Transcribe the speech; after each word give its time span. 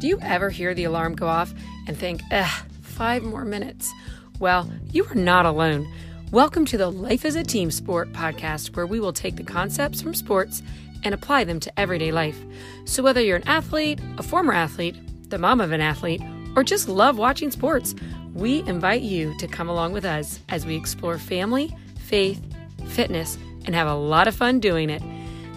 Do 0.00 0.08
you 0.08 0.18
ever 0.22 0.48
hear 0.48 0.72
the 0.72 0.84
alarm 0.84 1.14
go 1.14 1.26
off 1.26 1.52
and 1.86 1.94
think, 1.94 2.22
ugh, 2.32 2.64
five 2.80 3.22
more 3.22 3.44
minutes? 3.44 3.92
Well, 4.38 4.72
you 4.90 5.04
are 5.04 5.14
not 5.14 5.44
alone. 5.44 5.86
Welcome 6.32 6.64
to 6.66 6.78
the 6.78 6.90
Life 6.90 7.26
as 7.26 7.34
a 7.34 7.42
Team 7.42 7.70
Sport 7.70 8.10
podcast, 8.14 8.74
where 8.74 8.86
we 8.86 8.98
will 8.98 9.12
take 9.12 9.36
the 9.36 9.42
concepts 9.42 10.00
from 10.00 10.14
sports 10.14 10.62
and 11.04 11.12
apply 11.12 11.44
them 11.44 11.60
to 11.60 11.78
everyday 11.78 12.12
life. 12.12 12.38
So, 12.86 13.02
whether 13.02 13.20
you're 13.20 13.36
an 13.36 13.46
athlete, 13.46 14.00
a 14.16 14.22
former 14.22 14.54
athlete, 14.54 14.96
the 15.28 15.36
mom 15.36 15.60
of 15.60 15.70
an 15.70 15.82
athlete, 15.82 16.22
or 16.56 16.64
just 16.64 16.88
love 16.88 17.18
watching 17.18 17.50
sports, 17.50 17.94
we 18.32 18.60
invite 18.60 19.02
you 19.02 19.36
to 19.36 19.46
come 19.46 19.68
along 19.68 19.92
with 19.92 20.06
us 20.06 20.40
as 20.48 20.64
we 20.64 20.76
explore 20.76 21.18
family, 21.18 21.76
faith, 21.98 22.42
fitness, 22.86 23.36
and 23.66 23.74
have 23.74 23.86
a 23.86 23.94
lot 23.94 24.28
of 24.28 24.34
fun 24.34 24.60
doing 24.60 24.88
it. 24.88 25.02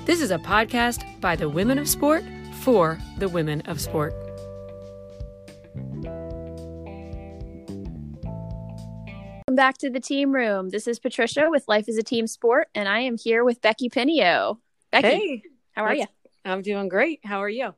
This 0.06 0.20
is 0.20 0.32
a 0.32 0.38
podcast 0.38 1.22
by 1.22 1.38
the 1.38 1.48
women 1.48 1.80
of 1.80 1.88
sport 1.88 2.26
for 2.60 3.00
the 3.20 3.30
women 3.30 3.62
of 3.62 3.80
sport. 3.80 4.14
Welcome 9.46 9.56
back 9.58 9.78
to 9.80 9.90
the 9.90 10.00
team 10.00 10.32
room. 10.32 10.70
This 10.70 10.88
is 10.88 11.00
Patricia 11.00 11.48
with 11.50 11.68
Life 11.68 11.90
is 11.90 11.98
a 11.98 12.02
Team 12.02 12.28
Sport, 12.28 12.70
and 12.74 12.88
I 12.88 13.00
am 13.02 13.18
here 13.18 13.44
with 13.44 13.62
Becky 13.62 13.90
Pinio. 13.90 14.62
Becky, 14.90 15.08
Hey, 15.08 15.44
how 15.74 15.84
are 15.84 15.94
you? 15.94 16.06
I'm 16.46 16.62
doing 16.62 16.88
great. 16.88 17.20
How 17.26 17.40
are 17.44 17.50
you? 17.50 17.76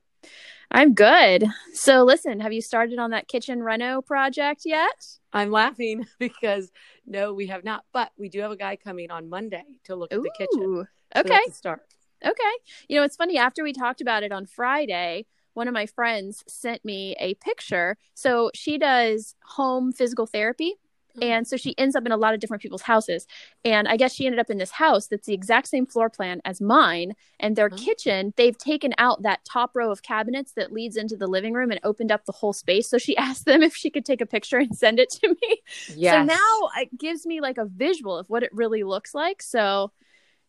I'm 0.69 0.93
good. 0.93 1.43
So, 1.73 2.03
listen, 2.03 2.39
have 2.41 2.53
you 2.53 2.61
started 2.61 2.99
on 2.99 3.09
that 3.11 3.27
kitchen 3.27 3.63
reno 3.63 4.03
project 4.03 4.61
yet? 4.63 5.07
I'm 5.33 5.49
laughing 5.49 6.05
because 6.19 6.71
no, 7.07 7.33
we 7.33 7.47
have 7.47 7.63
not, 7.63 7.83
but 7.91 8.11
we 8.15 8.29
do 8.29 8.41
have 8.41 8.51
a 8.51 8.57
guy 8.57 8.75
coming 8.75 9.09
on 9.09 9.27
Monday 9.27 9.63
to 9.85 9.95
look 9.95 10.13
at 10.13 10.21
the 10.21 10.31
kitchen. 10.37 10.85
So 11.15 11.19
Okay, 11.21 11.41
start. 11.51 11.81
okay. 12.23 12.43
You 12.87 12.99
know, 12.99 13.03
it's 13.03 13.15
funny. 13.15 13.39
After 13.39 13.63
we 13.63 13.73
talked 13.73 14.01
about 14.01 14.21
it 14.21 14.31
on 14.31 14.45
Friday, 14.45 15.25
one 15.55 15.67
of 15.67 15.73
my 15.73 15.87
friends 15.87 16.43
sent 16.47 16.85
me 16.85 17.15
a 17.19 17.33
picture. 17.35 17.97
So 18.13 18.51
she 18.53 18.77
does 18.77 19.33
home 19.43 19.91
physical 19.93 20.27
therapy. 20.27 20.75
Mhm. 21.17 21.23
And 21.23 21.47
so 21.47 21.57
she 21.57 21.77
ends 21.77 21.95
up 21.95 22.05
in 22.05 22.11
a 22.11 22.17
lot 22.17 22.33
of 22.33 22.39
different 22.39 22.61
people's 22.61 22.81
houses. 22.83 23.25
And 23.63 23.87
I 23.87 23.97
guess 23.97 24.13
she 24.13 24.25
ended 24.25 24.39
up 24.39 24.49
in 24.49 24.57
this 24.57 24.71
house 24.71 25.07
that's 25.07 25.27
the 25.27 25.33
exact 25.33 25.67
same 25.67 25.85
floor 25.85 26.09
plan 26.09 26.41
as 26.45 26.59
mine. 26.61 27.13
And 27.39 27.55
their 27.55 27.69
Oh. 27.71 27.75
kitchen, 27.75 28.33
they've 28.37 28.57
taken 28.57 28.93
out 28.97 29.23
that 29.23 29.45
top 29.45 29.71
row 29.75 29.91
of 29.91 30.01
cabinets 30.03 30.51
that 30.53 30.71
leads 30.71 30.97
into 30.97 31.15
the 31.17 31.27
living 31.27 31.53
room 31.53 31.71
and 31.71 31.79
opened 31.83 32.11
up 32.11 32.25
the 32.25 32.31
whole 32.31 32.53
space. 32.53 32.89
So 32.89 32.97
she 32.97 33.15
asked 33.17 33.45
them 33.45 33.61
if 33.63 33.75
she 33.75 33.89
could 33.89 34.05
take 34.05 34.21
a 34.21 34.25
picture 34.25 34.57
and 34.57 34.75
send 34.75 34.99
it 34.99 35.09
to 35.21 35.29
me. 35.29 35.61
Yes. 35.95 36.13
So 36.13 36.23
now 36.35 36.69
it 36.81 36.97
gives 36.97 37.25
me 37.25 37.41
like 37.41 37.57
a 37.57 37.65
visual 37.65 38.17
of 38.17 38.29
what 38.29 38.43
it 38.43 38.53
really 38.53 38.83
looks 38.83 39.13
like. 39.15 39.41
So 39.41 39.91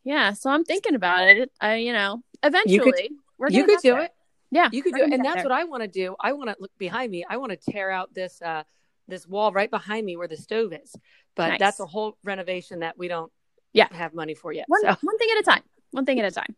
yeah, 0.05 0.33
so 0.34 0.50
I'm 0.50 0.64
thinking 0.64 0.94
about 0.94 1.27
it. 1.28 1.50
I, 1.61 1.77
you 1.77 1.92
know, 1.92 2.22
eventually 2.42 3.11
we're 3.39 3.50
you 3.50 3.64
could 3.64 3.81
do 3.83 3.92
there. 3.92 4.03
it. 4.03 4.12
Yeah, 4.53 4.69
You 4.70 4.81
could 4.83 4.94
do 4.94 5.03
it, 5.03 5.12
and 5.12 5.25
that's 5.25 5.37
there. 5.37 5.42
what 5.44 5.53
I 5.53 5.64
want 5.64 5.83
to 5.83 5.89
do. 5.89 6.14
I 6.20 6.33
want 6.33 6.48
to 6.50 6.56
look 6.61 6.70
behind 6.78 7.11
me. 7.11 7.25
I 7.28 7.37
want 7.39 7.50
to 7.50 7.72
tear 7.72 7.91
out 7.91 8.14
this 8.14 8.41
uh 8.41 8.62
this 9.08 9.26
wall 9.26 9.52
right 9.52 9.70
behind 9.70 10.04
me 10.06 10.16
where 10.16 10.28
the 10.28 10.36
stove 10.36 10.72
is. 10.72 10.94
But 11.34 11.48
Nice. 11.50 11.58
that's 11.58 11.80
a 11.80 11.86
whole 11.86 12.16
renovation 12.24 12.80
that 12.80 12.98
we 12.98 13.08
don't 13.08 13.30
Yeah. 13.72 13.88
have 13.92 14.14
money 14.14 14.34
for 14.34 14.52
yet. 14.52 14.64
one, 14.68 14.80
so 14.82 14.88
one 15.02 15.18
thing 15.18 15.28
at 15.36 15.40
a 15.40 15.42
time. 15.42 15.62
One 15.92 16.04
thing 16.06 16.18
at 16.20 16.24
a 16.24 16.30
time. 16.30 16.56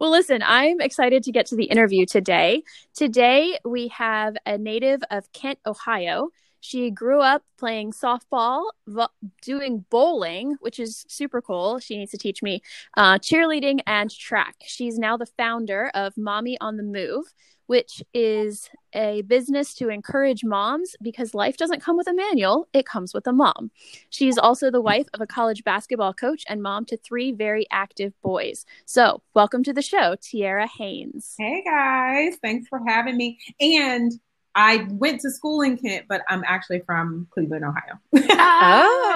Well, 0.00 0.10
listen, 0.10 0.42
I'm 0.44 0.80
excited 0.80 1.22
to 1.24 1.32
get 1.32 1.46
to 1.46 1.56
the 1.56 1.64
interview 1.64 2.06
today. 2.06 2.62
Today, 2.94 3.58
we 3.64 3.88
have 3.88 4.36
a 4.46 4.56
native 4.56 5.02
of 5.10 5.30
Kent, 5.32 5.58
Ohio. 5.66 6.30
She 6.60 6.90
grew 6.90 7.20
up 7.20 7.42
playing 7.58 7.92
softball, 7.92 8.64
vo- 8.86 9.08
doing 9.42 9.84
bowling, 9.90 10.56
which 10.60 10.78
is 10.78 11.04
super 11.08 11.40
cool. 11.40 11.78
She 11.78 11.96
needs 11.96 12.10
to 12.12 12.18
teach 12.18 12.42
me 12.42 12.62
uh, 12.96 13.18
cheerleading 13.18 13.80
and 13.86 14.10
track. 14.10 14.56
She's 14.66 14.98
now 14.98 15.16
the 15.16 15.26
founder 15.26 15.90
of 15.94 16.16
Mommy 16.16 16.56
on 16.60 16.76
the 16.76 16.82
Move, 16.82 17.32
which 17.66 18.02
is 18.14 18.70
a 18.94 19.22
business 19.22 19.74
to 19.74 19.90
encourage 19.90 20.42
moms 20.42 20.96
because 21.02 21.34
life 21.34 21.58
doesn't 21.58 21.82
come 21.82 21.96
with 21.96 22.06
a 22.06 22.14
manual, 22.14 22.66
it 22.72 22.86
comes 22.86 23.12
with 23.12 23.26
a 23.26 23.32
mom. 23.32 23.70
She's 24.08 24.38
also 24.38 24.70
the 24.70 24.80
wife 24.80 25.06
of 25.12 25.20
a 25.20 25.26
college 25.26 25.62
basketball 25.64 26.14
coach 26.14 26.44
and 26.48 26.62
mom 26.62 26.86
to 26.86 26.96
three 26.96 27.30
very 27.30 27.66
active 27.70 28.14
boys. 28.22 28.64
So, 28.86 29.22
welcome 29.34 29.62
to 29.64 29.74
the 29.74 29.82
show, 29.82 30.16
Tiara 30.20 30.66
Haynes. 30.66 31.34
Hey 31.38 31.62
guys, 31.62 32.38
thanks 32.42 32.68
for 32.68 32.80
having 32.86 33.18
me. 33.18 33.38
And 33.60 34.12
I 34.54 34.86
went 34.90 35.20
to 35.20 35.30
school 35.30 35.62
in 35.62 35.76
Kent, 35.76 36.06
but 36.08 36.22
I'm 36.28 36.42
actually 36.46 36.80
from 36.80 37.28
Cleveland, 37.30 37.64
Ohio. 37.64 37.98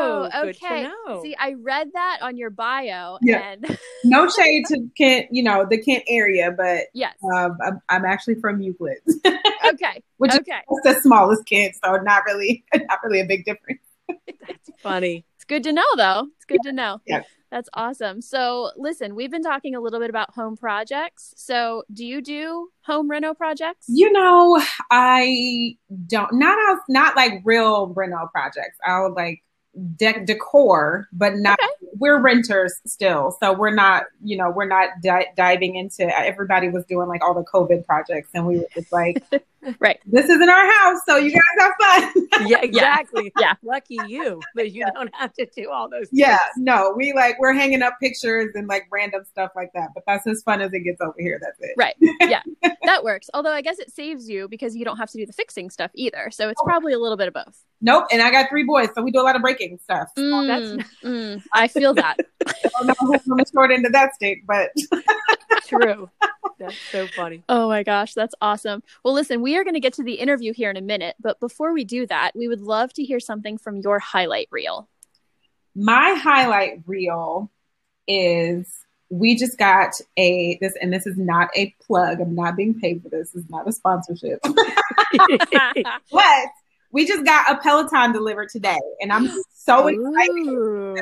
Oh, 0.04 0.28
okay. 0.34 0.88
See, 1.22 1.34
I 1.38 1.54
read 1.54 1.88
that 1.94 2.19
on 2.22 2.37
your 2.37 2.50
bio, 2.50 3.19
Yeah. 3.22 3.38
and 3.53 3.78
no 4.04 4.28
shade 4.28 4.65
to 4.69 4.88
Kent, 4.97 5.28
you 5.31 5.42
know, 5.42 5.66
the 5.69 5.78
Kent 5.78 6.04
area, 6.09 6.53
but 6.56 6.84
yes, 6.94 7.15
um, 7.34 7.56
I'm, 7.65 7.81
I'm 7.88 8.04
actually 8.04 8.37
from 8.37 8.60
Euclid, 8.60 8.98
okay, 9.66 10.03
which 10.19 10.32
okay. 10.34 10.60
is 10.71 10.81
the 10.84 11.00
smallest 11.03 11.47
Kent, 11.47 11.75
so 11.82 11.97
not 11.97 12.25
really, 12.25 12.65
not 12.75 12.98
really 13.04 13.21
a 13.21 13.26
big 13.26 13.44
difference. 13.44 13.81
that's 14.09 14.71
funny. 14.82 15.25
It's 15.37 15.44
good 15.44 15.65
to 15.65 15.72
know, 15.72 15.82
though. 15.97 16.28
It's 16.37 16.44
good 16.44 16.62
to 16.65 16.72
know. 16.72 17.00
Yeah. 17.06 17.22
That's 17.53 17.69
awesome. 17.75 18.23
So, 18.23 18.71
listen, 18.79 19.15
we've 19.15 19.31
been 19.31 19.43
talking 19.43 19.75
a 19.75 19.81
little 19.81 20.01
bit 20.01 20.09
about 20.09 20.33
home 20.33 20.57
projects. 20.57 21.35
So, 21.37 21.83
do 21.93 22.03
you 22.03 22.23
do 22.23 22.71
home 22.81 23.11
reno 23.11 23.35
projects? 23.35 23.85
You 23.89 24.11
know, 24.11 24.59
I 24.91 25.77
don't 26.07 26.33
not 26.33 26.57
as 26.71 26.79
not 26.89 27.15
like 27.15 27.43
real 27.45 27.89
rental 27.89 28.27
projects. 28.33 28.79
I'll 28.87 29.13
like 29.13 29.43
de- 29.97 30.25
decor, 30.25 31.09
but 31.13 31.35
not. 31.37 31.59
We're 31.99 32.19
renters 32.23 32.73
still, 32.87 33.37
so 33.39 33.53
we're 33.53 33.75
not. 33.75 34.05
You 34.25 34.39
know, 34.39 34.51
we're 34.51 34.67
not 34.67 34.89
di- 35.03 35.29
diving 35.37 35.77
into. 35.77 36.05
Everybody 36.19 36.71
was 36.71 36.87
doing 36.87 37.07
like 37.07 37.23
all 37.23 37.34
the 37.34 37.45
COVID 37.45 37.84
projects, 37.84 38.31
and 38.33 38.47
we 38.47 38.61
were 38.61 38.67
just 38.75 38.91
like, 38.91 39.23
Right. 39.78 39.99
"This 40.06 40.27
isn't 40.27 40.49
our 40.49 40.73
house, 40.73 41.00
so 41.06 41.17
you 41.17 41.31
guys 41.31 41.43
have 41.59 41.73
fun." 41.81 42.28
Yeah, 42.47 42.61
exactly. 42.62 43.31
Yeah. 43.41 43.55
Lucky 43.62 43.99
you 44.09 44.41
that 44.56 44.73
you 44.73 44.84
don't 44.95 45.15
have 45.15 45.33
to 45.34 45.47
do 45.55 45.71
all 45.71 45.89
those 45.89 46.09
yeah, 46.12 46.39
no, 46.56 46.93
we 46.97 47.12
like 47.12 47.39
we're 47.39 47.53
hanging 47.53 47.83
up 47.83 47.95
pictures 48.01 48.51
and 48.55 48.67
like 48.67 48.87
random 48.91 49.22
stuff 49.31 49.51
like 49.55 49.71
that. 49.75 49.91
But 49.95 50.03
that's 50.06 50.27
as 50.27 50.43
fun 50.43 50.61
as 50.61 50.72
it 50.72 50.81
gets 50.81 51.01
over 51.01 51.15
here. 51.19 51.39
That's 51.41 51.59
it. 51.61 51.75
Right. 51.77 51.95
Yeah. 52.22 52.43
that 52.84 53.05
works. 53.05 53.28
Although 53.34 53.53
I 53.53 53.61
guess 53.62 53.78
it 53.78 53.91
saves 53.93 54.28
you 54.28 54.49
because 54.49 54.75
you 54.75 54.84
don't 54.84 54.97
have 54.97 55.11
to 55.11 55.19
do 55.19 55.27
the 55.27 55.33
fixing 55.33 55.71
stuff 55.71 55.91
either. 55.95 56.31
So, 56.31 56.49
it's 56.49 56.62
probably 56.65 56.93
a 56.95 56.99
little 56.99 57.17
bit 57.17 57.28
of 57.28 57.34
both. 57.34 57.62
Nope. 57.81 58.06
And 58.12 58.22
I 58.22 58.31
got 58.31 58.49
three 58.49 58.65
boys, 58.65 58.89
so 58.95 59.03
we 59.03 59.11
do 59.11 59.21
a 59.21 59.22
lot 59.22 59.37
of 59.37 59.43
breaking 59.43 59.78
stuff. 59.83 60.09
Mm, 60.17 60.47
that's- 60.47 60.87
mm, 61.05 61.43
I 61.53 61.69
feel 61.69 61.93
that. 61.95 62.17
I 62.47 62.53
don't 62.78 62.87
know 62.87 62.95
who's 63.01 63.28
on 63.31 63.37
the 63.39 63.45
short 63.53 63.71
end 63.71 63.84
of 63.87 63.93
that 63.93 64.15
stick, 64.15 64.39
but 64.47 64.71
True. 65.67 66.09
That's 66.62 66.78
so 66.93 67.09
funny. 67.09 67.43
Oh 67.49 67.69
my 67.69 67.83
gosh, 67.83 68.15
that's 68.15 68.37
awesome. 68.41 68.84
Well, 69.05 69.15
listen, 69.15 69.43
we 69.43 69.56
are 69.56 69.65
going 69.65 69.75
to 69.75 69.81
get 69.81 69.95
to 69.95 70.05
the 70.05 70.15
interview 70.15 70.53
here 70.53 70.71
in 70.71 70.77
a 70.77 70.81
minute, 70.83 71.17
but 71.21 71.41
before 71.41 71.73
we 71.73 71.83
do 71.83 72.06
that, 72.06 72.31
we 72.37 72.47
would 72.47 72.61
love 72.61 72.93
to 72.95 73.03
hear 73.03 73.19
something 73.19 73.59
from 73.59 73.78
your 73.78 73.99
highlight 73.99 74.47
reel. 74.53 74.89
my 75.75 76.15
highlight 76.22 76.83
reel 76.87 77.51
is 78.06 78.84
we 79.09 79.37
just 79.37 79.59
got 79.59 79.91
a 80.17 80.56
this 80.61 80.75
and 80.81 80.93
this 80.93 81.06
is 81.06 81.17
not 81.19 81.49
a 81.56 81.75
plug 81.84 82.21
i'm 82.21 82.34
not 82.34 82.56
being 82.56 82.78
paid 82.78 83.03
for 83.03 83.09
this 83.09 83.31
this 83.31 83.45
is 83.45 83.51
not 83.51 83.69
a 83.69 83.72
sponsorship 83.72 84.39
but 86.11 86.47
we 86.93 87.06
just 87.06 87.25
got 87.25 87.51
a 87.51 87.61
peloton 87.62 88.12
delivered 88.12 88.49
today 88.49 88.78
and 89.01 89.12
i'm 89.12 89.28
so 89.55 89.87
excited 89.87 90.47
Ooh. 90.47 90.97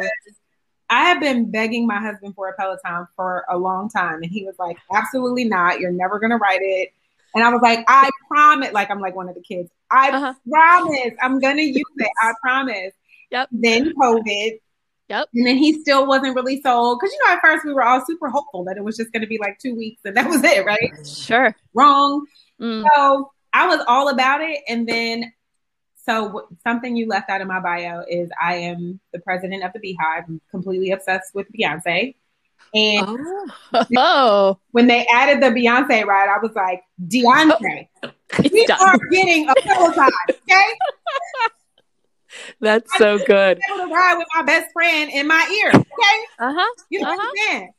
I 0.91 1.03
have 1.05 1.21
been 1.21 1.51
begging 1.51 1.87
my 1.87 1.99
husband 2.01 2.35
for 2.35 2.49
a 2.49 2.55
peloton 2.55 3.07
for 3.17 3.45
a 3.49 3.57
long 3.57 3.89
time 3.89 4.23
and 4.23 4.31
he 4.31 4.45
was 4.45 4.55
like 4.59 4.77
absolutely 4.95 5.45
not 5.45 5.81
you're 5.81 5.93
never 5.93 6.19
going 6.19 6.31
to 6.31 6.37
ride 6.37 6.61
it 6.63 6.91
and 7.35 7.45
i 7.45 7.49
was 7.51 7.61
like 7.63 7.85
i 7.89 8.09
promise 8.29 8.73
like 8.73 8.91
i'm 8.91 9.01
like 9.01 9.15
one 9.17 9.29
of 9.29 9.35
the 9.35 9.41
kids 9.43 9.71
i 9.91 10.11
Uh-huh. 10.11 10.35
promise 10.51 11.13
i'm 11.23 11.39
going 11.41 11.57
to 11.57 11.63
use 11.63 11.85
it 11.97 12.11
i 12.23 12.33
promise 12.43 12.93
Yep. 13.31 13.49
then 13.53 13.93
covid 13.95 14.59
Yep. 15.09 15.29
and 15.35 15.45
then 15.47 15.57
he 15.57 15.81
still 15.81 16.07
wasn't 16.07 16.37
really 16.37 16.61
sold 16.63 16.99
because 17.01 17.13
you 17.13 17.19
know 17.27 17.33
at 17.35 17.41
first 17.41 17.65
we 17.65 17.73
were 17.75 17.83
all 17.83 18.05
super 18.07 18.29
hopeful 18.29 18.63
that 18.65 18.77
it 18.77 18.85
was 18.85 18.97
just 18.97 19.13
going 19.13 19.23
to 19.23 19.27
be 19.27 19.39
like 19.39 19.59
two 19.59 19.75
weeks 19.75 20.01
and 20.05 20.17
that 20.17 20.29
was 20.29 20.45
it, 20.45 20.65
right? 20.65 20.93
Sure. 21.05 21.53
Wrong. 21.75 22.25
Mm. 22.61 22.85
So 22.95 23.33
I 23.53 23.67
was 23.67 23.85
all 23.89 24.09
about 24.09 24.41
it, 24.41 24.61
and 24.69 24.89
then 24.89 25.33
so 26.05 26.49
something 26.63 26.97
you 26.97 27.07
left 27.07 27.29
out 27.31 27.41
of 27.41 27.49
my 27.49 27.61
bio 27.61 28.03
is 28.09 28.31
I 28.43 28.57
am 28.57 29.01
the 29.13 29.21
president 29.21 29.65
of 29.65 29.73
the 29.73 29.81
BeyHive. 29.81 30.25
I'm 30.29 30.41
completely 30.51 30.91
obsessed 30.93 31.35
with 31.35 31.47
Beyonce, 31.53 32.15
and 32.75 33.07
Oh, 33.97 34.59
when 34.71 34.87
they 34.87 35.07
added 35.07 35.43
the 35.43 35.49
Beyonce 35.49 36.05
ride, 36.05 36.29
I 36.29 36.39
was 36.41 36.53
like, 36.55 36.83
Deontay, 37.07 37.89
we 38.53 38.67
done. 38.67 38.79
are 38.81 38.99
getting 39.11 39.49
a 39.49 39.55
Peloton, 39.55 40.09
okay? 40.49 40.65
that's 42.61 42.97
so 42.97 43.19
good. 43.19 43.59
Able 43.69 43.87
to 43.89 43.93
ride 43.93 44.17
with 44.17 44.29
my 44.35 44.43
best 44.43 44.73
friend 44.73 45.11
in 45.13 45.27
my 45.27 45.61
ear, 45.65 45.71
okay? 45.71 45.85
Uh 46.39 46.55
huh. 46.57 46.75
You 46.91 47.01
know 47.01 47.09
Uh-huh. 47.09 47.17
what 47.17 47.27
I'm 47.49 47.59
saying? 47.59 47.73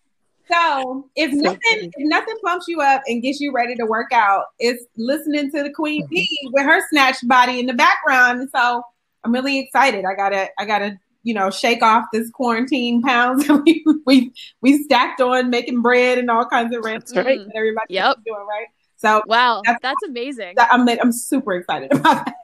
So 0.51 1.09
if 1.15 1.31
nothing, 1.33 1.59
if 1.71 1.91
nothing 1.97 2.35
pumps 2.43 2.65
you 2.67 2.81
up 2.81 3.01
and 3.07 3.21
gets 3.21 3.39
you 3.39 3.53
ready 3.53 3.75
to 3.75 3.85
work 3.85 4.11
out, 4.11 4.45
it's 4.59 4.83
listening 4.97 5.51
to 5.51 5.63
the 5.63 5.71
Queen 5.71 6.03
mm-hmm. 6.03 6.13
Bee 6.13 6.49
with 6.51 6.65
her 6.65 6.81
snatched 6.89 7.27
body 7.27 7.59
in 7.59 7.67
the 7.67 7.73
background. 7.73 8.49
So 8.53 8.83
I'm 9.23 9.31
really 9.31 9.59
excited. 9.59 10.03
I 10.05 10.15
gotta, 10.15 10.49
I 10.59 10.65
gotta, 10.65 10.99
you 11.23 11.33
know, 11.33 11.51
shake 11.51 11.83
off 11.83 12.05
this 12.11 12.29
quarantine 12.31 13.01
pounds 13.01 13.47
that 13.47 13.61
we 13.63 13.85
we 14.05 14.33
we 14.61 14.83
stacked 14.83 15.21
on 15.21 15.49
making 15.49 15.81
bread 15.81 16.17
and 16.17 16.29
all 16.29 16.45
kinds 16.45 16.75
of 16.75 16.83
random 16.83 17.03
That's 17.13 17.25
right. 17.25 17.39
that 17.39 17.55
everybody 17.55 17.93
Yep. 17.93 18.17
doing 18.25 18.45
right. 18.47 18.67
So 18.97 19.23
wow, 19.25 19.61
that's, 19.65 19.79
that's 19.81 20.03
amazing. 20.07 20.55
I'm 20.59 20.87
I'm 20.87 21.11
super 21.11 21.53
excited 21.53 21.91
about 21.95 22.25
that. 22.25 22.35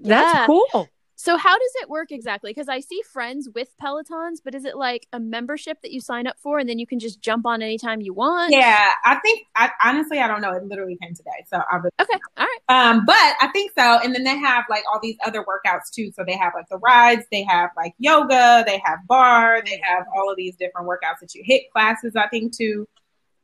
That's 0.00 0.38
yeah. 0.38 0.46
cool. 0.46 0.88
So 1.22 1.36
how 1.36 1.56
does 1.56 1.72
it 1.80 1.88
work 1.88 2.10
exactly? 2.10 2.50
Because 2.50 2.68
I 2.68 2.80
see 2.80 3.00
friends 3.12 3.48
with 3.54 3.68
Pelotons, 3.80 4.38
but 4.44 4.56
is 4.56 4.64
it 4.64 4.76
like 4.76 5.06
a 5.12 5.20
membership 5.20 5.80
that 5.82 5.92
you 5.92 6.00
sign 6.00 6.26
up 6.26 6.34
for 6.36 6.58
and 6.58 6.68
then 6.68 6.80
you 6.80 6.86
can 6.86 6.98
just 6.98 7.20
jump 7.20 7.46
on 7.46 7.62
anytime 7.62 8.00
you 8.00 8.12
want? 8.12 8.52
Yeah, 8.52 8.88
I 9.04 9.20
think 9.20 9.46
I 9.54 9.70
honestly 9.84 10.18
I 10.18 10.26
don't 10.26 10.40
know. 10.40 10.50
It 10.50 10.64
literally 10.64 10.98
came 11.00 11.14
today, 11.14 11.30
so 11.48 11.62
I 11.70 11.76
really 11.76 11.92
okay, 12.00 12.18
all 12.36 12.44
right. 12.44 12.58
Um, 12.68 13.04
but 13.06 13.14
I 13.40 13.48
think 13.52 13.70
so. 13.78 14.00
And 14.02 14.12
then 14.12 14.24
they 14.24 14.36
have 14.36 14.64
like 14.68 14.82
all 14.92 14.98
these 15.00 15.14
other 15.24 15.44
workouts 15.44 15.92
too. 15.92 16.10
So 16.10 16.24
they 16.26 16.36
have 16.36 16.54
like 16.56 16.68
the 16.68 16.78
rides, 16.78 17.24
they 17.30 17.44
have 17.44 17.70
like 17.76 17.94
yoga, 17.98 18.64
they 18.66 18.82
have 18.84 18.98
bar, 19.06 19.62
they 19.64 19.80
have 19.84 20.06
all 20.16 20.28
of 20.28 20.36
these 20.36 20.56
different 20.56 20.88
workouts 20.88 21.20
that 21.20 21.36
you 21.36 21.42
hit 21.44 21.70
classes. 21.70 22.16
I 22.16 22.26
think 22.30 22.52
too. 22.56 22.88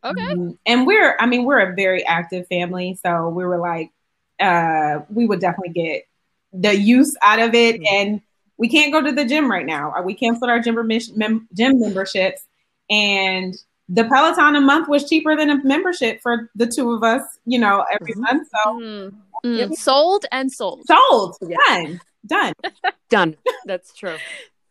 Okay. 0.03 0.33
Um, 0.33 0.59
and 0.67 0.85
we're, 0.85 1.17
I 1.21 1.27
mean, 1.27 1.45
we're 1.45 1.61
a 1.61 1.77
very 1.77 2.05
active 2.05 2.49
family, 2.49 2.99
so 3.01 3.29
we 3.29 3.45
were 3.45 3.59
like, 3.59 3.93
uh, 4.41 5.05
we 5.11 5.27
would 5.27 5.39
definitely 5.39 5.75
get 5.75 6.08
the 6.53 6.77
use 6.77 7.15
out 7.23 7.41
of 7.41 7.55
it. 7.55 7.77
Mm-hmm. 7.77 7.95
And 7.95 8.21
we 8.57 8.69
can't 8.69 8.93
go 8.93 9.03
to 9.03 9.13
the 9.13 9.25
gym 9.25 9.51
right 9.51 9.67
now. 9.67 9.95
We 10.03 10.15
canceled 10.15 10.51
our 10.51 10.61
gym, 10.61 10.75
mem- 11.17 11.49
gym 11.55 11.81
memberships. 11.81 12.45
And 12.91 13.55
the 13.89 14.05
Peloton 14.05 14.57
a 14.57 14.61
month 14.61 14.89
was 14.89 15.09
cheaper 15.09 15.37
than 15.37 15.51
a 15.51 15.65
membership 15.65 16.21
for 16.21 16.51
the 16.55 16.67
two 16.67 16.93
of 16.93 17.03
us, 17.03 17.23
you 17.47 17.59
know, 17.59 17.85
every 17.91 18.13
mm-hmm. 18.13 18.23
month. 18.23 18.49
So 18.53 18.81
mm-hmm. 18.81 19.49
mm. 19.49 19.75
sold 19.75 20.27
and 20.31 20.53
sold. 20.53 20.87
Sold. 20.87 21.37
Yeah. 21.41 21.57
Done. 21.69 22.01
Done. 22.27 22.53
Done. 23.09 23.37
That's 23.65 23.95
true. 23.95 24.17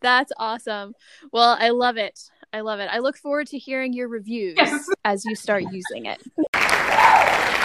That's 0.01 0.31
awesome. 0.37 0.93
Well, 1.31 1.57
I 1.59 1.69
love 1.69 1.97
it. 1.97 2.19
I 2.53 2.61
love 2.61 2.79
it. 2.79 2.89
I 2.91 2.99
look 2.99 3.17
forward 3.17 3.47
to 3.47 3.57
hearing 3.57 3.93
your 3.93 4.07
reviews 4.07 4.55
yes. 4.57 4.87
as 5.03 5.25
you 5.25 5.35
start 5.35 5.63
using 5.71 6.05
it. 6.05 6.21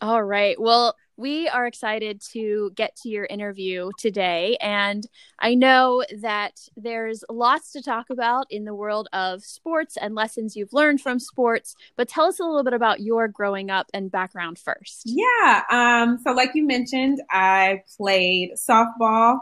All 0.00 0.22
right. 0.22 0.58
Well, 0.58 0.94
we 1.18 1.46
are 1.48 1.66
excited 1.66 2.22
to 2.32 2.72
get 2.74 2.96
to 3.02 3.10
your 3.10 3.26
interview 3.26 3.90
today. 3.98 4.56
And 4.62 5.06
I 5.38 5.54
know 5.54 6.02
that 6.22 6.58
there's 6.74 7.22
lots 7.28 7.72
to 7.72 7.82
talk 7.82 8.08
about 8.08 8.46
in 8.48 8.64
the 8.64 8.74
world 8.74 9.08
of 9.12 9.44
sports 9.44 9.98
and 10.00 10.14
lessons 10.14 10.56
you've 10.56 10.72
learned 10.72 11.02
from 11.02 11.18
sports. 11.18 11.74
But 11.96 12.08
tell 12.08 12.24
us 12.24 12.40
a 12.40 12.44
little 12.44 12.64
bit 12.64 12.72
about 12.72 13.00
your 13.00 13.28
growing 13.28 13.70
up 13.70 13.90
and 13.92 14.10
background 14.10 14.58
first. 14.58 15.02
Yeah. 15.04 15.64
Um, 15.70 16.18
so, 16.24 16.32
like 16.32 16.52
you 16.54 16.66
mentioned, 16.66 17.20
I 17.30 17.82
played 17.98 18.52
softball, 18.52 19.40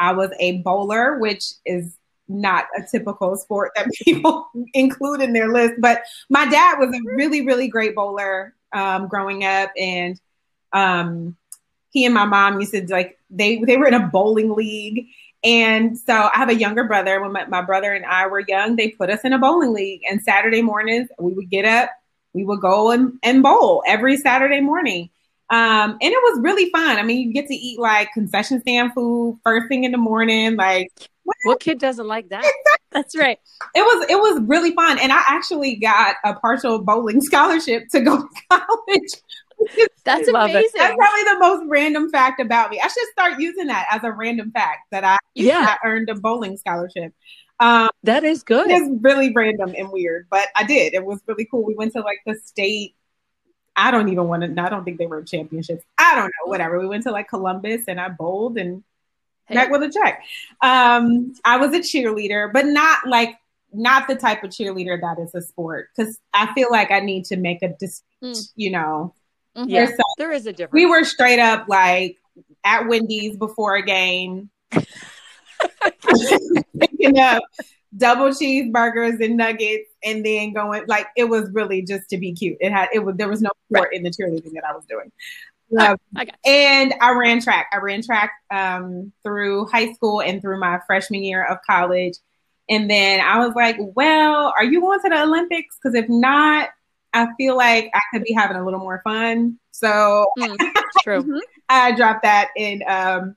I 0.00 0.12
was 0.12 0.30
a 0.40 0.58
bowler, 0.62 1.20
which 1.20 1.44
is 1.64 1.96
not 2.26 2.64
a 2.76 2.82
typical 2.90 3.36
sport 3.36 3.70
that 3.76 3.86
people 4.04 4.48
include 4.74 5.20
in 5.20 5.32
their 5.32 5.52
list. 5.52 5.74
But 5.78 6.02
my 6.28 6.46
dad 6.46 6.80
was 6.80 6.88
a 6.88 7.00
really, 7.04 7.46
really 7.46 7.68
great 7.68 7.94
bowler 7.94 8.54
um, 8.72 9.08
growing 9.08 9.44
up, 9.44 9.70
and 9.76 10.20
um, 10.72 11.36
he 11.90 12.04
and 12.04 12.14
my 12.14 12.24
mom 12.24 12.60
used 12.60 12.72
to 12.72 12.86
like 12.88 13.18
they 13.30 13.58
they 13.58 13.76
were 13.76 13.86
in 13.86 13.94
a 13.94 14.06
bowling 14.06 14.54
league. 14.54 15.06
And 15.42 15.96
so 15.98 16.12
I 16.12 16.36
have 16.36 16.50
a 16.50 16.54
younger 16.54 16.84
brother. 16.84 17.20
When 17.20 17.32
my, 17.32 17.46
my 17.46 17.62
brother 17.62 17.94
and 17.94 18.04
I 18.04 18.26
were 18.26 18.44
young, 18.46 18.76
they 18.76 18.90
put 18.90 19.08
us 19.08 19.20
in 19.24 19.32
a 19.32 19.38
bowling 19.38 19.72
league. 19.72 20.02
And 20.08 20.20
Saturday 20.22 20.60
mornings, 20.60 21.08
we 21.18 21.32
would 21.32 21.48
get 21.48 21.64
up, 21.64 21.90
we 22.34 22.44
would 22.44 22.60
go 22.60 22.90
and, 22.90 23.18
and 23.22 23.42
bowl 23.42 23.82
every 23.86 24.18
Saturday 24.18 24.60
morning. 24.60 25.08
Um, 25.50 25.98
and 26.00 26.12
it 26.12 26.22
was 26.22 26.40
really 26.42 26.70
fun. 26.70 26.96
I 26.96 27.02
mean, 27.02 27.26
you 27.26 27.32
get 27.32 27.48
to 27.48 27.54
eat 27.54 27.78
like 27.78 28.12
concession 28.14 28.60
stand 28.60 28.92
food 28.94 29.40
first 29.44 29.68
thing 29.68 29.82
in 29.82 29.90
the 29.90 29.98
morning. 29.98 30.56
Like, 30.56 30.88
what, 31.24 31.36
what 31.42 31.60
kid 31.60 31.78
doesn't 31.78 32.06
like 32.06 32.28
that? 32.28 32.44
That's 32.92 33.16
right. 33.16 33.38
It 33.74 33.80
was 33.80 34.06
it 34.10 34.16
was 34.16 34.42
really 34.46 34.72
fun, 34.74 34.98
and 34.98 35.12
I 35.12 35.22
actually 35.26 35.76
got 35.76 36.16
a 36.24 36.34
partial 36.34 36.82
bowling 36.82 37.20
scholarship 37.20 37.88
to 37.90 38.00
go 38.00 38.22
to 38.22 38.28
college. 38.50 39.10
That's 40.04 40.26
amazing. 40.28 40.70
That's 40.74 40.94
probably 40.96 41.24
the 41.24 41.36
most 41.38 41.64
random 41.68 42.10
fact 42.10 42.40
about 42.40 42.70
me. 42.70 42.80
I 42.80 42.88
should 42.88 43.08
start 43.12 43.38
using 43.38 43.66
that 43.66 43.86
as 43.90 44.02
a 44.04 44.12
random 44.12 44.50
fact 44.52 44.86
that 44.90 45.04
I 45.04 45.18
yeah 45.34 45.76
I 45.82 45.88
earned 45.88 46.08
a 46.10 46.14
bowling 46.14 46.56
scholarship. 46.56 47.12
Um, 47.58 47.90
that 48.04 48.24
is 48.24 48.42
good. 48.42 48.70
It's 48.70 48.88
really 49.02 49.32
random 49.34 49.74
and 49.76 49.90
weird, 49.90 50.28
but 50.30 50.48
I 50.56 50.64
did. 50.64 50.94
It 50.94 51.04
was 51.04 51.20
really 51.26 51.46
cool. 51.50 51.62
We 51.62 51.74
went 51.74 51.92
to 51.92 52.00
like 52.00 52.18
the 52.24 52.34
state 52.36 52.94
I 53.76 53.90
don't 53.90 54.08
even 54.08 54.26
want 54.28 54.42
to. 54.42 54.62
I 54.62 54.68
don't 54.68 54.84
think 54.84 54.98
they 54.98 55.06
were 55.06 55.22
championships. 55.22 55.84
I 55.96 56.14
don't 56.14 56.26
know. 56.26 56.50
Whatever. 56.50 56.78
We 56.78 56.86
went 56.86 57.04
to 57.04 57.10
like 57.10 57.28
Columbus, 57.28 57.82
and 57.88 58.00
I 58.00 58.08
bowled 58.08 58.58
and 58.58 58.82
hey. 59.46 59.54
back 59.54 59.70
with 59.70 59.82
a 59.82 59.90
check. 59.90 60.22
Um, 60.60 61.34
I 61.44 61.56
was 61.56 61.72
a 61.72 61.80
cheerleader, 61.80 62.52
but 62.52 62.66
not 62.66 63.06
like 63.06 63.36
not 63.72 64.08
the 64.08 64.16
type 64.16 64.42
of 64.42 64.50
cheerleader 64.50 65.00
that 65.00 65.18
is 65.22 65.34
a 65.34 65.42
sport 65.42 65.90
because 65.94 66.18
I 66.34 66.52
feel 66.54 66.68
like 66.70 66.90
I 66.90 67.00
need 67.00 67.24
to 67.26 67.36
make 67.36 67.62
a 67.62 67.68
distinct, 67.68 68.04
mm. 68.22 68.48
you 68.56 68.70
know. 68.70 69.14
Mm-hmm. 69.56 69.68
Yeah, 69.68 69.90
there 70.18 70.32
is 70.32 70.46
a 70.46 70.52
difference. 70.52 70.72
We 70.72 70.86
were 70.86 71.04
straight 71.04 71.40
up 71.40 71.68
like 71.68 72.18
at 72.64 72.86
Wendy's 72.86 73.36
before 73.36 73.76
a 73.76 73.82
game, 73.82 74.50
picking 76.78 77.18
up 77.18 77.42
double 77.96 78.28
cheeseburgers 78.28 79.24
and 79.24 79.36
nuggets 79.36 79.88
and 80.04 80.24
then 80.24 80.52
going 80.52 80.84
like 80.86 81.08
it 81.16 81.24
was 81.24 81.50
really 81.52 81.82
just 81.82 82.08
to 82.10 82.18
be 82.18 82.32
cute. 82.32 82.56
It 82.60 82.72
had 82.72 82.88
it 82.92 83.00
was 83.00 83.16
there 83.16 83.28
was 83.28 83.42
no 83.42 83.50
sport 83.68 83.88
right. 83.90 83.96
in 83.96 84.02
the 84.02 84.10
cheerleading 84.10 84.54
that 84.54 84.64
I 84.64 84.74
was 84.74 84.84
doing. 84.86 85.10
Um, 85.78 85.96
I 86.16 86.26
and 86.44 86.94
I 87.00 87.12
ran 87.12 87.40
track. 87.40 87.66
I 87.72 87.78
ran 87.78 88.02
track 88.02 88.32
um, 88.50 89.12
through 89.22 89.66
high 89.66 89.92
school 89.92 90.20
and 90.20 90.40
through 90.40 90.58
my 90.58 90.80
freshman 90.86 91.22
year 91.22 91.44
of 91.44 91.58
college. 91.68 92.14
And 92.68 92.88
then 92.88 93.20
I 93.20 93.44
was 93.44 93.54
like, 93.54 93.76
well, 93.78 94.52
are 94.56 94.64
you 94.64 94.80
going 94.80 95.00
to 95.00 95.08
the 95.08 95.22
Olympics? 95.22 95.76
Because 95.82 95.96
if 95.96 96.08
not, 96.08 96.68
I 97.12 97.26
feel 97.36 97.56
like 97.56 97.90
I 97.92 98.00
could 98.12 98.22
be 98.22 98.32
having 98.32 98.56
a 98.56 98.64
little 98.64 98.78
more 98.78 99.00
fun. 99.02 99.58
So 99.72 100.26
mm, 100.38 100.56
true. 101.02 101.40
I 101.68 101.92
dropped 101.92 102.22
that 102.22 102.48
in 102.56 102.82
um, 102.86 103.36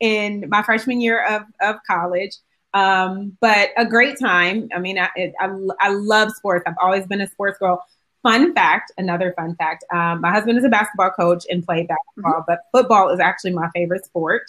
in 0.00 0.46
my 0.48 0.62
freshman 0.62 1.00
year 1.00 1.24
of, 1.24 1.42
of 1.60 1.76
college. 1.86 2.36
Um, 2.72 3.36
but 3.40 3.70
a 3.76 3.84
great 3.84 4.18
time. 4.18 4.68
I 4.74 4.78
mean, 4.78 4.98
I, 4.98 5.08
it, 5.16 5.34
I, 5.40 5.50
I 5.80 5.88
love 5.90 6.30
sports. 6.32 6.64
I've 6.66 6.74
always 6.80 7.06
been 7.06 7.20
a 7.20 7.28
sports 7.28 7.58
girl. 7.58 7.84
Fun 8.22 8.54
fact, 8.54 8.92
another 8.98 9.32
fun 9.36 9.56
fact. 9.56 9.84
Um, 9.92 10.20
my 10.20 10.30
husband 10.30 10.58
is 10.58 10.64
a 10.64 10.68
basketball 10.68 11.10
coach 11.10 11.44
and 11.50 11.64
played 11.64 11.88
basketball, 11.88 12.40
mm-hmm. 12.40 12.44
but 12.46 12.60
football 12.72 13.08
is 13.10 13.18
actually 13.18 13.52
my 13.52 13.70
favorite 13.74 14.04
sport. 14.04 14.42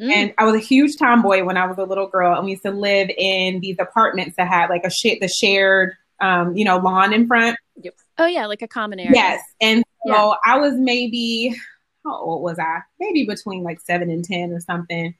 Mm. 0.00 0.10
And 0.10 0.34
I 0.38 0.44
was 0.44 0.54
a 0.54 0.64
huge 0.64 0.96
tomboy 0.96 1.44
when 1.44 1.56
I 1.56 1.66
was 1.66 1.76
a 1.76 1.84
little 1.84 2.06
girl, 2.06 2.34
and 2.34 2.44
we 2.44 2.52
used 2.52 2.62
to 2.62 2.70
live 2.70 3.10
in 3.16 3.60
these 3.60 3.76
apartments 3.78 4.36
that 4.36 4.48
had 4.48 4.70
like 4.70 4.84
a 4.84 4.90
sh- 4.90 5.18
the 5.20 5.28
shared, 5.28 5.92
um, 6.20 6.56
you 6.56 6.64
know, 6.64 6.78
lawn 6.78 7.12
in 7.12 7.26
front. 7.26 7.58
Yep. 7.82 7.94
Oh 8.18 8.26
yeah, 8.26 8.46
like 8.46 8.62
a 8.62 8.68
common 8.68 9.00
area. 9.00 9.12
Yes, 9.14 9.42
and 9.60 9.84
so 10.06 10.12
yeah. 10.12 10.34
I 10.46 10.58
was 10.58 10.74
maybe 10.74 11.54
how 12.04 12.16
old 12.16 12.42
was 12.42 12.58
I? 12.58 12.80
Maybe 13.00 13.26
between 13.26 13.64
like 13.64 13.80
seven 13.80 14.08
and 14.08 14.24
ten 14.24 14.52
or 14.52 14.60
something 14.60 15.14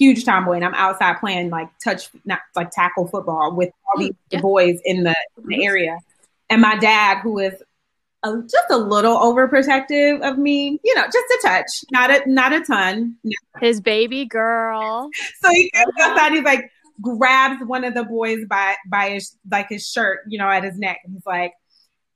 huge 0.00 0.24
tomboy 0.24 0.54
and 0.54 0.64
I'm 0.64 0.74
outside 0.74 1.20
playing 1.20 1.50
like 1.50 1.68
touch, 1.84 2.08
not 2.24 2.40
like 2.56 2.70
tackle 2.70 3.06
football 3.06 3.54
with 3.54 3.70
all 3.86 4.00
these 4.00 4.12
mm, 4.12 4.16
yeah. 4.30 4.40
boys 4.40 4.80
in 4.84 5.04
the, 5.04 5.14
in 5.36 5.44
the, 5.46 5.64
area. 5.64 5.98
And 6.48 6.62
my 6.62 6.76
dad, 6.76 7.20
who 7.20 7.38
is 7.38 7.52
a, 8.22 8.40
just 8.42 8.70
a 8.70 8.78
little 8.78 9.16
overprotective 9.16 10.22
of 10.22 10.38
me, 10.38 10.80
you 10.82 10.94
know, 10.94 11.04
just 11.04 11.16
a 11.16 11.38
touch, 11.42 11.66
not 11.92 12.10
a, 12.10 12.28
not 12.28 12.54
a 12.54 12.62
ton. 12.62 13.16
His 13.60 13.82
baby 13.82 14.24
girl. 14.24 15.10
So 15.42 15.50
he 15.50 15.70
comes 15.70 15.92
outside, 16.00 16.32
he's 16.32 16.44
like, 16.44 16.70
grabs 17.02 17.62
one 17.66 17.84
of 17.84 17.92
the 17.92 18.04
boys 18.04 18.46
by, 18.46 18.76
by 18.88 19.10
his, 19.10 19.36
like 19.50 19.68
his 19.68 19.86
shirt, 19.86 20.20
you 20.28 20.38
know, 20.38 20.48
at 20.48 20.64
his 20.64 20.78
neck. 20.78 21.00
And 21.04 21.12
he's 21.12 21.26
like, 21.26 21.52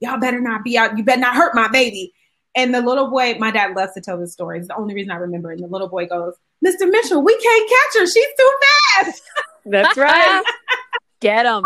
y'all 0.01 0.19
better 0.19 0.41
not 0.41 0.65
be 0.65 0.79
out. 0.79 0.97
You 0.97 1.05
better 1.05 1.21
not 1.21 1.37
hurt 1.37 1.55
my 1.55 1.69
baby. 1.69 2.15
And 2.57 2.73
the 2.75 2.81
little 2.81 3.11
boy, 3.11 3.37
my 3.39 3.51
dad 3.51 3.77
loves 3.77 3.95
to 3.95 4.01
tell 4.01 4.19
this 4.19 4.33
story. 4.33 4.59
It's 4.59 4.69
the 4.69 4.77
only 4.77 4.95
reason 4.95 5.11
I 5.11 5.17
remember 5.17 5.51
it. 5.53 5.57
And 5.57 5.65
the 5.65 5.73
little 5.73 5.89
boy 5.89 6.07
goes, 6.07 6.35
Mr. 6.65 6.91
Mitchell, 6.91 7.23
we 7.23 7.37
can't 7.37 7.71
catch 7.71 8.01
her. 8.01 8.07
She's 8.07 8.27
too 8.39 8.53
fast. 8.95 9.23
That's 9.67 9.97
right. 9.97 10.43
Get 11.21 11.45
them. 11.45 11.65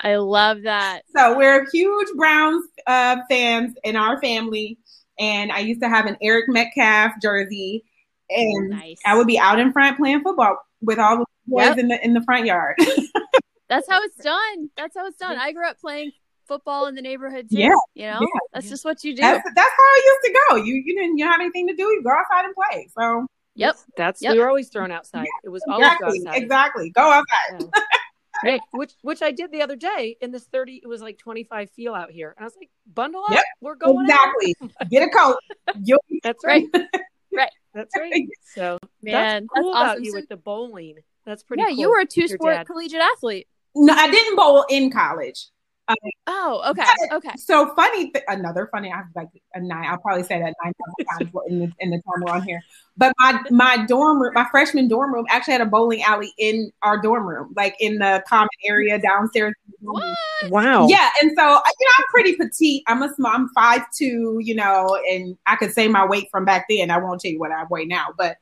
I 0.00 0.16
love 0.16 0.62
that. 0.62 1.02
So 1.16 1.36
we're 1.36 1.66
huge 1.70 2.08
Browns 2.16 2.66
uh, 2.86 3.16
fans 3.30 3.74
in 3.82 3.96
our 3.96 4.20
family. 4.20 4.78
And 5.18 5.52
I 5.52 5.60
used 5.60 5.80
to 5.80 5.88
have 5.88 6.06
an 6.06 6.16
Eric 6.20 6.46
Metcalf 6.48 7.12
jersey. 7.22 7.84
And 8.28 8.70
nice. 8.70 8.98
I 9.06 9.16
would 9.16 9.26
be 9.26 9.38
out 9.38 9.58
in 9.58 9.72
front 9.72 9.96
playing 9.96 10.22
football 10.22 10.58
with 10.80 10.98
all 10.98 11.18
the 11.18 11.24
boys 11.46 11.64
yep. 11.66 11.78
in 11.78 11.88
the 11.88 12.04
in 12.04 12.14
the 12.14 12.22
front 12.22 12.46
yard. 12.46 12.76
That's 13.68 13.88
how 13.88 14.00
it's 14.02 14.16
done. 14.16 14.70
That's 14.76 14.96
how 14.96 15.06
it's 15.06 15.18
done. 15.18 15.38
I 15.38 15.52
grew 15.52 15.66
up 15.66 15.80
playing 15.80 16.12
football 16.46 16.86
in 16.86 16.94
the 16.94 17.02
neighborhood 17.02 17.48
too. 17.50 17.58
Yeah, 17.58 17.70
you 17.94 18.06
know, 18.06 18.20
yeah, 18.20 18.40
that's 18.52 18.68
just 18.68 18.84
what 18.84 19.02
you 19.02 19.16
do. 19.16 19.22
That's, 19.22 19.42
that's 19.42 19.70
how 19.70 19.82
I 19.82 20.02
used 20.04 20.34
to 20.34 20.40
go. 20.48 20.56
You 20.56 20.74
you 20.84 20.94
didn't 20.94 21.16
you 21.16 21.26
have 21.26 21.40
anything 21.40 21.66
to 21.68 21.74
do. 21.74 21.82
You 21.82 22.02
go 22.04 22.10
outside 22.10 22.44
and 22.44 22.54
play. 22.54 22.88
So 22.96 23.26
Yep. 23.56 23.76
That's 23.96 24.22
yep. 24.22 24.32
we 24.32 24.40
were 24.40 24.48
always 24.48 24.68
thrown 24.68 24.90
outside. 24.90 25.26
It 25.44 25.48
was 25.48 25.62
exactly, 25.66 25.84
always 25.84 26.22
go 26.22 26.28
outside. 26.28 26.42
Exactly. 26.42 26.90
Go 26.90 27.02
outside. 27.02 27.70
Yeah. 27.74 27.82
Right. 28.42 28.60
Which 28.72 28.92
which 29.02 29.22
I 29.22 29.30
did 29.30 29.52
the 29.52 29.62
other 29.62 29.76
day 29.76 30.16
in 30.20 30.32
this 30.32 30.44
30 30.46 30.80
it 30.82 30.88
was 30.88 31.00
like 31.00 31.18
25 31.18 31.70
feel 31.70 31.94
out 31.94 32.10
here. 32.10 32.34
And 32.36 32.42
I 32.42 32.46
was 32.46 32.56
like, 32.56 32.70
bundle 32.92 33.22
up. 33.22 33.30
Yep. 33.30 33.44
We're 33.60 33.76
going 33.76 34.06
Exactly. 34.06 34.54
Get 34.90 35.08
a 35.08 35.10
coat. 35.10 35.36
You'll 35.82 36.00
that's 36.22 36.44
right. 36.44 36.66
right. 37.32 37.50
That's 37.74 37.96
right. 37.96 38.28
So 38.54 38.78
man, 39.02 39.48
that's 39.52 39.60
cool 39.60 39.72
that's 39.72 39.76
awesome. 39.76 39.90
about 39.96 40.04
you 40.04 40.14
with 40.14 40.28
the 40.28 40.36
bowling. 40.36 40.94
That's 41.26 41.42
pretty 41.42 41.62
Yeah, 41.62 41.70
cool 41.70 41.76
you 41.76 41.90
were 41.90 42.00
a 42.00 42.06
two 42.06 42.28
sport 42.28 42.64
collegiate 42.66 43.00
athlete. 43.00 43.48
No, 43.74 43.92
I 43.92 44.08
didn't 44.08 44.36
bowl 44.36 44.64
in 44.70 44.92
college. 44.92 45.48
Um, 45.86 45.96
oh, 46.26 46.62
okay, 46.70 46.84
okay. 47.12 47.32
So 47.36 47.74
funny, 47.74 48.10
th- 48.10 48.24
another 48.28 48.68
funny. 48.72 48.90
I 48.90 48.96
have 48.96 49.06
like 49.14 49.28
a 49.52 49.60
nine. 49.60 49.86
I'll 49.86 49.98
probably 49.98 50.22
say 50.22 50.38
that 50.40 50.54
nine 50.64 50.72
times 51.10 51.30
in 51.48 51.58
the 51.58 51.72
in 51.78 51.90
the 51.90 51.96
time 51.96 52.22
we're 52.22 52.32
on 52.32 52.42
here. 52.42 52.62
But 52.96 53.12
my 53.18 53.42
my 53.50 53.84
dorm 53.84 54.22
room, 54.22 54.32
my 54.34 54.46
freshman 54.50 54.88
dorm 54.88 55.12
room, 55.12 55.26
actually 55.28 55.52
had 55.52 55.60
a 55.60 55.66
bowling 55.66 56.02
alley 56.02 56.32
in 56.38 56.70
our 56.82 57.02
dorm 57.02 57.26
room, 57.26 57.52
like 57.54 57.76
in 57.80 57.98
the 57.98 58.24
common 58.26 58.48
area 58.64 58.98
downstairs. 58.98 59.52
What? 59.80 60.02
Wow. 60.44 60.86
Yeah, 60.88 61.10
and 61.20 61.32
so 61.36 61.42
you 61.42 61.48
know, 61.52 61.92
I'm 61.98 62.04
pretty 62.10 62.36
petite. 62.36 62.82
I'm 62.86 63.02
a 63.02 63.12
small. 63.14 63.32
I'm 63.34 63.50
five 63.50 63.82
two. 63.94 64.38
You 64.40 64.54
know, 64.54 64.98
and 65.10 65.36
I 65.46 65.56
could 65.56 65.72
say 65.72 65.86
my 65.88 66.06
weight 66.06 66.28
from 66.30 66.46
back 66.46 66.64
then. 66.70 66.90
I 66.90 66.96
won't 66.96 67.20
tell 67.20 67.30
you 67.30 67.38
what 67.38 67.52
I 67.52 67.64
weigh 67.68 67.84
now, 67.84 68.06
but 68.16 68.38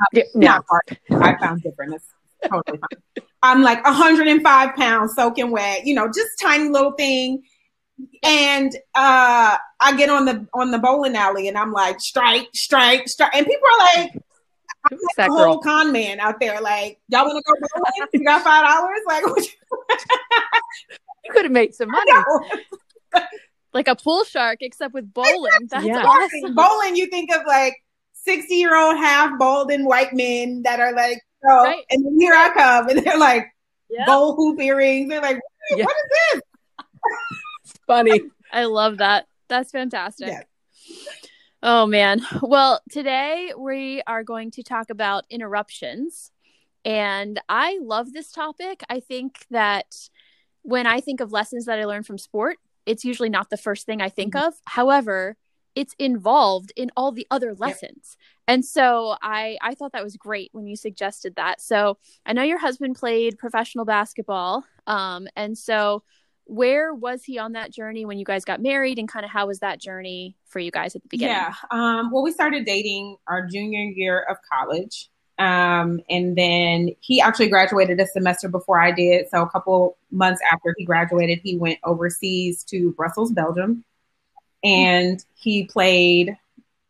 uh, 0.00 0.04
yeah, 0.14 0.22
not 0.34 0.64
hard. 0.70 0.98
I 1.22 1.38
found 1.38 1.62
different. 1.62 1.94
It's 1.94 2.06
totally 2.44 2.78
fine. 2.78 3.24
I'm 3.42 3.62
like 3.62 3.84
105 3.84 4.76
pounds 4.76 5.14
soaking 5.14 5.50
wet, 5.50 5.86
you 5.86 5.94
know, 5.94 6.06
just 6.06 6.28
tiny 6.40 6.68
little 6.68 6.92
thing. 6.92 7.42
And 8.22 8.74
uh 8.94 9.56
I 9.80 9.96
get 9.96 10.08
on 10.08 10.24
the 10.24 10.46
on 10.54 10.70
the 10.70 10.78
bowling 10.78 11.16
alley 11.16 11.48
and 11.48 11.56
I'm 11.56 11.72
like, 11.72 12.00
strike, 12.00 12.48
strike, 12.54 13.08
strike. 13.08 13.34
And 13.34 13.46
people 13.46 13.66
are 13.66 13.96
like, 13.96 14.12
I'm 14.90 14.98
like 15.16 15.28
a 15.28 15.32
whole 15.32 15.58
con 15.58 15.92
man 15.92 16.20
out 16.20 16.40
there. 16.40 16.60
Like, 16.60 17.00
y'all 17.08 17.26
want 17.26 17.44
to 17.44 17.52
go 17.52 17.68
bowling? 17.74 18.08
You 18.12 18.24
got 18.24 18.42
five 18.42 18.64
dollars? 18.66 19.00
Like, 19.06 19.24
you 21.24 21.32
could 21.32 21.44
have 21.44 21.52
made 21.52 21.74
some 21.74 21.90
money. 21.90 22.12
like 23.72 23.88
a 23.88 23.96
pool 23.96 24.24
shark, 24.24 24.58
except 24.60 24.94
with 24.94 25.12
bowling. 25.12 25.68
That's 25.68 25.84
yeah. 25.84 26.04
awesome. 26.04 26.54
Bowling, 26.54 26.96
you 26.96 27.06
think 27.06 27.34
of 27.34 27.42
like 27.46 27.76
60 28.24 28.54
year 28.54 28.76
old 28.76 28.96
half 28.96 29.38
bald 29.38 29.70
and 29.70 29.86
white 29.86 30.12
men 30.12 30.62
that 30.62 30.80
are 30.80 30.92
like 30.92 31.22
so, 31.42 31.64
right. 31.64 31.84
And 31.90 32.04
then 32.04 32.18
here 32.18 32.34
I 32.34 32.50
come, 32.54 32.88
and 32.88 33.04
they're 33.04 33.18
like 33.18 33.46
yep. 33.90 34.06
gold 34.06 34.36
hoop 34.36 34.60
earrings. 34.60 35.08
They're 35.08 35.20
like, 35.22 35.40
yeah. 35.70 35.84
what 35.84 35.96
is 35.96 36.10
this? 36.34 36.42
Funny. 37.86 38.22
I 38.52 38.64
love 38.64 38.98
that. 38.98 39.26
That's 39.48 39.70
fantastic. 39.70 40.28
Yeah. 40.28 40.42
Oh 41.62 41.86
man. 41.86 42.20
Well, 42.40 42.80
today 42.90 43.52
we 43.58 44.02
are 44.06 44.22
going 44.22 44.52
to 44.52 44.62
talk 44.62 44.90
about 44.90 45.24
interruptions. 45.28 46.30
And 46.84 47.40
I 47.48 47.78
love 47.82 48.12
this 48.12 48.30
topic. 48.30 48.82
I 48.88 49.00
think 49.00 49.44
that 49.50 50.08
when 50.62 50.86
I 50.86 51.00
think 51.00 51.20
of 51.20 51.32
lessons 51.32 51.66
that 51.66 51.78
I 51.78 51.84
learned 51.84 52.06
from 52.06 52.18
sport, 52.18 52.56
it's 52.86 53.04
usually 53.04 53.28
not 53.28 53.50
the 53.50 53.56
first 53.56 53.84
thing 53.84 54.00
I 54.00 54.08
think 54.08 54.34
mm-hmm. 54.34 54.46
of. 54.46 54.54
However, 54.64 55.36
it's 55.74 55.94
involved 55.98 56.72
in 56.76 56.90
all 56.96 57.12
the 57.12 57.26
other 57.30 57.54
lessons. 57.54 58.16
And 58.46 58.64
so 58.64 59.16
I 59.22 59.58
I 59.60 59.74
thought 59.74 59.92
that 59.92 60.02
was 60.02 60.16
great 60.16 60.50
when 60.52 60.66
you 60.66 60.76
suggested 60.76 61.36
that. 61.36 61.60
So 61.60 61.98
I 62.24 62.32
know 62.32 62.42
your 62.42 62.58
husband 62.58 62.96
played 62.96 63.38
professional 63.38 63.84
basketball. 63.84 64.64
Um, 64.86 65.28
and 65.36 65.56
so 65.56 66.02
where 66.44 66.94
was 66.94 67.24
he 67.24 67.38
on 67.38 67.52
that 67.52 67.70
journey 67.70 68.06
when 68.06 68.18
you 68.18 68.24
guys 68.24 68.44
got 68.44 68.60
married 68.60 68.98
and 68.98 69.06
kind 69.06 69.24
of 69.24 69.30
how 69.30 69.46
was 69.46 69.58
that 69.58 69.80
journey 69.80 70.34
for 70.46 70.60
you 70.60 70.70
guys 70.70 70.96
at 70.96 71.02
the 71.02 71.08
beginning? 71.08 71.36
Yeah. 71.36 71.54
Um, 71.70 72.10
well, 72.10 72.22
we 72.22 72.32
started 72.32 72.64
dating 72.64 73.18
our 73.28 73.46
junior 73.46 73.82
year 73.82 74.24
of 74.30 74.38
college. 74.50 75.10
Um, 75.38 76.00
and 76.08 76.36
then 76.36 76.88
he 77.00 77.20
actually 77.20 77.48
graduated 77.48 78.00
a 78.00 78.06
semester 78.06 78.48
before 78.48 78.80
I 78.80 78.92
did. 78.92 79.28
So 79.28 79.42
a 79.42 79.50
couple 79.50 79.98
months 80.10 80.40
after 80.50 80.74
he 80.76 80.84
graduated, 80.84 81.40
he 81.44 81.56
went 81.56 81.78
overseas 81.84 82.64
to 82.64 82.92
Brussels, 82.92 83.30
Belgium 83.32 83.84
and 84.64 85.24
he 85.34 85.64
played 85.64 86.36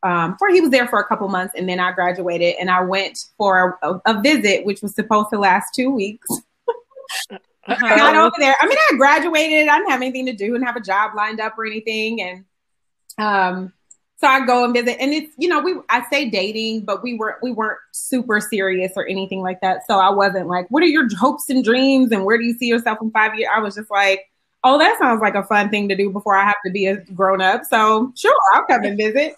um, 0.02 0.37
for 0.38 0.48
he 0.48 0.60
was 0.60 0.70
there 0.70 0.87
for 0.87 1.00
a 1.00 1.06
couple 1.06 1.26
months 1.28 1.54
and 1.56 1.68
then 1.68 1.80
I 1.80 1.92
graduated 1.92 2.54
and 2.60 2.70
I 2.70 2.82
went 2.82 3.26
for 3.37 3.78
a, 3.82 4.00
a 4.06 4.20
visit 4.20 4.64
which 4.64 4.80
was 4.80 4.94
supposed 4.94 5.30
to 5.30 5.38
last 5.38 5.75
two 5.75 5.90
weeks. 5.90 6.28
uh-huh. 7.30 7.38
I 7.66 7.96
got 7.96 8.16
over 8.16 8.34
there. 8.38 8.54
I 8.60 8.66
mean, 8.66 8.78
I 8.90 8.96
graduated. 8.96 9.68
I 9.68 9.78
didn't 9.78 9.90
have 9.90 10.00
anything 10.00 10.26
to 10.26 10.32
do 10.32 10.54
and 10.54 10.64
have 10.64 10.76
a 10.76 10.80
job 10.80 11.12
lined 11.16 11.40
up 11.40 11.58
or 11.58 11.66
anything. 11.66 12.22
And 12.22 12.44
um, 13.18 13.72
so 14.20 14.28
I 14.28 14.46
go 14.46 14.64
and 14.64 14.72
visit. 14.72 14.98
And 15.00 15.12
it's 15.12 15.32
you 15.37 15.48
know 15.48 15.60
we 15.60 15.76
I 15.88 16.04
say 16.10 16.30
dating, 16.30 16.84
but 16.84 17.02
we 17.02 17.14
weren't 17.14 17.42
we 17.42 17.52
weren't 17.52 17.78
super 17.92 18.40
serious 18.40 18.92
or 18.96 19.06
anything 19.06 19.42
like 19.42 19.60
that. 19.62 19.87
So 19.87 19.98
I 19.98 20.10
wasn't 20.10 20.46
like, 20.46 20.66
what 20.70 20.82
are 20.82 20.87
your 20.87 21.08
hopes 21.16 21.48
and 21.50 21.64
dreams 21.64 22.12
and 22.12 22.25
where 22.25 22.38
do 22.38 22.44
you 22.44 22.54
see 22.54 22.66
yourself 22.66 22.98
in 23.02 23.10
five 23.10 23.37
years? 23.37 23.50
I 23.54 23.60
was 23.60 23.75
just 23.75 23.90
like 23.90 24.20
oh, 24.64 24.78
that 24.78 24.98
sounds 24.98 25.20
like 25.20 25.34
a 25.34 25.44
fun 25.44 25.70
thing 25.70 25.88
to 25.88 25.96
do 25.96 26.10
before 26.10 26.36
I 26.36 26.44
have 26.44 26.56
to 26.66 26.72
be 26.72 26.86
a 26.86 26.96
grown 26.96 27.40
up. 27.40 27.62
So 27.64 28.12
sure, 28.16 28.34
I'll 28.54 28.64
come 28.64 28.84
and 28.84 28.96
visit. 28.96 29.34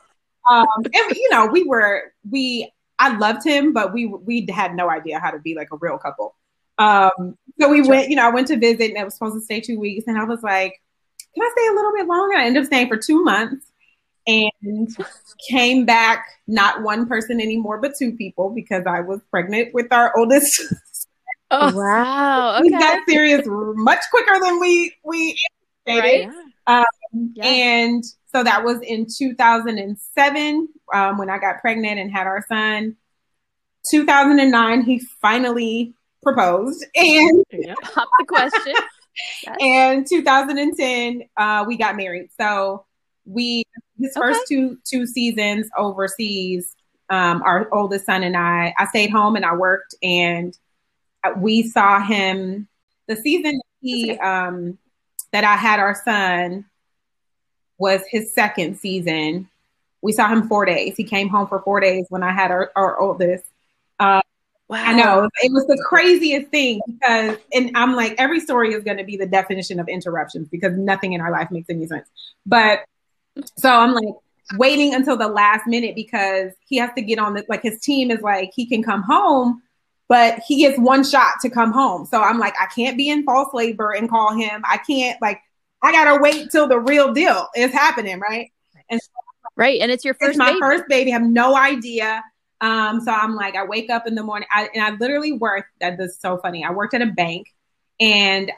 Um, 0.48 0.66
and 0.84 1.16
you 1.16 1.28
know, 1.30 1.46
we 1.46 1.64
were 1.64 2.12
we 2.30 2.70
I 2.98 3.16
loved 3.16 3.44
him, 3.44 3.72
but 3.72 3.92
we 3.92 4.06
we 4.06 4.46
had 4.50 4.74
no 4.74 4.90
idea 4.90 5.18
how 5.18 5.30
to 5.30 5.38
be 5.38 5.54
like 5.54 5.68
a 5.72 5.76
real 5.76 5.98
couple. 5.98 6.34
Um, 6.78 7.36
so 7.60 7.68
we 7.68 7.82
went, 7.82 8.08
you 8.08 8.16
know, 8.16 8.26
I 8.26 8.30
went 8.30 8.48
to 8.48 8.58
visit 8.58 8.90
and 8.90 8.98
I 8.98 9.04
was 9.04 9.14
supposed 9.14 9.34
to 9.36 9.40
stay 9.40 9.60
two 9.60 9.78
weeks, 9.78 10.06
and 10.06 10.18
I 10.18 10.24
was 10.24 10.42
like, 10.42 10.80
can 11.34 11.42
I 11.42 11.50
stay 11.56 11.66
a 11.68 11.74
little 11.74 11.92
bit 11.94 12.06
longer? 12.06 12.36
I 12.36 12.46
ended 12.46 12.62
up 12.62 12.66
staying 12.66 12.88
for 12.88 12.96
two 12.96 13.22
months 13.22 13.66
and 14.26 14.96
came 15.48 15.84
back 15.84 16.26
not 16.46 16.82
one 16.82 17.06
person 17.06 17.40
anymore, 17.40 17.78
but 17.78 17.92
two 17.98 18.12
people 18.12 18.50
because 18.50 18.84
I 18.86 19.00
was 19.00 19.20
pregnant 19.30 19.74
with 19.74 19.92
our 19.92 20.16
oldest 20.16 20.62
Oh 21.50 21.74
wow! 21.74 22.58
Okay. 22.58 22.62
We 22.64 22.70
got 22.70 23.02
serious 23.08 23.42
much 23.46 24.00
quicker 24.10 24.38
than 24.40 24.60
we 24.60 24.94
we 25.04 25.36
anticipated. 25.88 26.28
Right? 26.66 26.84
Um, 27.14 27.32
yeah. 27.34 27.44
And 27.44 28.04
so 28.26 28.44
that 28.44 28.64
was 28.64 28.80
in 28.82 29.06
2007 29.06 30.68
um, 30.94 31.18
when 31.18 31.30
I 31.30 31.38
got 31.38 31.60
pregnant 31.60 31.98
and 31.98 32.10
had 32.10 32.26
our 32.26 32.44
son. 32.48 32.96
2009, 33.90 34.82
he 34.82 35.00
finally 35.20 35.94
proposed, 36.22 36.84
and 36.94 37.44
yeah. 37.50 37.74
pop 37.82 38.08
the 38.18 38.24
question. 38.26 38.74
yes. 38.74 39.56
And 39.60 40.06
2010, 40.06 41.24
uh, 41.36 41.64
we 41.66 41.76
got 41.76 41.96
married. 41.96 42.30
So 42.38 42.86
we 43.24 43.64
his 43.98 44.16
okay. 44.16 44.20
first 44.20 44.42
two 44.48 44.78
two 44.84 45.06
seasons 45.06 45.68
overseas. 45.76 46.74
Um, 47.08 47.42
our 47.42 47.68
oldest 47.72 48.06
son 48.06 48.22
and 48.22 48.36
I, 48.36 48.72
I 48.78 48.86
stayed 48.86 49.10
home 49.10 49.34
and 49.34 49.44
I 49.44 49.56
worked 49.56 49.96
and 50.00 50.56
we 51.36 51.62
saw 51.62 52.00
him 52.00 52.68
the 53.06 53.16
season 53.16 53.60
he 53.80 54.18
um, 54.18 54.78
that 55.32 55.44
I 55.44 55.56
had 55.56 55.80
our 55.80 55.94
son 55.94 56.64
was 57.78 58.02
his 58.08 58.32
second 58.34 58.78
season. 58.78 59.48
We 60.02 60.12
saw 60.12 60.28
him 60.28 60.48
four 60.48 60.64
days. 60.64 60.96
He 60.96 61.04
came 61.04 61.28
home 61.28 61.46
for 61.46 61.60
four 61.62 61.80
days 61.80 62.06
when 62.08 62.22
I 62.22 62.32
had 62.32 62.50
our, 62.50 62.70
our 62.76 62.98
oldest. 63.00 63.44
Uh, 63.98 64.20
wow. 64.68 64.82
I 64.84 64.92
know 64.94 65.28
it 65.42 65.52
was 65.52 65.66
the 65.66 65.82
craziest 65.88 66.50
thing 66.50 66.80
because, 66.86 67.38
and 67.52 67.70
I'm 67.74 67.94
like, 67.94 68.14
every 68.18 68.40
story 68.40 68.72
is 68.72 68.84
going 68.84 68.98
to 68.98 69.04
be 69.04 69.16
the 69.16 69.26
definition 69.26 69.80
of 69.80 69.88
interruptions 69.88 70.48
because 70.48 70.76
nothing 70.76 71.12
in 71.12 71.20
our 71.20 71.30
life 71.30 71.50
makes 71.50 71.68
any 71.68 71.86
sense. 71.86 72.08
But 72.46 72.80
so 73.56 73.70
I'm 73.70 73.92
like 73.92 74.14
waiting 74.56 74.94
until 74.94 75.16
the 75.16 75.28
last 75.28 75.66
minute 75.66 75.94
because 75.94 76.52
he 76.66 76.76
has 76.76 76.90
to 76.96 77.02
get 77.02 77.18
on 77.18 77.34
the, 77.34 77.44
like 77.48 77.62
his 77.62 77.80
team 77.80 78.10
is 78.10 78.20
like, 78.20 78.52
he 78.54 78.66
can 78.66 78.82
come 78.82 79.02
home 79.02 79.62
but 80.10 80.40
he 80.44 80.56
gets 80.56 80.76
one 80.76 81.04
shot 81.04 81.34
to 81.40 81.48
come 81.48 81.72
home. 81.72 82.04
So 82.04 82.20
I'm 82.20 82.40
like, 82.40 82.54
I 82.60 82.66
can't 82.66 82.98
be 82.98 83.08
in 83.08 83.22
false 83.22 83.54
labor 83.54 83.92
and 83.92 84.10
call 84.10 84.36
him. 84.36 84.60
I 84.68 84.78
can't 84.78 85.22
like, 85.22 85.40
I 85.82 85.92
gotta 85.92 86.20
wait 86.20 86.50
till 86.50 86.66
the 86.66 86.80
real 86.80 87.14
deal 87.14 87.46
is 87.56 87.70
happening, 87.70 88.18
right? 88.18 88.50
And 88.90 89.00
so, 89.00 89.08
right, 89.54 89.80
and 89.80 89.90
it's 89.90 90.04
your 90.04 90.14
first. 90.14 90.30
It's 90.30 90.38
my 90.38 90.48
baby. 90.48 90.60
first 90.60 90.84
baby. 90.88 91.12
I 91.12 91.18
have 91.18 91.22
no 91.22 91.56
idea. 91.56 92.24
Um, 92.60 93.00
so 93.00 93.12
I'm 93.12 93.36
like, 93.36 93.54
I 93.54 93.64
wake 93.64 93.88
up 93.88 94.06
in 94.08 94.16
the 94.16 94.24
morning, 94.24 94.48
I, 94.50 94.68
and 94.74 94.82
I 94.82 94.90
literally 94.96 95.32
worked. 95.32 95.68
That 95.80 95.98
is 96.00 96.18
so 96.20 96.38
funny. 96.38 96.64
I 96.64 96.72
worked 96.72 96.92
at 96.92 97.02
a 97.02 97.06
bank, 97.06 97.46
and 98.00 98.50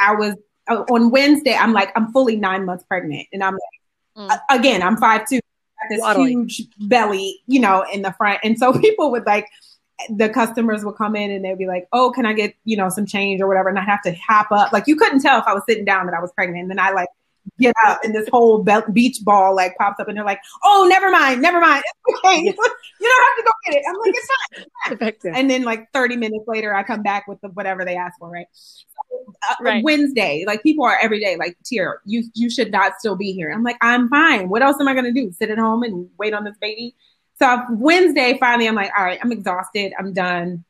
I 0.00 0.14
was 0.14 0.34
uh, 0.68 0.82
on 0.90 1.10
Wednesday. 1.10 1.54
I'm 1.54 1.74
like, 1.74 1.92
I'm 1.94 2.10
fully 2.10 2.36
nine 2.36 2.64
months 2.64 2.84
pregnant, 2.88 3.28
and 3.34 3.44
I'm 3.44 3.56
like, 4.16 4.30
mm. 4.30 4.40
again, 4.50 4.82
I'm 4.82 4.96
five 4.96 5.28
two, 5.28 5.40
this 5.90 6.00
Waddling. 6.00 6.48
huge 6.48 6.68
belly, 6.88 7.42
you 7.46 7.60
know, 7.60 7.84
in 7.92 8.00
the 8.00 8.12
front, 8.12 8.40
and 8.42 8.58
so 8.58 8.72
people 8.80 9.10
would 9.10 9.26
like 9.26 9.46
the 10.10 10.28
customers 10.28 10.84
would 10.84 10.96
come 10.96 11.16
in 11.16 11.30
and 11.30 11.44
they'd 11.44 11.58
be 11.58 11.66
like, 11.66 11.88
"Oh, 11.92 12.10
can 12.10 12.26
I 12.26 12.32
get 12.32 12.54
you 12.64 12.76
know 12.76 12.88
some 12.88 13.06
change 13.06 13.40
or 13.40 13.46
whatever?" 13.46 13.68
And 13.68 13.78
I'd 13.78 13.88
have 13.88 14.02
to 14.02 14.14
hop 14.14 14.48
up. 14.52 14.72
Like 14.72 14.86
you 14.86 14.96
couldn't 14.96 15.20
tell 15.20 15.38
if 15.38 15.46
I 15.46 15.54
was 15.54 15.62
sitting 15.68 15.84
down 15.84 16.06
that 16.06 16.14
I 16.14 16.20
was 16.20 16.32
pregnant. 16.32 16.62
And 16.62 16.70
then 16.70 16.78
I 16.78 16.90
like 16.90 17.08
get 17.58 17.74
up 17.86 18.00
and 18.02 18.14
this 18.14 18.28
whole 18.30 18.62
be- 18.62 18.92
beach 18.92 19.18
ball 19.22 19.54
like 19.54 19.76
pops 19.76 20.00
up 20.00 20.08
and 20.08 20.16
they're 20.16 20.24
like, 20.24 20.40
"Oh, 20.64 20.86
never 20.88 21.10
mind, 21.10 21.40
never 21.40 21.60
mind, 21.60 21.82
it's 22.06 22.18
okay. 22.18 22.40
you 22.44 22.52
don't 22.52 23.24
have 23.24 23.36
to 23.36 23.44
go 23.44 23.52
get 23.64 23.74
it." 23.76 23.84
I'm 23.88 23.96
like, 23.98 24.14
"It's 25.12 25.22
fine." 25.24 25.34
and 25.34 25.50
then 25.50 25.62
like 25.62 25.90
30 25.92 26.16
minutes 26.16 26.44
later, 26.46 26.74
I 26.74 26.82
come 26.82 27.02
back 27.02 27.26
with 27.26 27.40
the, 27.40 27.48
whatever 27.48 27.84
they 27.84 27.96
asked 27.96 28.18
for. 28.18 28.30
Right. 28.30 28.46
So, 28.52 28.74
uh, 29.50 29.54
right. 29.60 29.84
Wednesday, 29.84 30.44
like 30.46 30.62
people 30.62 30.84
are 30.84 30.98
every 31.00 31.20
day 31.20 31.36
like, 31.36 31.56
"Tier, 31.64 32.00
you 32.04 32.24
you 32.34 32.50
should 32.50 32.70
not 32.70 32.98
still 32.98 33.16
be 33.16 33.32
here." 33.32 33.50
I'm 33.50 33.62
like, 33.62 33.78
"I'm 33.80 34.08
fine. 34.08 34.48
What 34.48 34.62
else 34.62 34.76
am 34.80 34.88
I 34.88 34.94
gonna 34.94 35.12
do? 35.12 35.32
Sit 35.32 35.50
at 35.50 35.58
home 35.58 35.82
and 35.82 36.08
wait 36.18 36.34
on 36.34 36.44
this 36.44 36.56
baby?" 36.60 36.94
So 37.38 37.62
Wednesday, 37.70 38.36
finally, 38.38 38.66
I'm 38.66 38.74
like, 38.74 38.90
all 38.96 39.04
right, 39.04 39.18
I'm 39.22 39.32
exhausted. 39.32 39.92
I'm 39.98 40.12
done. 40.12 40.64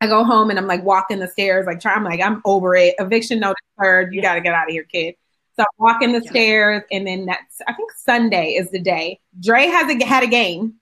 I 0.00 0.06
go 0.06 0.24
home 0.24 0.50
and 0.50 0.58
I'm 0.58 0.66
like 0.66 0.82
walking 0.82 1.18
the 1.18 1.28
stairs, 1.28 1.66
like 1.66 1.80
trying, 1.80 1.98
I'm 1.98 2.04
like, 2.04 2.20
I'm 2.20 2.40
over 2.44 2.74
it. 2.74 2.94
Eviction 2.98 3.38
notice 3.38 3.60
heard. 3.80 4.14
You 4.14 4.22
got 4.22 4.34
to 4.34 4.40
get 4.40 4.54
out 4.54 4.68
of 4.68 4.72
here, 4.72 4.84
kid. 4.84 5.14
So 5.56 5.62
I'm 5.62 5.66
walking 5.78 6.12
the 6.12 6.22
yeah. 6.24 6.30
stairs, 6.30 6.82
and 6.90 7.06
then 7.06 7.26
that's 7.26 7.60
I 7.66 7.72
think 7.72 7.90
Sunday 7.92 8.52
is 8.52 8.70
the 8.70 8.80
day. 8.80 9.20
Dre 9.40 9.66
has 9.66 9.90
a, 9.90 10.04
had 10.04 10.22
a 10.22 10.26
game, 10.26 10.74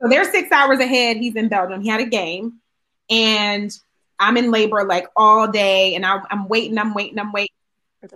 so 0.00 0.08
they're 0.08 0.30
six 0.30 0.50
hours 0.52 0.80
ahead. 0.80 1.16
He's 1.18 1.36
in 1.36 1.48
Belgium. 1.48 1.80
He 1.80 1.88
had 1.88 2.00
a 2.00 2.06
game, 2.06 2.60
and 3.08 3.72
I'm 4.18 4.36
in 4.36 4.50
labor 4.50 4.84
like 4.84 5.06
all 5.16 5.50
day, 5.50 5.94
and 5.94 6.04
I, 6.04 6.20
I'm 6.30 6.48
waiting, 6.48 6.78
I'm 6.78 6.94
waiting, 6.94 7.18
I'm 7.18 7.32
waiting. 7.32 7.54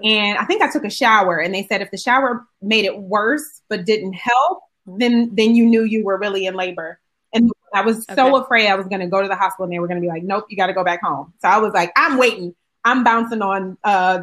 And 0.02 0.36
I 0.36 0.44
think 0.44 0.62
I 0.62 0.70
took 0.70 0.84
a 0.84 0.90
shower 0.90 1.38
and 1.38 1.54
they 1.54 1.64
said 1.64 1.80
if 1.80 1.92
the 1.92 1.96
shower 1.96 2.44
made 2.60 2.84
it 2.84 2.98
worse 2.98 3.62
but 3.68 3.86
didn't 3.86 4.14
help, 4.14 4.62
then 4.86 5.34
then 5.34 5.54
you 5.54 5.66
knew 5.66 5.82
you 5.82 6.04
were 6.04 6.18
really 6.18 6.46
in 6.46 6.54
labor. 6.54 7.00
And 7.32 7.50
I 7.74 7.82
was 7.82 8.06
so 8.14 8.36
afraid 8.36 8.68
I 8.68 8.76
was 8.76 8.86
going 8.86 9.00
to 9.00 9.06
go 9.06 9.20
to 9.20 9.28
the 9.28 9.36
hospital 9.36 9.64
and 9.64 9.72
they 9.72 9.78
were 9.78 9.88
going 9.88 10.00
to 10.00 10.00
be 10.00 10.08
like, 10.08 10.22
nope, 10.22 10.46
you 10.48 10.56
got 10.56 10.68
to 10.68 10.72
go 10.72 10.84
back 10.84 11.02
home. 11.02 11.34
So 11.42 11.48
I 11.48 11.58
was 11.58 11.72
like, 11.72 11.92
I'm 11.96 12.16
waiting. 12.16 12.54
I'm 12.84 13.02
bouncing 13.02 13.42
on 13.42 13.76
uh, 13.82 14.22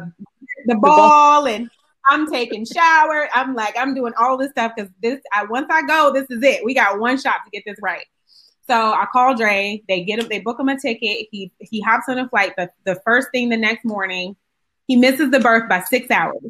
the, 0.64 0.74
ball 0.76 1.46
and 1.46 1.70
I'm 2.08 2.30
taking 2.30 2.64
shower. 2.64 3.28
I'm 3.34 3.54
like, 3.54 3.76
I'm 3.78 3.94
doing 3.94 4.14
all 4.18 4.38
this 4.38 4.50
stuff 4.50 4.72
because 4.74 4.90
this, 5.02 5.20
I, 5.32 5.44
once 5.44 5.66
I 5.70 5.82
go, 5.82 6.12
this 6.12 6.26
is 6.30 6.42
it. 6.42 6.64
We 6.64 6.74
got 6.74 6.98
one 6.98 7.18
shot 7.18 7.40
to 7.44 7.50
get 7.52 7.62
this 7.66 7.76
right. 7.82 8.06
So 8.66 8.74
I 8.74 9.06
call 9.12 9.36
Dre. 9.36 9.82
They 9.86 10.02
get 10.04 10.18
him. 10.18 10.28
They 10.28 10.40
book 10.40 10.58
him 10.58 10.70
a 10.70 10.80
ticket. 10.80 11.28
He 11.30 11.52
he 11.60 11.82
hops 11.82 12.08
on 12.08 12.18
a 12.18 12.26
flight. 12.28 12.54
The 12.56 12.70
the 12.84 12.98
first 13.04 13.28
thing 13.30 13.50
the 13.50 13.58
next 13.58 13.84
morning, 13.84 14.36
he 14.86 14.96
misses 14.96 15.30
the 15.30 15.40
birth 15.40 15.68
by 15.68 15.82
six 15.82 16.10
hours. 16.10 16.42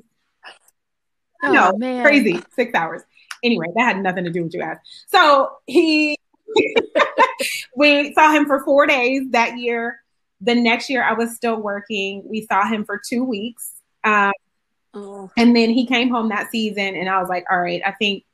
Oh, 1.42 1.52
no, 1.52 1.76
man. 1.76 2.04
crazy 2.04 2.40
six 2.54 2.72
hours. 2.74 3.02
Anyway, 3.44 3.66
that 3.76 3.82
had 3.82 4.02
nothing 4.02 4.24
to 4.24 4.30
do 4.30 4.42
with 4.42 4.54
you 4.54 4.60
guys. 4.60 4.78
So 5.06 5.50
he, 5.66 6.18
we 7.76 8.12
saw 8.14 8.32
him 8.32 8.46
for 8.46 8.64
four 8.64 8.86
days 8.86 9.22
that 9.30 9.58
year. 9.58 10.00
The 10.40 10.54
next 10.54 10.90
year, 10.90 11.02
I 11.04 11.12
was 11.12 11.36
still 11.36 11.56
working. 11.56 12.22
We 12.26 12.46
saw 12.46 12.66
him 12.66 12.84
for 12.84 13.00
two 13.08 13.22
weeks. 13.22 13.74
Um, 14.02 14.32
oh. 14.94 15.30
And 15.36 15.54
then 15.54 15.70
he 15.70 15.86
came 15.86 16.10
home 16.10 16.30
that 16.30 16.50
season, 16.50 16.96
and 16.96 17.08
I 17.08 17.20
was 17.20 17.28
like, 17.28 17.44
"All 17.50 17.60
right, 17.60 17.80
I 17.84 17.92
think, 17.92 18.24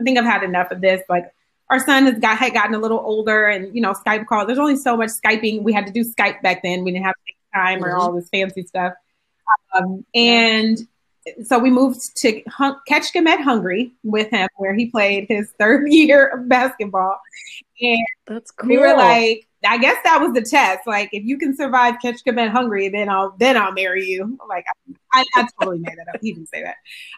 I 0.00 0.04
think 0.04 0.18
I've 0.18 0.24
had 0.24 0.42
enough 0.42 0.70
of 0.70 0.80
this. 0.80 1.02
Like, 1.08 1.32
our 1.70 1.84
son 1.84 2.06
has 2.06 2.18
got 2.18 2.38
had 2.38 2.52
gotten 2.52 2.74
a 2.74 2.78
little 2.78 3.00
older, 3.00 3.46
and 3.46 3.74
you 3.74 3.80
know, 3.80 3.92
Skype 3.92 4.26
calls. 4.26 4.46
There's 4.46 4.58
only 4.58 4.76
so 4.76 4.96
much 4.96 5.10
Skyping. 5.10 5.62
We 5.62 5.72
had 5.72 5.86
to 5.86 5.92
do 5.92 6.04
Skype 6.04 6.42
back 6.42 6.62
then. 6.62 6.84
We 6.84 6.92
didn't 6.92 7.06
have 7.06 7.14
time 7.54 7.84
or 7.84 7.90
mm-hmm. 7.90 8.00
all 8.00 8.12
this 8.12 8.28
fancy 8.28 8.62
stuff. 8.64 8.92
Um, 9.74 10.04
and 10.14 10.78
so 11.44 11.58
we 11.58 11.70
moved 11.70 12.16
to 12.18 12.42
Hun- 12.48 12.76
Ketchum 12.86 13.26
Hungary 13.26 13.92
with 14.02 14.30
him, 14.30 14.48
where 14.56 14.74
he 14.74 14.86
played 14.90 15.26
his 15.28 15.52
third 15.58 15.88
year 15.90 16.26
of 16.26 16.48
basketball. 16.48 17.18
And 17.80 18.06
that's 18.26 18.50
cool. 18.50 18.68
We 18.68 18.78
were 18.78 18.96
like, 18.96 19.46
I 19.66 19.78
guess 19.78 19.96
that 20.04 20.20
was 20.20 20.32
the 20.32 20.42
test. 20.42 20.86
Like, 20.86 21.10
if 21.12 21.24
you 21.24 21.38
can 21.38 21.56
survive 21.56 21.96
Ketchum 22.00 22.36
Hungary, 22.36 22.88
then 22.88 23.08
I'll 23.08 23.34
then 23.38 23.56
I'll 23.56 23.72
marry 23.72 24.04
you. 24.04 24.38
Like, 24.48 24.64
I, 25.12 25.24
I 25.34 25.48
totally 25.60 25.78
made 25.78 25.96
that 25.96 26.14
up. 26.14 26.20
He 26.20 26.32
didn't 26.32 26.48
say 26.48 26.62
that. 26.62 26.76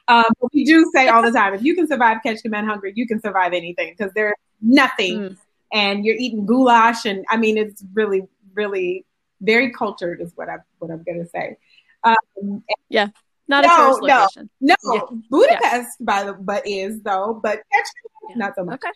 Um, 0.09 0.25
but 0.41 0.53
we 0.55 0.65
do 0.65 0.91
say 0.95 1.09
all 1.09 1.23
the 1.23 1.31
time, 1.31 1.55
if 1.55 1.63
you 1.63 1.75
can 1.75 1.87
survive 1.87 2.19
Ketchum 2.23 2.53
Hungary, 2.53 2.93
you 2.97 3.07
can 3.07 3.21
survive 3.21 3.53
anything 3.53 3.95
because 3.97 4.13
there's 4.15 4.35
nothing, 4.63 5.19
mm. 5.19 5.37
and 5.73 6.05
you're 6.05 6.17
eating 6.17 6.47
goulash, 6.47 7.05
and 7.05 7.25
I 7.29 7.37
mean, 7.37 7.59
it's 7.59 7.85
really, 7.93 8.23
really 8.55 9.05
very 9.41 9.71
cultured, 9.73 10.21
is 10.21 10.33
what 10.35 10.49
I 10.49 10.55
am 10.55 10.63
what 10.79 10.91
I'm 10.91 11.03
gonna 11.03 11.27
say. 11.27 11.57
Um, 12.05 12.63
yeah. 12.89 13.09
Not 13.49 13.65
no, 13.65 13.73
a 13.73 13.77
tourist 13.77 14.03
location. 14.03 14.51
No, 14.61 14.75
no. 14.85 14.95
Yeah. 14.95 15.19
Budapest, 15.31 15.97
yeah. 15.99 16.05
by 16.05 16.25
the 16.25 16.35
but 16.35 16.67
is 16.67 17.03
though, 17.03 17.41
but 17.43 17.63
yeah. 17.73 18.37
not 18.37 18.55
so 18.55 18.65
much. 18.65 18.75
Okay. 18.75 18.93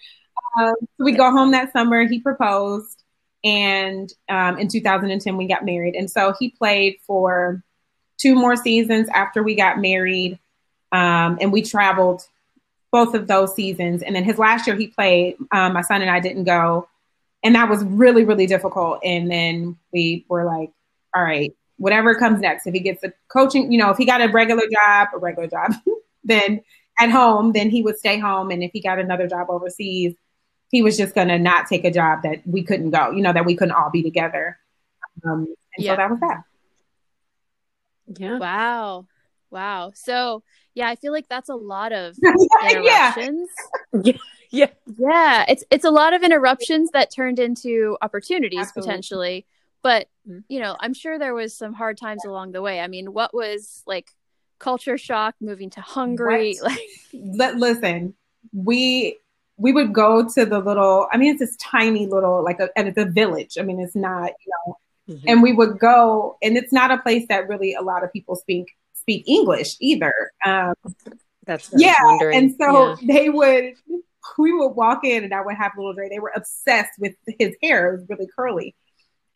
Um, 0.60 0.74
so 0.80 1.04
we 1.04 1.12
go 1.12 1.30
home 1.30 1.52
that 1.52 1.72
summer. 1.72 2.06
He 2.06 2.20
proposed, 2.20 3.02
and 3.42 4.12
um, 4.28 4.58
in 4.58 4.68
2010 4.68 5.36
we 5.36 5.46
got 5.46 5.64
married. 5.64 5.94
And 5.94 6.10
so 6.10 6.34
he 6.38 6.50
played 6.50 6.96
for 7.06 7.62
two 8.18 8.34
more 8.34 8.56
seasons 8.56 9.08
after 9.08 9.42
we 9.42 9.54
got 9.54 9.80
married, 9.80 10.38
um, 10.92 11.38
and 11.40 11.50
we 11.50 11.62
traveled 11.62 12.26
both 12.90 13.14
of 13.14 13.26
those 13.26 13.54
seasons. 13.54 14.02
And 14.02 14.14
then 14.14 14.24
his 14.24 14.38
last 14.38 14.66
year 14.66 14.76
he 14.76 14.88
played. 14.88 15.36
Um, 15.50 15.72
my 15.72 15.82
son 15.82 16.02
and 16.02 16.10
I 16.10 16.20
didn't 16.20 16.44
go, 16.44 16.88
and 17.42 17.54
that 17.54 17.70
was 17.70 17.82
really 17.84 18.26
really 18.26 18.46
difficult. 18.46 19.00
And 19.02 19.30
then 19.30 19.78
we 19.94 20.26
were 20.28 20.44
like, 20.44 20.72
all 21.14 21.22
right, 21.22 21.56
whatever 21.82 22.14
comes 22.14 22.38
next. 22.38 22.64
If 22.68 22.74
he 22.74 22.80
gets 22.80 23.02
a 23.02 23.12
coaching, 23.26 23.72
you 23.72 23.78
know, 23.78 23.90
if 23.90 23.96
he 23.96 24.06
got 24.06 24.22
a 24.22 24.28
regular 24.28 24.62
job, 24.72 25.08
a 25.12 25.18
regular 25.18 25.48
job, 25.48 25.72
then 26.24 26.62
at 27.00 27.10
home, 27.10 27.52
then 27.52 27.70
he 27.70 27.82
would 27.82 27.98
stay 27.98 28.20
home. 28.20 28.52
And 28.52 28.62
if 28.62 28.70
he 28.72 28.80
got 28.80 29.00
another 29.00 29.26
job 29.26 29.48
overseas, 29.50 30.14
he 30.70 30.80
was 30.80 30.96
just 30.96 31.12
going 31.12 31.26
to 31.26 31.40
not 31.40 31.66
take 31.66 31.84
a 31.84 31.90
job 31.90 32.20
that 32.22 32.46
we 32.46 32.62
couldn't 32.62 32.90
go, 32.90 33.10
you 33.10 33.20
know, 33.20 33.32
that 33.32 33.44
we 33.44 33.56
couldn't 33.56 33.74
all 33.74 33.90
be 33.90 34.00
together. 34.00 34.58
Um, 35.26 35.48
and 35.76 35.84
yeah. 35.84 35.92
so 35.92 35.96
that 35.96 36.10
was 36.10 36.20
that. 36.20 36.42
Yeah. 38.16 38.38
Wow. 38.38 39.06
Wow. 39.50 39.90
So 39.96 40.44
yeah, 40.74 40.88
I 40.88 40.94
feel 40.94 41.12
like 41.12 41.28
that's 41.28 41.48
a 41.48 41.56
lot 41.56 41.92
of 41.92 42.16
interruptions. 42.70 43.48
yeah. 44.04 44.12
yeah. 44.52 44.70
Yeah. 44.96 45.44
It's 45.48 45.64
it's 45.72 45.84
a 45.84 45.90
lot 45.90 46.14
of 46.14 46.22
interruptions 46.22 46.92
that 46.92 47.12
turned 47.12 47.40
into 47.40 47.98
opportunities 48.00 48.60
Absolutely. 48.60 48.88
potentially. 48.88 49.46
But 49.82 50.08
mm-hmm. 50.28 50.40
you 50.48 50.60
know, 50.60 50.76
I'm 50.78 50.94
sure 50.94 51.18
there 51.18 51.34
was 51.34 51.54
some 51.54 51.72
hard 51.72 51.98
times 51.98 52.24
along 52.24 52.52
the 52.52 52.62
way. 52.62 52.80
I 52.80 52.88
mean, 52.88 53.12
what 53.12 53.34
was 53.34 53.82
like 53.86 54.10
culture 54.58 54.96
shock 54.96 55.34
moving 55.40 55.70
to 55.70 55.80
Hungary? 55.80 56.56
Like, 56.62 56.78
listen, 57.12 58.14
we 58.52 59.18
we 59.56 59.72
would 59.72 59.92
go 59.92 60.28
to 60.28 60.46
the 60.46 60.60
little. 60.60 61.08
I 61.12 61.16
mean, 61.16 61.32
it's 61.32 61.40
this 61.40 61.56
tiny 61.56 62.06
little 62.06 62.42
like 62.42 62.60
a 62.60 62.70
and 62.76 62.88
it's 62.88 62.98
a 62.98 63.04
village. 63.04 63.58
I 63.58 63.62
mean, 63.62 63.80
it's 63.80 63.96
not 63.96 64.30
you 64.44 64.52
know. 64.66 64.76
Mm-hmm. 65.10 65.28
And 65.28 65.42
we 65.42 65.52
would 65.52 65.80
go, 65.80 66.38
and 66.42 66.56
it's 66.56 66.72
not 66.72 66.92
a 66.92 66.98
place 66.98 67.26
that 67.28 67.48
really 67.48 67.74
a 67.74 67.82
lot 67.82 68.04
of 68.04 68.12
people 68.12 68.36
speak 68.36 68.70
speak 68.94 69.26
English 69.26 69.76
either. 69.80 70.14
Um, 70.46 70.74
That's 71.44 71.70
yeah, 71.76 71.96
and 72.32 72.54
so 72.54 72.96
yeah. 73.00 73.14
they 73.14 73.28
would. 73.28 73.74
We 74.38 74.52
would 74.52 74.68
walk 74.70 75.04
in, 75.04 75.24
and 75.24 75.34
I 75.34 75.40
would 75.42 75.56
have 75.56 75.72
little 75.76 75.92
Dre. 75.92 76.08
They 76.08 76.20
were 76.20 76.32
obsessed 76.34 76.92
with 77.00 77.14
his 77.38 77.56
hair; 77.60 77.88
it 77.88 77.98
was 77.98 78.08
really 78.08 78.28
curly 78.34 78.74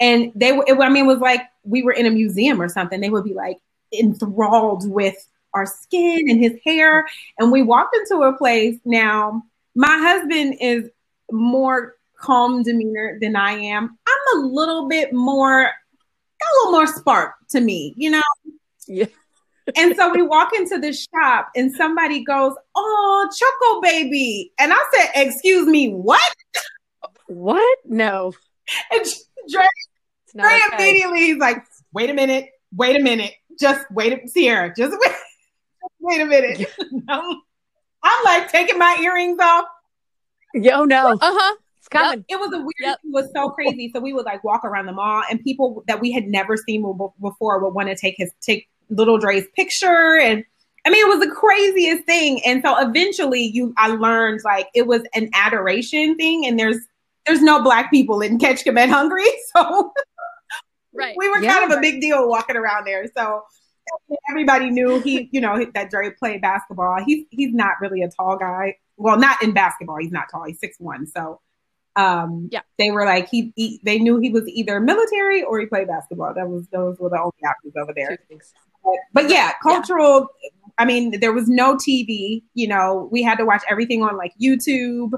and 0.00 0.32
they 0.34 0.50
it, 0.50 0.78
I 0.78 0.88
mean 0.88 1.04
it 1.04 1.08
was 1.08 1.20
like 1.20 1.42
we 1.64 1.82
were 1.82 1.92
in 1.92 2.06
a 2.06 2.10
museum 2.10 2.60
or 2.60 2.68
something. 2.68 3.00
They 3.00 3.10
would 3.10 3.24
be 3.24 3.34
like 3.34 3.58
enthralled 3.92 4.88
with 4.90 5.16
our 5.54 5.66
skin 5.66 6.28
and 6.28 6.40
his 6.40 6.52
hair. 6.64 7.06
And 7.38 7.50
we 7.50 7.62
walked 7.62 7.96
into 7.96 8.22
a 8.22 8.36
place. 8.36 8.78
Now, 8.84 9.42
my 9.74 9.96
husband 9.98 10.56
is 10.60 10.90
more 11.32 11.94
calm 12.18 12.62
demeanor 12.62 13.18
than 13.20 13.36
I 13.36 13.52
am. 13.52 13.98
I'm 14.06 14.38
a 14.38 14.46
little 14.46 14.88
bit 14.88 15.12
more, 15.12 15.62
a 15.62 16.46
little 16.58 16.72
more 16.72 16.86
spark 16.86 17.34
to 17.50 17.60
me, 17.60 17.94
you 17.96 18.10
know? 18.10 18.22
Yeah. 18.86 19.06
and 19.76 19.96
so 19.96 20.12
we 20.12 20.22
walk 20.22 20.50
into 20.54 20.78
the 20.78 20.92
shop 20.92 21.50
and 21.56 21.72
somebody 21.74 22.22
goes, 22.22 22.54
Oh, 22.74 23.28
Choco 23.36 23.80
baby. 23.80 24.52
And 24.58 24.72
I 24.72 24.84
said, 24.94 25.26
Excuse 25.26 25.66
me, 25.66 25.90
what? 25.90 26.34
What? 27.26 27.78
No. 27.84 28.32
And 28.92 29.04
Dre, 29.48 29.66
Dre 30.34 30.44
okay. 30.44 30.60
immediately 30.74 31.20
he's 31.20 31.38
like, 31.38 31.64
wait 31.92 32.10
a 32.10 32.14
minute, 32.14 32.50
wait 32.74 32.96
a 32.96 33.02
minute, 33.02 33.32
just 33.58 33.90
wait, 33.90 34.12
a, 34.12 34.28
Sierra, 34.28 34.72
just 34.76 34.92
wait, 35.00 35.10
just 35.10 35.94
wait 36.00 36.20
a 36.20 36.26
minute. 36.26 36.68
I'm, 37.08 37.40
I'm, 38.02 38.24
like 38.24 38.50
taking 38.50 38.78
my 38.78 38.98
earrings 39.00 39.38
off. 39.40 39.66
Yo, 40.54 40.84
no. 40.84 41.12
Uh 41.12 41.18
huh. 41.20 41.56
It's 41.78 41.88
coming. 41.88 42.24
Yep. 42.28 42.38
It 42.38 42.40
was 42.40 42.52
a 42.52 42.58
weird. 42.58 42.72
Yep. 42.80 42.98
It 43.04 43.12
was 43.12 43.30
so 43.34 43.50
crazy. 43.50 43.90
So 43.94 44.00
we 44.00 44.12
would 44.12 44.24
like 44.24 44.42
walk 44.42 44.64
around 44.64 44.86
the 44.86 44.92
mall, 44.92 45.22
and 45.30 45.42
people 45.42 45.84
that 45.86 46.00
we 46.00 46.12
had 46.12 46.24
never 46.24 46.56
seen 46.56 46.82
before 47.20 47.62
would 47.62 47.74
want 47.74 47.88
to 47.88 47.96
take 47.96 48.14
his 48.18 48.30
take 48.40 48.68
little 48.90 49.18
Dre's 49.18 49.44
picture 49.54 50.18
and. 50.18 50.44
I 50.84 50.88
mean, 50.88 51.04
it 51.04 51.08
was 51.08 51.26
the 51.26 51.34
craziest 51.34 52.04
thing. 52.04 52.40
And 52.46 52.62
so 52.64 52.78
eventually 52.78 53.42
you 53.42 53.74
I 53.76 53.88
learned 53.88 54.42
like 54.44 54.68
it 54.72 54.86
was 54.86 55.02
an 55.14 55.28
adoration 55.34 56.14
thing 56.14 56.46
and 56.46 56.56
there's 56.56 56.76
there's 57.26 57.42
no 57.42 57.62
black 57.62 57.90
people 57.90 58.20
in 58.20 58.38
Ketchum 58.38 58.76
Hungary. 58.76 59.24
So 59.56 59.92
right. 60.92 61.14
we 61.16 61.28
were 61.28 61.38
yeah, 61.38 61.54
kind 61.54 61.64
of 61.64 61.70
right. 61.70 61.78
a 61.78 61.80
big 61.80 62.00
deal 62.00 62.28
walking 62.28 62.56
around 62.56 62.86
there. 62.86 63.06
So 63.16 63.42
everybody 64.28 64.70
knew 64.70 65.00
he, 65.00 65.28
you 65.32 65.40
know, 65.40 65.64
that 65.74 65.90
Dre 65.90 66.10
played 66.10 66.42
basketball. 66.42 67.02
He's 67.04 67.26
he's 67.30 67.54
not 67.54 67.72
really 67.80 68.02
a 68.02 68.08
tall 68.08 68.36
guy. 68.36 68.76
Well, 68.96 69.18
not 69.18 69.42
in 69.42 69.52
basketball. 69.52 69.96
He's 69.98 70.12
not 70.12 70.26
tall. 70.30 70.44
He's 70.44 70.58
six 70.58 70.76
one. 70.78 71.06
So 71.06 71.40
um, 71.96 72.48
yeah, 72.52 72.60
they 72.78 72.90
were 72.90 73.04
like 73.04 73.28
he, 73.30 73.52
he, 73.56 73.80
They 73.82 73.98
knew 73.98 74.18
he 74.18 74.30
was 74.30 74.46
either 74.48 74.80
military 74.80 75.42
or 75.42 75.58
he 75.58 75.66
played 75.66 75.88
basketball. 75.88 76.34
That 76.34 76.48
was 76.48 76.66
those 76.68 76.98
were 76.98 77.08
the 77.08 77.18
only 77.18 77.32
options 77.46 77.74
over 77.76 77.92
there. 77.94 78.18
But, 78.84 78.94
but 79.12 79.30
yeah, 79.30 79.52
cultural. 79.62 80.28
Yeah. 80.42 80.50
I 80.78 80.84
mean, 80.84 81.20
there 81.20 81.32
was 81.32 81.48
no 81.48 81.76
TV. 81.76 82.42
You 82.54 82.68
know, 82.68 83.08
we 83.10 83.22
had 83.22 83.38
to 83.38 83.46
watch 83.46 83.62
everything 83.68 84.02
on 84.02 84.16
like 84.16 84.32
YouTube 84.40 85.12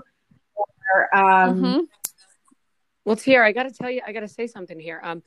or 0.95 1.17
um, 1.17 1.63
mm-hmm. 1.63 1.81
Well, 3.09 3.17
Tiara, 3.17 3.47
I 3.47 3.53
got 3.53 3.63
to 3.63 3.71
tell 3.71 3.91
you, 3.91 4.03
I 4.07 4.13
got 4.13 4.21
to 4.21 4.29
say 4.29 4.47
something 4.47 4.79
here. 4.79 5.01
Um, 5.03 5.23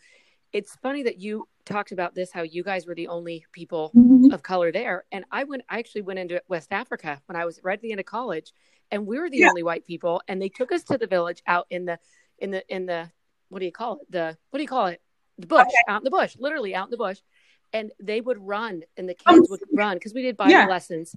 it's 0.54 0.76
funny 0.84 1.02
that 1.02 1.20
you 1.20 1.48
talked 1.65 1.91
about 1.91 2.13
this, 2.13 2.32
how 2.32 2.44
you 2.44 2.63
guys 2.63 2.86
were 2.86 2.94
the 2.94 3.08
only 3.08 3.44
people 3.54 3.91
mm-hmm. 3.96 4.32
of 4.32 4.44
color 4.44 4.72
there. 4.72 5.06
And 5.12 5.26
I 5.32 5.46
went, 5.46 5.63
I 5.67 5.80
actually 5.80 6.04
went 6.04 6.20
into 6.20 6.44
West 6.48 6.72
Africa 6.72 7.20
when 7.26 7.36
I 7.36 7.46
was 7.46 7.60
right 7.63 7.74
at 7.74 7.82
the 7.82 7.89
end 7.89 8.00
of 8.00 8.06
college, 8.06 8.54
and 8.91 9.08
we 9.08 9.17
were 9.17 9.32
the 9.32 9.39
yeah. 9.39 9.48
only 9.48 9.63
white 9.63 9.84
people. 9.84 10.22
And 10.28 10.39
they 10.39 10.50
took 10.50 10.72
us 10.72 10.84
to 10.84 11.00
the 11.00 11.08
village 11.08 11.41
out 11.48 11.65
in 11.72 11.86
the, 11.86 11.98
in 12.38 12.52
the, 12.52 12.63
in 12.67 12.86
the, 12.86 13.10
what 13.50 13.62
do 13.62 13.65
you 13.65 13.72
call 13.72 13.94
it? 13.94 14.12
The, 14.12 14.38
what 14.52 14.60
do 14.60 14.62
you 14.62 14.70
call 14.70 14.86
it? 14.86 15.02
The 15.39 15.48
bush, 15.48 15.62
okay. 15.62 15.76
out 15.88 16.02
in 16.02 16.04
the 16.04 16.12
bush, 16.12 16.36
literally 16.38 16.76
out 16.76 16.86
in 16.86 16.91
the 16.91 16.98
bush. 16.98 17.17
And 17.74 17.91
they 18.00 18.22
would 18.22 18.38
run, 18.38 18.84
and 18.96 19.10
the 19.10 19.15
kids 19.15 19.50
would 19.50 19.62
run 19.74 19.96
because 19.96 20.13
we 20.13 20.22
did 20.22 20.38
Bible 20.38 20.52
yeah. 20.52 20.67
lessons 20.67 21.15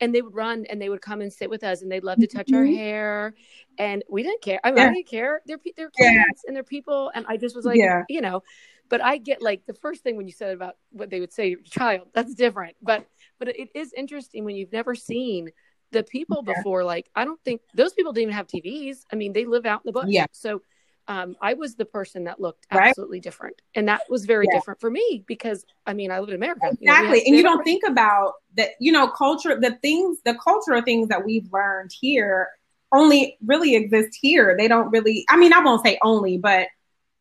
and 0.00 0.14
they 0.14 0.22
would 0.22 0.34
run 0.34 0.66
and 0.68 0.80
they 0.80 0.88
would 0.88 1.00
come 1.00 1.20
and 1.20 1.32
sit 1.32 1.48
with 1.48 1.64
us 1.64 1.82
and 1.82 1.90
they'd 1.90 2.04
love 2.04 2.18
to 2.18 2.26
touch 2.26 2.46
mm-hmm. 2.46 2.56
our 2.56 2.66
hair 2.66 3.34
and 3.78 4.02
we 4.10 4.22
didn't 4.22 4.42
care 4.42 4.60
I 4.62 4.70
mean 4.70 4.78
yeah. 4.78 4.90
I 4.90 4.94
didn't 4.94 5.08
care 5.08 5.40
they're 5.46 5.58
they're 5.76 5.90
kids 5.90 5.98
yeah. 5.98 6.22
and 6.46 6.54
they're 6.54 6.62
people 6.62 7.10
and 7.14 7.24
I 7.28 7.36
just 7.36 7.56
was 7.56 7.64
like 7.64 7.78
yeah. 7.78 8.04
you 8.08 8.20
know 8.20 8.42
but 8.88 9.02
I 9.02 9.18
get 9.18 9.42
like 9.42 9.66
the 9.66 9.74
first 9.74 10.02
thing 10.02 10.16
when 10.16 10.26
you 10.26 10.32
said 10.32 10.54
about 10.54 10.76
what 10.90 11.10
they 11.10 11.20
would 11.20 11.32
say 11.32 11.48
your 11.48 11.60
child, 11.62 12.08
that's 12.14 12.34
different. 12.34 12.76
But 12.82 13.06
but 13.38 13.48
it 13.48 13.70
is 13.74 13.92
interesting 13.92 14.44
when 14.44 14.56
you've 14.56 14.72
never 14.72 14.94
seen 14.94 15.50
the 15.92 16.02
people 16.02 16.42
before. 16.42 16.84
Like 16.84 17.10
I 17.14 17.24
don't 17.24 17.40
think 17.44 17.62
those 17.74 17.92
people 17.92 18.12
didn't 18.12 18.30
even 18.30 18.34
have 18.34 18.46
TVs. 18.46 18.98
I 19.12 19.16
mean, 19.16 19.32
they 19.32 19.44
live 19.44 19.66
out 19.66 19.82
in 19.84 19.88
the 19.88 19.92
bush. 19.92 20.08
Yeah. 20.08 20.26
So 20.32 20.62
um, 21.08 21.36
I 21.40 21.54
was 21.54 21.76
the 21.76 21.84
person 21.84 22.24
that 22.24 22.40
looked 22.40 22.66
absolutely 22.70 23.18
right. 23.18 23.22
different, 23.22 23.62
and 23.74 23.88
that 23.88 24.02
was 24.08 24.26
very 24.26 24.46
yeah. 24.50 24.58
different 24.58 24.80
for 24.80 24.90
me 24.90 25.24
because 25.26 25.64
I 25.86 25.92
mean 25.92 26.10
I 26.10 26.18
live 26.18 26.30
in 26.30 26.34
America. 26.34 26.68
Exactly, 26.72 26.84
you 26.86 26.98
know, 27.00 27.22
and 27.26 27.36
you 27.36 27.42
don't 27.42 27.64
think 27.64 27.84
about 27.86 28.34
that. 28.56 28.70
You 28.80 28.92
know, 28.92 29.08
culture, 29.08 29.58
the 29.60 29.78
things, 29.82 30.18
the 30.24 30.34
cultural 30.34 30.82
things 30.82 31.08
that 31.08 31.24
we've 31.24 31.50
learned 31.52 31.92
here 31.98 32.48
only 32.92 33.36
really 33.44 33.76
exist 33.76 34.18
here. 34.20 34.56
They 34.58 34.68
don't 34.68 34.90
really. 34.90 35.24
I 35.28 35.36
mean, 35.36 35.52
I 35.52 35.60
won't 35.60 35.84
say 35.84 35.98
only, 36.02 36.38
but 36.38 36.68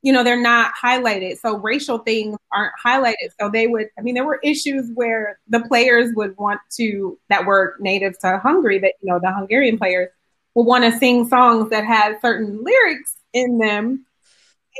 you 0.01 0.13
know, 0.13 0.23
they're 0.23 0.41
not 0.41 0.71
highlighted. 0.81 1.37
So 1.39 1.57
racial 1.57 1.99
things 1.99 2.37
aren't 2.51 2.73
highlighted. 2.83 3.31
So 3.39 3.49
they 3.49 3.67
would. 3.67 3.89
I 3.97 4.01
mean, 4.01 4.15
there 4.15 4.25
were 4.25 4.39
issues 4.43 4.89
where 4.95 5.39
the 5.47 5.61
players 5.61 6.11
would 6.15 6.35
want 6.37 6.61
to 6.77 7.19
that 7.29 7.45
were 7.45 7.75
native 7.79 8.17
to 8.19 8.39
Hungary. 8.39 8.79
That 8.79 8.93
you 9.01 9.11
know, 9.11 9.19
the 9.19 9.31
Hungarian 9.31 9.77
players 9.77 10.09
would 10.55 10.65
want 10.65 10.85
to 10.85 10.97
sing 10.97 11.27
songs 11.27 11.69
that 11.69 11.85
had 11.85 12.19
certain 12.21 12.63
lyrics 12.63 13.14
in 13.35 13.59
them. 13.59 14.05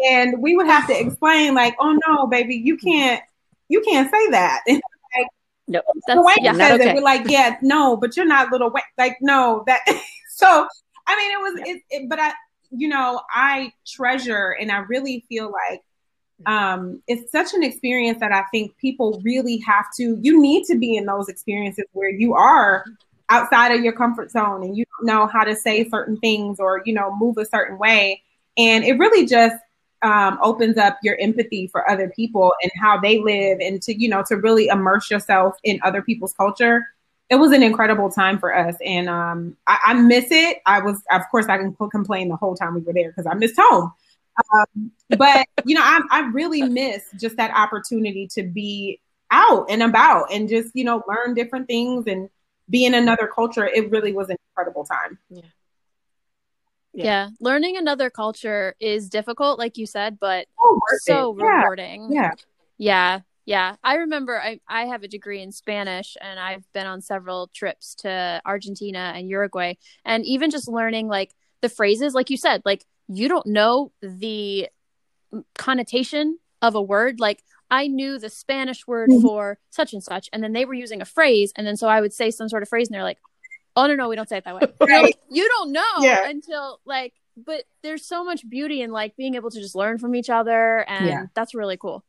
And 0.10 0.42
we 0.42 0.56
would 0.56 0.66
have 0.66 0.88
to 0.88 1.00
explain, 1.00 1.54
like, 1.54 1.76
oh 1.80 1.98
no, 2.08 2.26
baby, 2.28 2.56
you 2.56 2.78
can't 2.78 3.22
you 3.70 3.82
can't 3.82 4.10
say 4.12 4.30
that. 4.32 4.62
like, 4.68 5.28
no, 5.68 5.82
the 6.08 6.22
way 6.22 6.34
yeah, 6.42 6.54
says 6.54 6.80
okay. 6.80 6.90
it, 6.90 6.96
we're 6.96 7.02
like, 7.02 7.30
yeah, 7.30 7.58
no, 7.62 7.96
but 7.96 8.18
you're 8.18 8.26
not 8.26 8.52
little 8.52 8.74
like 8.98 9.18
no, 9.22 9.64
that 9.68 9.82
so 10.30 10.68
I 11.08 11.16
mean 11.16 11.32
it 11.32 11.42
was 11.42 11.62
it, 11.68 11.82
it 11.90 12.10
but 12.10 12.20
I 12.20 12.34
you 12.72 12.88
know, 12.88 13.22
I 13.34 13.72
treasure 13.86 14.56
and 14.60 14.72
I 14.72 14.80
really 14.80 15.26
feel 15.30 15.52
like 15.52 15.82
um, 16.46 17.02
it's 17.08 17.32
such 17.32 17.54
an 17.54 17.64
experience 17.64 18.20
that 18.20 18.32
I 18.32 18.44
think 18.52 18.76
people 18.78 19.22
really 19.24 19.58
have 19.60 19.86
to, 19.98 20.18
you 20.22 20.42
need 20.42 20.66
to 20.66 20.78
be 20.78 20.96
in 20.96 21.06
those 21.06 21.30
experiences 21.30 21.86
where 21.94 22.10
you 22.10 22.34
are 22.34 22.86
outside 23.30 23.72
of 23.72 23.84
your 23.84 23.94
comfort 23.94 24.32
zone 24.32 24.64
and 24.64 24.78
you 24.78 24.86
don't 24.86 25.08
know 25.08 25.28
how 25.28 25.44
to 25.44 25.56
say 25.56 25.88
certain 25.90 26.18
things 26.18 26.60
or, 26.60 26.82
you 26.86 26.94
know, 26.94 27.16
move 27.16 27.38
a 27.38 27.46
certain 27.46 27.78
way. 27.78 28.22
And 28.58 28.84
it 28.84 28.98
really 28.98 29.26
just 29.26 29.56
um, 30.02 30.38
opens 30.42 30.78
up 30.78 30.98
your 31.04 31.18
empathy 31.20 31.68
for 31.68 31.90
other 31.90 32.10
people 32.10 32.54
and 32.62 32.72
how 32.80 33.00
they 33.00 33.20
live 33.20 33.60
and 33.60 33.82
to, 33.82 34.00
you 34.00 34.08
know, 34.08 34.24
to 34.28 34.38
really 34.38 34.68
immerse 34.68 35.10
yourself 35.10 35.56
in 35.64 35.80
other 35.84 36.02
people's 36.02 36.34
culture. 36.34 36.86
It 37.30 37.36
was 37.36 37.52
an 37.52 37.64
incredible 37.64 38.12
time 38.12 38.38
for 38.38 38.56
us. 38.56 38.76
And 38.86 39.10
um, 39.10 39.58
I, 39.66 39.80
I, 39.84 39.94
miss 39.96 40.28
it. 40.30 40.58
I 40.68 40.80
was, 40.80 41.02
of 41.10 41.24
course, 41.32 41.48
I 41.48 41.58
can 41.58 41.76
complain 41.90 42.30
the 42.30 42.36
whole 42.36 42.56
time 42.56 42.76
we 42.76 42.82
were 42.82 42.94
there 42.94 43.10
because 43.10 43.26
I 43.26 43.34
missed 43.34 43.56
home. 43.58 43.92
Um, 44.54 44.92
but, 45.18 45.48
you 45.66 45.74
know, 45.74 45.82
I, 45.82 46.02
I 46.12 46.20
really 46.32 46.62
miss 46.62 47.04
just 47.20 47.38
that 47.38 47.52
opportunity 47.56 48.28
to 48.34 48.44
be 48.44 49.00
out 49.32 49.66
and 49.70 49.82
about 49.82 50.32
and 50.32 50.48
just, 50.48 50.70
you 50.76 50.84
know, 50.84 51.04
learn 51.08 51.34
different 51.34 51.68
things 51.68 52.06
and 52.06 52.30
be 52.70 52.86
in 52.86 52.94
another 52.94 53.28
culture. 53.34 53.66
It 53.66 53.90
really 53.90 54.14
was 54.14 54.30
an 54.30 54.38
incredible 54.50 54.86
time. 54.86 55.18
Yeah. 55.30 55.42
Yeah. 56.96 57.06
yeah. 57.06 57.30
learning 57.42 57.78
another 57.78 58.10
culture 58.10 58.76
is 58.80 59.10
difficult 59.10 59.60
like 59.60 59.78
you 59.78 59.86
said 59.86 60.18
but 60.20 60.48
oh, 60.60 60.80
so 61.02 61.36
yeah. 61.38 61.46
rewarding 61.46 62.12
yeah 62.12 62.32
yeah 62.78 63.20
yeah 63.46 63.76
i 63.84 63.96
remember 63.96 64.40
I, 64.42 64.60
I 64.68 64.86
have 64.86 65.04
a 65.04 65.08
degree 65.08 65.42
in 65.42 65.52
spanish 65.52 66.16
and 66.22 66.40
i've 66.40 66.64
been 66.74 66.88
on 66.88 67.02
several 67.02 67.48
trips 67.54 67.96
to 67.96 68.42
argentina 68.46 69.14
and 69.16 69.30
uruguay 69.30 69.78
and 70.04 70.26
even 70.26 70.52
just 70.52 70.68
learning 70.68 71.08
like 71.08 71.34
the 71.62 71.70
phrases 71.70 72.14
like 72.14 72.30
you 72.30 72.38
said 72.38 72.62
like 72.66 72.86
you 73.08 73.28
don't 73.28 73.46
know 73.46 73.92
the 74.02 74.70
connotation 75.58 76.40
of 76.62 76.76
a 76.76 76.82
word 76.82 77.20
like 77.20 77.44
i 77.70 77.88
knew 77.88 78.18
the 78.18 78.30
spanish 78.30 78.88
word 78.88 79.10
mm-hmm. 79.10 79.22
for 79.22 79.60
such 79.70 79.94
and 79.94 80.04
such 80.04 80.30
and 80.32 80.44
then 80.44 80.54
they 80.54 80.66
were 80.66 80.74
using 80.74 81.02
a 81.02 81.06
phrase 81.06 81.52
and 81.56 81.68
then 81.68 81.76
so 81.76 81.88
i 81.88 82.00
would 82.00 82.14
say 82.14 82.32
some 82.32 82.50
sort 82.50 82.64
of 82.64 82.70
phrase 82.70 82.88
and 82.88 82.96
they're 82.96 83.04
like 83.04 83.20
oh 83.76 83.88
no 83.88 83.96
no 83.96 84.10
we 84.10 84.16
don't 84.16 84.30
say 84.30 84.38
it 84.38 84.44
that 84.46 84.56
way 84.56 84.62
right. 84.88 85.16
you 85.30 85.48
don't 85.48 85.72
know 85.72 85.84
yeah. 86.02 86.28
until 86.28 86.80
like 86.86 87.14
but 87.38 87.64
there's 87.84 88.06
so 88.06 88.24
much 88.24 88.48
beauty 88.50 88.82
in 88.82 88.92
like 88.92 89.16
being 89.16 89.36
able 89.36 89.50
to 89.50 89.60
just 89.60 89.76
learn 89.76 89.98
from 89.98 90.16
each 90.16 90.30
other 90.30 90.80
and 90.88 91.08
yeah. 91.08 91.26
that's 91.34 91.54
really 91.54 91.78
cool 91.78 92.04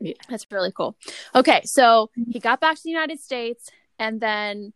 yeah. 0.00 0.14
that's 0.28 0.46
really 0.50 0.72
cool 0.72 0.96
okay 1.34 1.62
so 1.64 2.10
he 2.30 2.38
got 2.38 2.60
back 2.60 2.76
to 2.76 2.82
the 2.84 2.90
united 2.90 3.20
states 3.20 3.70
and 3.98 4.20
then 4.20 4.72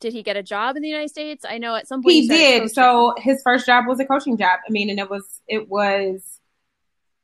did 0.00 0.12
he 0.12 0.22
get 0.22 0.36
a 0.36 0.42
job 0.42 0.76
in 0.76 0.82
the 0.82 0.88
united 0.88 1.08
states 1.08 1.44
i 1.48 1.58
know 1.58 1.74
at 1.74 1.88
some 1.88 2.02
point 2.02 2.12
he, 2.12 2.20
he 2.22 2.28
did 2.28 2.60
coaching. 2.60 2.68
so 2.68 3.14
his 3.16 3.40
first 3.42 3.66
job 3.66 3.86
was 3.86 3.98
a 4.00 4.04
coaching 4.04 4.36
job 4.36 4.58
i 4.66 4.70
mean 4.70 4.90
and 4.90 4.98
it 4.98 5.08
was 5.08 5.40
it 5.48 5.68
was 5.68 6.40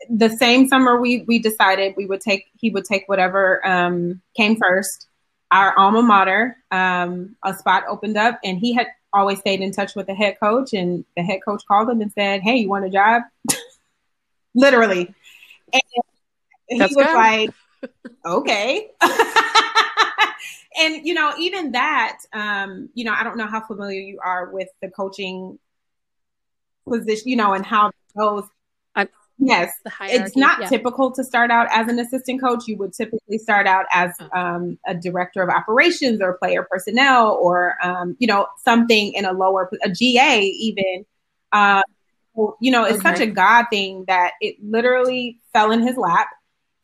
the 0.09 0.31
same 0.31 0.67
summer 0.67 1.01
we 1.01 1.25
we 1.29 1.39
decided 1.39 1.95
we 1.97 2.07
would 2.07 2.21
take 2.21 2.47
he 2.59 2.71
would 2.71 2.85
take 2.85 3.05
whatever 3.07 3.65
um 3.67 4.21
came 4.37 4.57
first 4.57 5.09
our 5.53 5.79
alma 5.79 6.03
mater, 6.03 6.57
um, 6.71 7.37
a 7.45 7.55
spot 7.55 7.85
opened 7.87 8.17
up, 8.17 8.41
and 8.43 8.59
he 8.59 8.73
had 8.73 8.87
always 9.13 9.39
stayed 9.39 9.61
in 9.61 9.71
touch 9.71 9.95
with 9.95 10.07
the 10.07 10.15
head 10.15 10.41
coach, 10.41 10.73
and 10.73 11.05
the 11.17 11.23
head 11.23 11.41
coach 11.45 11.63
called 11.69 11.91
him 11.91 12.01
and 12.01 12.11
said, 12.13 12.41
"Hey, 12.41 12.57
you 12.57 12.69
want 12.69 12.87
a 12.87 12.91
job?" 12.91 13.23
Literally, 14.55 15.15
and 15.73 15.83
he 16.69 16.79
That's 16.79 16.97
was 16.97 17.07
good. 17.07 17.15
like, 17.15 17.51
"Okay." 18.27 18.91
and 20.79 21.07
you 21.07 21.13
know, 21.13 21.35
even 21.39 21.73
that, 21.73 22.19
um, 22.33 22.89
you 22.95 23.05
know, 23.05 23.13
I 23.13 23.23
don't 23.23 23.37
know 23.37 23.47
how 23.47 23.61
familiar 23.61 24.01
you 24.01 24.19
are 24.25 24.51
with 24.51 24.69
the 24.81 24.89
coaching 24.89 25.59
position, 26.89 27.29
you 27.29 27.37
know, 27.37 27.53
and 27.53 27.65
how 27.65 27.91
those 28.17 28.45
Yes, 29.45 29.73
it's 30.03 30.37
not 30.37 30.61
yeah. 30.61 30.69
typical 30.69 31.11
to 31.11 31.25
start 31.25 31.51
out 31.51 31.67
as 31.73 31.89
an 31.89 31.99
assistant 31.99 32.41
coach. 32.41 32.69
You 32.69 32.77
would 32.77 32.93
typically 32.93 33.39
start 33.39 33.67
out 33.67 33.87
as 33.91 34.13
oh. 34.21 34.39
um, 34.39 34.79
a 34.87 34.95
director 34.95 35.43
of 35.43 35.49
operations 35.49 36.21
or 36.23 36.35
player 36.35 36.63
personnel, 36.63 37.39
or 37.43 37.75
um, 37.83 38.17
you 38.21 38.29
know 38.29 38.47
something 38.63 39.13
in 39.15 39.25
a 39.25 39.33
lower 39.33 39.69
a 39.83 39.91
GA 39.91 40.41
even. 40.43 41.05
Uh, 41.53 41.83
you 42.61 42.71
know, 42.71 42.85
it's 42.85 43.01
okay. 43.01 43.17
such 43.17 43.21
a 43.21 43.27
God 43.27 43.67
thing 43.69 44.05
that 44.07 44.35
it 44.41 44.57
literally 44.63 45.39
fell 45.53 45.73
in 45.73 45.83
his 45.83 45.97
lap, 45.97 46.29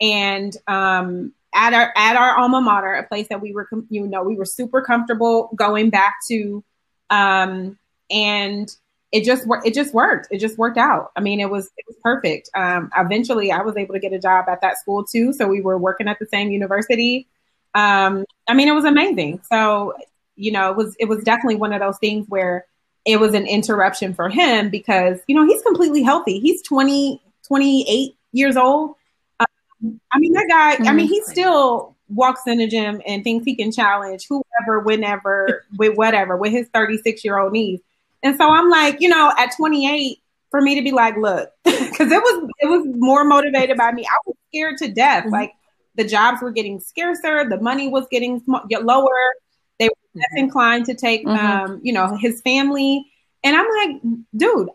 and 0.00 0.56
um, 0.66 1.32
at 1.54 1.72
our 1.72 1.92
at 1.96 2.16
our 2.16 2.38
alma 2.38 2.60
mater, 2.60 2.94
a 2.94 3.06
place 3.06 3.28
that 3.28 3.40
we 3.40 3.52
were 3.52 3.68
you 3.88 4.08
know 4.08 4.24
we 4.24 4.34
were 4.34 4.44
super 4.44 4.82
comfortable 4.82 5.50
going 5.54 5.90
back 5.90 6.16
to, 6.28 6.64
um, 7.10 7.78
and 8.10 8.68
it 9.10 9.24
just 9.24 9.46
it 9.64 9.74
just 9.74 9.94
worked. 9.94 10.28
It 10.30 10.38
just 10.38 10.58
worked 10.58 10.78
out. 10.78 11.12
I 11.16 11.20
mean, 11.20 11.40
it 11.40 11.48
was 11.50 11.70
it 11.76 11.84
was 11.86 11.96
perfect. 12.02 12.50
Um, 12.54 12.90
eventually, 12.96 13.50
I 13.50 13.62
was 13.62 13.76
able 13.76 13.94
to 13.94 14.00
get 14.00 14.12
a 14.12 14.18
job 14.18 14.46
at 14.48 14.60
that 14.60 14.78
school 14.78 15.04
too. 15.04 15.32
So 15.32 15.48
we 15.48 15.60
were 15.60 15.78
working 15.78 16.08
at 16.08 16.18
the 16.18 16.26
same 16.26 16.50
university. 16.50 17.26
Um, 17.74 18.24
I 18.48 18.54
mean, 18.54 18.68
it 18.68 18.74
was 18.74 18.84
amazing. 18.84 19.40
So 19.50 19.94
you 20.36 20.52
know, 20.52 20.70
it 20.70 20.76
was 20.76 20.94
it 20.98 21.06
was 21.06 21.24
definitely 21.24 21.56
one 21.56 21.72
of 21.72 21.80
those 21.80 21.98
things 21.98 22.26
where 22.28 22.66
it 23.04 23.18
was 23.18 23.34
an 23.34 23.46
interruption 23.46 24.14
for 24.14 24.28
him 24.28 24.68
because 24.68 25.18
you 25.26 25.34
know 25.34 25.46
he's 25.46 25.62
completely 25.62 26.02
healthy. 26.02 26.38
He's 26.38 26.62
20, 26.62 27.22
28 27.46 28.16
years 28.32 28.56
old. 28.56 28.94
Um, 29.40 30.00
I 30.12 30.18
mean, 30.18 30.32
that 30.32 30.48
guy. 30.48 30.74
Mm-hmm. 30.76 30.88
I 30.88 30.92
mean, 30.92 31.08
he 31.08 31.22
still 31.22 31.96
walks 32.08 32.42
in 32.46 32.58
the 32.58 32.66
gym 32.66 33.00
and 33.06 33.24
thinks 33.24 33.44
he 33.44 33.54
can 33.54 33.72
challenge 33.72 34.26
whoever, 34.28 34.80
whenever, 34.80 35.64
with 35.78 35.96
whatever, 35.96 36.36
with 36.36 36.52
his 36.52 36.68
thirty 36.74 36.98
six 36.98 37.24
year 37.24 37.38
old 37.38 37.52
knees. 37.52 37.80
And 38.22 38.36
so 38.36 38.50
I'm 38.50 38.68
like, 38.68 39.00
you 39.00 39.08
know, 39.08 39.32
at 39.38 39.56
28, 39.56 40.18
for 40.50 40.60
me 40.60 40.74
to 40.74 40.82
be 40.82 40.92
like, 40.92 41.16
look, 41.16 41.50
because 41.64 42.10
it 42.10 42.22
was 42.22 42.50
it 42.60 42.66
was 42.66 42.86
more 42.96 43.24
motivated 43.24 43.76
by 43.76 43.92
me. 43.92 44.04
I 44.04 44.16
was 44.26 44.36
scared 44.48 44.78
to 44.78 44.88
death. 44.88 45.24
Mm-hmm. 45.24 45.32
Like 45.32 45.52
the 45.94 46.04
jobs 46.04 46.40
were 46.42 46.50
getting 46.50 46.80
scarcer, 46.80 47.48
the 47.48 47.60
money 47.60 47.88
was 47.88 48.06
getting 48.10 48.40
sm- 48.40 48.66
lower. 48.82 49.34
They 49.78 49.86
were 49.86 49.94
less 50.14 50.24
mm-hmm. 50.30 50.38
inclined 50.38 50.86
to 50.86 50.94
take, 50.94 51.26
mm-hmm. 51.26 51.72
um, 51.72 51.80
you 51.82 51.92
know, 51.92 52.16
his 52.16 52.40
family. 52.42 53.04
And 53.44 53.56
I'm 53.56 53.66
like, 53.68 54.02
dude, 54.36 54.68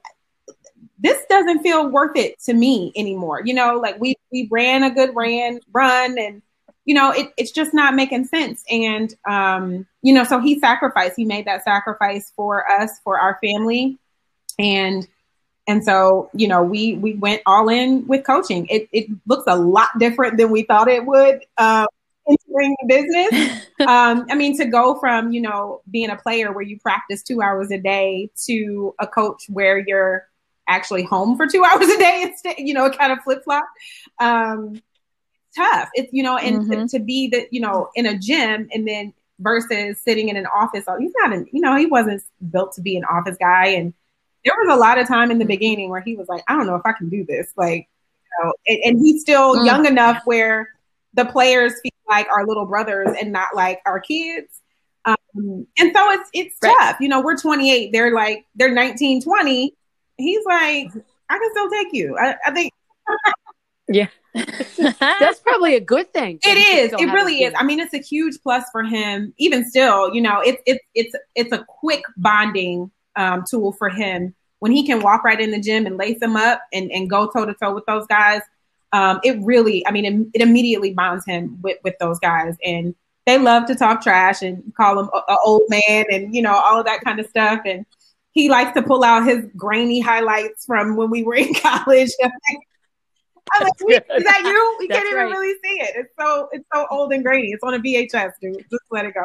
this 0.99 1.19
doesn't 1.29 1.61
feel 1.61 1.89
worth 1.89 2.15
it 2.15 2.39
to 2.43 2.53
me 2.53 2.93
anymore. 2.95 3.41
You 3.43 3.53
know, 3.53 3.77
like 3.77 3.99
we 3.99 4.15
we 4.31 4.47
ran 4.51 4.83
a 4.83 4.91
good 4.91 5.11
ran 5.15 5.59
run 5.73 6.17
and 6.17 6.41
you 6.85 6.93
know, 6.93 7.11
it, 7.11 7.31
it's 7.37 7.51
just 7.51 7.73
not 7.73 7.95
making 7.95 8.25
sense. 8.25 8.63
And, 8.69 9.13
um, 9.27 9.87
you 10.01 10.13
know, 10.13 10.23
so 10.23 10.39
he 10.39 10.59
sacrificed, 10.59 11.15
he 11.15 11.25
made 11.25 11.45
that 11.45 11.63
sacrifice 11.63 12.31
for 12.35 12.69
us, 12.69 12.99
for 13.03 13.17
our 13.17 13.39
family. 13.43 13.97
And, 14.59 15.07
and 15.67 15.83
so, 15.83 16.29
you 16.33 16.47
know, 16.47 16.61
we, 16.61 16.95
we 16.95 17.13
went 17.13 17.41
all 17.45 17.69
in 17.69 18.05
with 18.07 18.25
coaching. 18.25 18.67
It, 18.67 18.89
it 18.91 19.07
looks 19.25 19.45
a 19.47 19.55
lot 19.55 19.89
different 19.97 20.37
than 20.37 20.51
we 20.51 20.63
thought 20.63 20.89
it 20.89 21.05
would, 21.05 21.45
uh, 21.57 21.87
entering 22.27 22.75
the 22.81 22.87
business. 22.87 23.67
um, 23.87 24.25
I 24.29 24.35
mean, 24.35 24.57
to 24.57 24.65
go 24.65 24.99
from, 24.99 25.31
you 25.31 25.41
know, 25.41 25.81
being 25.89 26.09
a 26.09 26.17
player 26.17 26.51
where 26.51 26.63
you 26.63 26.79
practice 26.79 27.23
two 27.23 27.41
hours 27.41 27.71
a 27.71 27.77
day 27.77 28.29
to 28.45 28.93
a 28.99 29.07
coach 29.07 29.45
where 29.47 29.77
you're 29.77 30.27
actually 30.67 31.03
home 31.03 31.37
for 31.37 31.47
two 31.47 31.63
hours 31.65 31.87
a 31.87 31.97
day 31.97 32.23
instead, 32.23 32.55
you 32.57 32.73
know, 32.73 32.85
it 32.85 32.97
kind 32.97 33.13
of 33.13 33.19
flip 33.23 33.43
flop. 33.45 33.65
Um, 34.19 34.81
tough. 35.55 35.89
It's 35.93 36.11
you 36.11 36.23
know, 36.23 36.37
and 36.37 36.63
mm-hmm. 36.63 36.87
to, 36.87 36.87
to, 36.87 36.99
be 36.99 37.27
that 37.29 37.51
you 37.51 37.61
know 37.61 37.89
in 37.95 38.05
a 38.05 38.17
gym 38.17 38.67
and 38.73 38.87
then 38.87 39.13
versus 39.39 39.99
sitting 40.01 40.29
in 40.29 40.37
an 40.37 40.45
office. 40.47 40.85
Oh, 40.87 40.97
he's 40.97 41.13
not 41.21 41.33
an 41.33 41.47
you 41.51 41.61
know 41.61 41.75
he 41.75 41.85
wasn't 41.85 42.23
built 42.51 42.73
to 42.73 42.81
be 42.81 42.97
an 42.97 43.03
office 43.05 43.37
guy, 43.37 43.67
and 43.67 43.93
there 44.45 44.53
was 44.57 44.75
a 44.75 44.79
lot 44.79 44.97
of 44.97 45.07
time 45.07 45.31
in 45.31 45.37
the 45.37 45.43
mm-hmm. 45.43 45.49
beginning 45.49 45.89
where 45.89 46.01
he 46.01 46.15
was 46.15 46.27
like, 46.27 46.43
I 46.47 46.55
don't 46.55 46.67
know 46.67 46.75
if 46.75 46.85
I 46.85 46.93
can 46.93 47.09
do 47.09 47.25
this. 47.25 47.51
Like, 47.55 47.87
you 48.23 48.45
know, 48.45 48.53
and, 48.67 48.79
and 48.85 48.99
he's 48.99 49.21
still 49.21 49.57
mm. 49.57 49.65
young 49.65 49.85
enough 49.85 50.21
where 50.25 50.69
the 51.13 51.25
players 51.25 51.73
feel 51.81 51.91
like 52.09 52.27
our 52.29 52.45
little 52.45 52.65
brothers 52.65 53.09
and 53.19 53.31
not 53.31 53.55
like 53.55 53.79
our 53.85 53.99
kids. 53.99 54.59
Um, 55.05 55.67
and 55.77 55.91
so 55.93 56.11
it's 56.11 56.29
it's 56.33 56.57
right. 56.63 56.75
tough. 56.79 56.97
You 56.99 57.09
know, 57.09 57.21
we're 57.21 57.37
28. 57.37 57.91
They're 57.91 58.13
like 58.13 58.45
they're 58.55 58.73
19, 58.73 59.21
20. 59.21 59.73
He's 60.17 60.45
like, 60.45 60.89
I 61.29 61.39
can 61.39 61.51
still 61.51 61.69
take 61.69 61.87
you. 61.91 62.17
I, 62.17 62.35
I 62.45 62.51
think. 62.51 62.73
yeah. 63.87 64.07
That's 64.99 65.39
probably 65.39 65.75
a 65.75 65.79
good 65.79 66.11
thing. 66.13 66.39
It 66.43 66.57
is. 66.57 66.93
It 66.99 67.05
really 67.13 67.43
is. 67.43 67.53
I 67.57 67.63
mean, 67.63 67.79
it's 67.79 67.93
a 67.93 67.99
huge 67.99 68.37
plus 68.41 68.63
for 68.71 68.83
him. 68.83 69.33
Even 69.37 69.67
still, 69.69 70.13
you 70.13 70.21
know, 70.21 70.41
it's 70.41 70.61
it's 70.65 70.83
it's 70.95 71.15
it's 71.35 71.51
a 71.51 71.63
quick 71.67 72.03
bonding 72.17 72.91
um, 73.15 73.43
tool 73.49 73.73
for 73.73 73.89
him 73.89 74.33
when 74.59 74.71
he 74.71 74.85
can 74.85 75.01
walk 75.01 75.23
right 75.23 75.39
in 75.39 75.51
the 75.51 75.59
gym 75.59 75.85
and 75.85 75.97
lace 75.97 76.19
them 76.19 76.35
up 76.35 76.61
and, 76.71 76.91
and 76.91 77.09
go 77.09 77.27
toe 77.27 77.45
to 77.45 77.53
toe 77.53 77.73
with 77.73 77.85
those 77.85 78.07
guys. 78.07 78.41
Um, 78.91 79.19
it 79.23 79.37
really, 79.41 79.85
I 79.87 79.91
mean, 79.91 80.05
it, 80.05 80.39
it, 80.39 80.41
immediately 80.41 80.93
bonds 80.93 81.25
him 81.25 81.59
with 81.61 81.77
with 81.83 81.95
those 81.99 82.19
guys, 82.19 82.55
and 82.63 82.95
they 83.25 83.37
love 83.37 83.65
to 83.67 83.75
talk 83.75 84.01
trash 84.01 84.41
and 84.41 84.73
call 84.75 84.99
him 84.99 85.09
an 85.13 85.37
old 85.45 85.63
man 85.69 86.05
and 86.11 86.35
you 86.35 86.41
know 86.41 86.53
all 86.53 86.79
of 86.79 86.85
that 86.85 87.01
kind 87.01 87.19
of 87.19 87.27
stuff 87.27 87.61
and 87.65 87.85
he 88.33 88.49
likes 88.49 88.73
to 88.73 88.81
pull 88.81 89.03
out 89.03 89.25
his 89.25 89.45
grainy 89.55 89.99
highlights 89.99 90.65
from 90.65 90.95
when 90.95 91.09
we 91.09 91.23
were 91.23 91.35
in 91.35 91.53
college. 91.61 92.09
I'm 93.51 93.63
like, 93.63 93.73
is 94.17 94.23
that 94.23 94.41
you? 94.43 94.75
We 94.79 94.87
can't 94.87 95.05
even 95.05 95.17
right. 95.17 95.31
really 95.31 95.53
see 95.63 95.79
it. 95.81 95.91
It's 95.95 96.13
so 96.19 96.49
it's 96.51 96.65
so 96.73 96.87
old 96.89 97.13
and 97.13 97.23
grainy. 97.23 97.51
It's 97.51 97.63
on 97.63 97.73
a 97.73 97.79
VHS, 97.79 98.31
dude. 98.41 98.65
Just 98.69 98.83
let 98.91 99.05
it 99.05 99.13
go. 99.13 99.23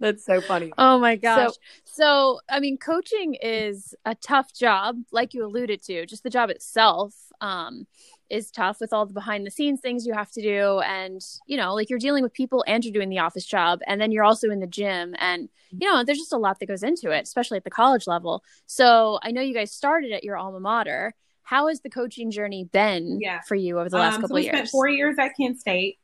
That's 0.00 0.24
so 0.24 0.40
funny. 0.40 0.72
Oh 0.76 0.98
my 0.98 1.16
gosh. 1.16 1.50
So, 1.50 1.56
so, 1.84 2.40
I 2.48 2.60
mean, 2.60 2.76
coaching 2.78 3.36
is 3.40 3.94
a 4.04 4.14
tough 4.16 4.52
job, 4.52 4.96
like 5.12 5.34
you 5.34 5.44
alluded 5.44 5.82
to. 5.84 6.04
Just 6.06 6.24
the 6.24 6.30
job 6.30 6.50
itself 6.50 7.14
um, 7.40 7.86
is 8.28 8.50
tough 8.50 8.80
with 8.80 8.92
all 8.92 9.06
the 9.06 9.14
behind 9.14 9.46
the 9.46 9.50
scenes 9.50 9.80
things 9.80 10.04
you 10.04 10.12
have 10.12 10.30
to 10.32 10.42
do. 10.42 10.80
And, 10.80 11.20
you 11.46 11.56
know, 11.56 11.74
like 11.74 11.90
you're 11.90 12.00
dealing 12.00 12.24
with 12.24 12.32
people 12.32 12.64
and 12.66 12.84
you're 12.84 12.92
doing 12.92 13.08
the 13.08 13.20
office 13.20 13.46
job. 13.46 13.80
And 13.86 14.00
then 14.00 14.10
you're 14.10 14.24
also 14.24 14.50
in 14.50 14.60
the 14.60 14.66
gym. 14.66 15.14
And, 15.18 15.48
you 15.70 15.90
know, 15.90 16.02
there's 16.04 16.18
just 16.18 16.32
a 16.32 16.38
lot 16.38 16.58
that 16.58 16.66
goes 16.66 16.82
into 16.82 17.10
it, 17.10 17.22
especially 17.22 17.56
at 17.56 17.64
the 17.64 17.70
college 17.70 18.06
level. 18.06 18.42
So 18.66 19.20
I 19.22 19.30
know 19.30 19.40
you 19.40 19.54
guys 19.54 19.72
started 19.72 20.12
at 20.12 20.24
your 20.24 20.36
alma 20.36 20.60
mater. 20.60 21.14
How 21.44 21.68
has 21.68 21.80
the 21.80 21.90
coaching 21.90 22.30
journey 22.30 22.64
been 22.64 23.20
yeah. 23.20 23.40
for 23.42 23.54
you 23.54 23.78
over 23.78 23.90
the 23.90 23.98
last 23.98 24.16
um, 24.16 24.22
couple 24.22 24.28
so 24.30 24.34
we 24.36 24.44
years? 24.44 24.56
Spent 24.56 24.68
four 24.70 24.88
years 24.88 25.18
at 25.18 25.36
Kent 25.36 25.60
State, 25.60 25.98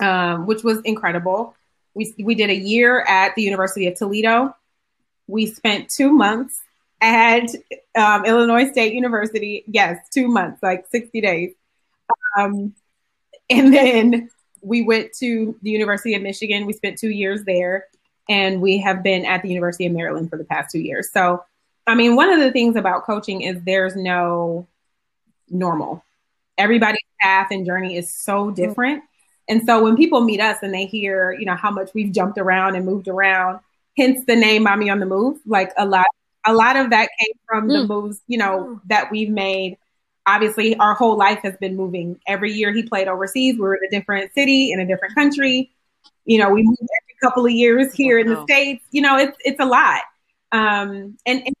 um, 0.00 0.46
which 0.46 0.64
was 0.64 0.80
incredible. 0.82 1.54
We 1.94 2.14
we 2.18 2.34
did 2.34 2.48
a 2.48 2.56
year 2.56 3.04
at 3.06 3.34
the 3.34 3.42
University 3.42 3.86
of 3.86 3.96
Toledo. 3.96 4.56
We 5.26 5.46
spent 5.46 5.90
two 5.90 6.10
months 6.10 6.60
at 7.00 7.50
um, 7.94 8.24
Illinois 8.24 8.70
State 8.70 8.94
University. 8.94 9.64
Yes, 9.66 9.98
two 10.12 10.28
months, 10.28 10.62
like 10.62 10.86
sixty 10.90 11.20
days. 11.20 11.52
Um, 12.36 12.74
and 13.50 13.72
then 13.72 14.30
we 14.62 14.82
went 14.82 15.12
to 15.18 15.56
the 15.62 15.70
University 15.70 16.14
of 16.14 16.22
Michigan. 16.22 16.64
We 16.64 16.72
spent 16.72 16.98
two 16.98 17.10
years 17.10 17.44
there, 17.44 17.86
and 18.30 18.62
we 18.62 18.78
have 18.78 19.02
been 19.02 19.26
at 19.26 19.42
the 19.42 19.48
University 19.48 19.84
of 19.84 19.92
Maryland 19.92 20.30
for 20.30 20.38
the 20.38 20.44
past 20.44 20.70
two 20.72 20.80
years. 20.80 21.10
So 21.12 21.44
I 21.88 21.94
mean, 21.94 22.16
one 22.16 22.30
of 22.30 22.38
the 22.38 22.52
things 22.52 22.76
about 22.76 23.04
coaching 23.04 23.40
is 23.40 23.62
there's 23.64 23.96
no 23.96 24.66
normal. 25.48 26.04
Everybody's 26.58 27.00
path 27.20 27.48
and 27.50 27.64
journey 27.64 27.96
is 27.96 28.14
so 28.14 28.50
different. 28.50 29.02
And 29.48 29.64
so 29.64 29.82
when 29.82 29.96
people 29.96 30.20
meet 30.20 30.40
us 30.40 30.58
and 30.62 30.74
they 30.74 30.84
hear, 30.84 31.32
you 31.32 31.46
know, 31.46 31.54
how 31.54 31.70
much 31.70 31.90
we've 31.94 32.12
jumped 32.12 32.36
around 32.36 32.76
and 32.76 32.84
moved 32.84 33.08
around, 33.08 33.60
hence 33.96 34.20
the 34.26 34.36
name 34.36 34.64
Mommy 34.64 34.90
on 34.90 35.00
the 35.00 35.06
Move, 35.06 35.38
like 35.46 35.72
a 35.78 35.86
lot 35.86 36.06
a 36.46 36.52
lot 36.52 36.76
of 36.76 36.90
that 36.90 37.08
came 37.18 37.32
from 37.46 37.68
mm. 37.68 37.72
the 37.72 37.86
moves, 37.86 38.20
you 38.26 38.38
know, 38.38 38.80
that 38.86 39.10
we've 39.10 39.30
made. 39.30 39.76
Obviously, 40.26 40.76
our 40.76 40.94
whole 40.94 41.16
life 41.16 41.38
has 41.40 41.56
been 41.56 41.74
moving. 41.74 42.20
Every 42.26 42.52
year 42.52 42.72
he 42.72 42.82
played 42.82 43.08
overseas, 43.08 43.58
we 43.58 43.66
are 43.66 43.74
in 43.74 43.80
a 43.86 43.90
different 43.90 44.32
city, 44.34 44.72
in 44.72 44.80
a 44.80 44.86
different 44.86 45.14
country. 45.14 45.70
You 46.26 46.38
know, 46.38 46.50
we 46.50 46.62
moved 46.62 46.80
every 46.80 47.16
couple 47.22 47.46
of 47.46 47.52
years 47.52 47.94
here 47.94 48.18
in 48.18 48.28
the 48.28 48.42
States. 48.42 48.84
You 48.90 49.02
know, 49.02 49.16
it's 49.16 49.36
it's 49.40 49.60
a 49.60 49.64
lot. 49.64 50.02
Um, 50.52 51.16
and, 51.26 51.42
and 51.46 51.54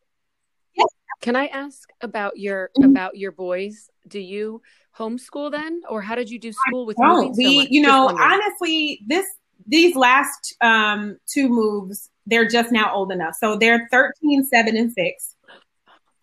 can 1.20 1.36
I 1.36 1.46
ask 1.46 1.88
about 2.00 2.38
your 2.38 2.70
mm-hmm. 2.78 2.90
about 2.90 3.16
your 3.16 3.32
boys? 3.32 3.90
Do 4.06 4.20
you 4.20 4.62
homeschool 4.96 5.50
then, 5.50 5.82
or 5.88 6.02
how 6.02 6.14
did 6.14 6.30
you 6.30 6.38
do 6.38 6.52
school 6.52 6.86
with? 6.86 6.96
No, 6.98 7.32
we, 7.36 7.64
so 7.64 7.66
you 7.70 7.82
know, 7.82 8.08
honestly, 8.08 9.00
this 9.06 9.26
these 9.66 9.96
last 9.96 10.54
um, 10.60 11.18
two 11.26 11.48
moves, 11.48 12.10
they're 12.26 12.48
just 12.48 12.72
now 12.72 12.94
old 12.94 13.12
enough. 13.12 13.34
So 13.34 13.56
they're 13.56 13.88
13, 13.90 14.44
7, 14.44 14.76
and 14.76 14.92
6. 14.92 15.34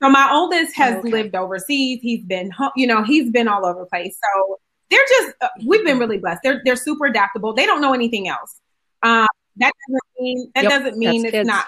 So 0.01 0.09
my 0.09 0.29
oldest 0.31 0.75
has 0.75 0.95
okay. 0.97 1.09
lived 1.09 1.35
overseas. 1.35 1.99
He's 2.01 2.23
been, 2.23 2.51
you 2.75 2.87
know, 2.87 3.03
he's 3.03 3.31
been 3.31 3.47
all 3.47 3.65
over 3.65 3.81
the 3.81 3.85
place. 3.85 4.17
So 4.21 4.59
they're 4.89 5.05
just, 5.09 5.35
uh, 5.41 5.47
we've 5.65 5.85
been 5.85 5.99
really 5.99 6.17
blessed. 6.17 6.41
They're 6.43 6.61
they're 6.65 6.75
super 6.75 7.05
adaptable. 7.05 7.53
They 7.53 7.65
don't 7.65 7.81
know 7.81 7.93
anything 7.93 8.27
else. 8.27 8.59
Um, 9.03 9.27
that 9.57 9.71
doesn't 9.87 10.03
mean 10.19 10.51
that 10.55 10.63
yep, 10.63 10.71
doesn't 10.71 10.97
mean 10.97 11.25
it's 11.25 11.31
kids. 11.31 11.47
not 11.47 11.65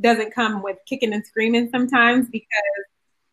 doesn't 0.00 0.34
come 0.34 0.62
with 0.62 0.78
kicking 0.86 1.12
and 1.12 1.24
screaming 1.24 1.68
sometimes 1.70 2.28
because 2.28 2.50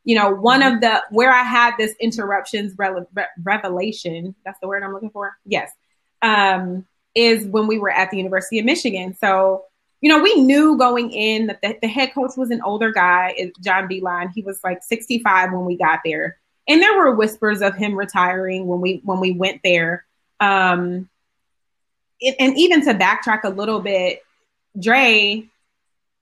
you 0.04 0.16
know 0.16 0.32
one 0.32 0.62
of 0.62 0.82
the 0.82 1.02
where 1.10 1.32
i 1.32 1.44
had 1.44 1.74
this 1.78 1.96
interruptions 2.00 2.74
re- 2.78 3.04
re- 3.14 3.26
revelation 3.44 4.36
that's 4.46 4.60
the 4.60 4.68
word 4.68 4.84
i'm 4.84 4.94
looking 4.94 5.10
for? 5.10 5.38
Yes. 5.46 5.72
Um, 6.22 6.86
is 7.14 7.46
when 7.48 7.68
we 7.68 7.78
were 7.78 7.90
at 7.90 8.10
the 8.12 8.18
university 8.18 8.60
of 8.60 8.66
michigan. 8.66 9.16
So 9.20 9.66
you 10.02 10.10
know 10.10 10.22
we 10.22 10.36
knew 10.36 10.78
going 10.78 11.12
in 11.12 11.48
that 11.48 11.62
the, 11.62 11.78
the 11.82 11.88
head 11.88 12.14
coach 12.14 12.32
was 12.38 12.52
an 12.52 12.62
older 12.62 12.92
guy 12.92 13.52
john 13.64 13.88
Beilein 13.88 14.32
he 14.34 14.42
was 14.42 14.60
like 14.64 14.84
65 14.84 15.52
when 15.52 15.66
we 15.66 15.78
got 15.78 16.00
there. 16.06 16.38
And 16.68 16.82
there 16.82 16.98
were 16.98 17.16
whispers 17.16 17.62
of 17.62 17.76
him 17.76 17.96
retiring 17.96 18.68
when 18.68 18.82
we 18.82 19.02
when 19.04 19.20
we 19.20 19.32
went 19.32 19.62
there. 19.64 20.06
Um, 20.40 21.10
and 22.40 22.58
even 22.58 22.84
to 22.86 22.94
backtrack 22.94 23.44
a 23.44 23.50
little 23.50 23.80
bit 23.80 24.24
dre 24.80 25.50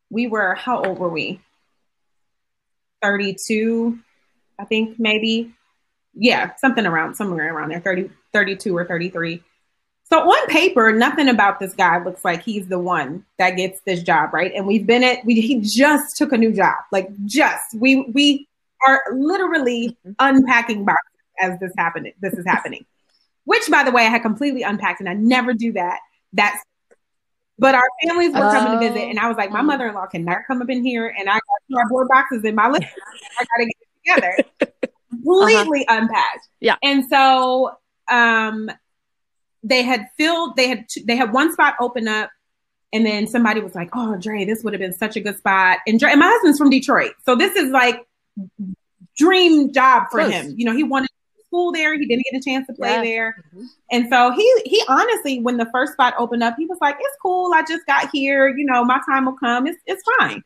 we 0.09 0.27
were 0.27 0.55
how 0.55 0.83
old 0.83 0.99
were 0.99 1.09
we? 1.09 1.41
32 3.01 3.97
i 4.59 4.65
think 4.65 4.99
maybe? 4.99 5.53
Yeah 6.13 6.55
something 6.57 6.85
around 6.85 7.15
somewhere 7.15 7.53
around 7.53 7.69
there 7.69 7.79
30 7.79 8.09
32 8.33 8.75
or 8.75 8.85
33 8.85 9.41
so 10.03 10.19
on 10.19 10.47
paper 10.47 10.91
nothing 10.91 11.29
about 11.29 11.59
this 11.59 11.73
guy 11.73 12.03
looks 12.03 12.25
like 12.25 12.43
he's 12.43 12.67
the 12.67 12.79
one 12.79 13.25
that 13.37 13.51
gets 13.51 13.79
this 13.85 14.03
job 14.03 14.33
right? 14.33 14.51
And 14.53 14.65
we've 14.67 14.85
been 14.85 15.03
at 15.03 15.23
we 15.25 15.39
he 15.39 15.61
just 15.61 16.17
took 16.17 16.33
a 16.33 16.37
new 16.37 16.51
job 16.51 16.75
like 16.91 17.09
just 17.25 17.63
we 17.75 18.03
we 18.13 18.47
are 18.87 19.01
literally 19.13 19.95
unpacking 20.19 20.83
boxes 20.83 21.03
as 21.41 21.59
this 21.59 21.71
happened 21.77 22.11
this 22.21 22.33
is 22.33 22.45
happening. 22.45 22.85
Which 23.45 23.69
by 23.69 23.83
the 23.83 23.91
way 23.91 24.05
i 24.05 24.09
had 24.09 24.23
completely 24.23 24.63
unpacked 24.63 24.99
and 24.99 25.07
i 25.07 25.13
never 25.13 25.53
do 25.53 25.73
that. 25.73 25.99
That's 26.33 26.61
but 27.59 27.75
our 27.75 27.87
families 28.03 28.33
were 28.33 28.39
coming 28.39 28.79
to 28.79 28.93
visit, 28.93 29.09
and 29.09 29.19
I 29.19 29.27
was 29.27 29.37
like, 29.37 29.51
my 29.51 29.59
oh. 29.59 29.63
mother 29.63 29.87
in 29.87 29.95
law 29.95 30.05
cannot 30.05 30.39
come 30.47 30.61
up 30.61 30.69
in 30.69 30.83
here, 30.83 31.13
and 31.17 31.29
I 31.29 31.33
got 31.33 31.41
cardboard 31.73 32.07
boxes 32.07 32.43
in 32.43 32.55
my 32.55 32.69
living 32.69 32.87
I 33.39 33.43
got 33.43 33.57
to 33.57 33.65
get 33.65 33.75
it 33.81 34.45
together. 34.61 34.91
Completely 35.09 35.87
uh-huh. 35.87 36.01
unpacked. 36.01 36.47
Yeah. 36.59 36.75
And 36.83 37.05
so 37.09 37.77
um, 38.09 38.71
they 39.63 39.83
had 39.83 40.07
filled, 40.17 40.55
they 40.55 40.69
had, 40.69 40.85
they 41.05 41.15
had 41.15 41.33
one 41.33 41.51
spot 41.51 41.75
open 41.79 42.07
up, 42.07 42.29
and 42.93 43.05
then 43.05 43.27
somebody 43.27 43.61
was 43.61 43.75
like, 43.75 43.89
oh, 43.93 44.17
Dre, 44.17 44.45
this 44.45 44.63
would 44.63 44.73
have 44.73 44.79
been 44.79 44.93
such 44.93 45.15
a 45.15 45.19
good 45.19 45.37
spot. 45.37 45.79
And, 45.85 45.99
Dre, 45.99 46.11
and 46.11 46.19
my 46.19 46.27
husband's 46.27 46.57
from 46.57 46.69
Detroit. 46.69 47.11
So 47.25 47.35
this 47.35 47.55
is 47.55 47.71
like 47.71 48.05
dream 49.17 49.73
job 49.73 50.05
for 50.09 50.19
Close. 50.19 50.31
him. 50.31 50.53
You 50.57 50.65
know, 50.65 50.75
he 50.75 50.83
wanted 50.83 51.09
school 51.49 51.71
there. 51.71 51.97
He 51.97 52.05
didn't 52.05 52.25
get 52.31 52.39
a 52.39 52.43
chance 52.43 52.67
to 52.67 52.73
play 52.73 52.93
yeah. 52.93 53.01
there. 53.01 53.43
Mm-hmm. 53.47 53.65
And 53.91 54.09
so 54.09 54.31
he 54.31 54.61
he 54.65 54.83
honestly, 54.87 55.39
when 55.39 55.57
the 55.57 55.69
first 55.73 55.93
spot 55.93 56.13
opened 56.17 56.43
up, 56.43 56.55
he 56.57 56.65
was 56.65 56.77
like, 56.79 56.95
It's 56.99 57.17
cool. 57.21 57.51
I 57.53 57.63
just 57.67 57.85
got 57.85 58.09
here. 58.13 58.47
You 58.47 58.65
know, 58.65 58.83
my 58.85 58.99
time 59.09 59.25
will 59.25 59.37
come. 59.37 59.67
It's 59.67 59.81
it's 59.85 60.03
fine. 60.19 60.43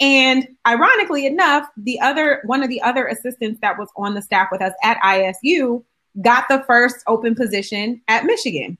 And 0.00 0.48
ironically 0.66 1.26
enough, 1.26 1.68
the 1.76 2.00
other 2.00 2.42
one 2.44 2.62
of 2.62 2.68
the 2.68 2.82
other 2.82 3.06
assistants 3.06 3.60
that 3.60 3.78
was 3.78 3.88
on 3.96 4.14
the 4.14 4.22
staff 4.22 4.48
with 4.50 4.62
us 4.62 4.72
at 4.82 4.98
ISU 4.98 5.84
got 6.20 6.48
the 6.48 6.62
first 6.66 6.96
open 7.06 7.34
position 7.34 8.02
at 8.08 8.24
Michigan. 8.24 8.78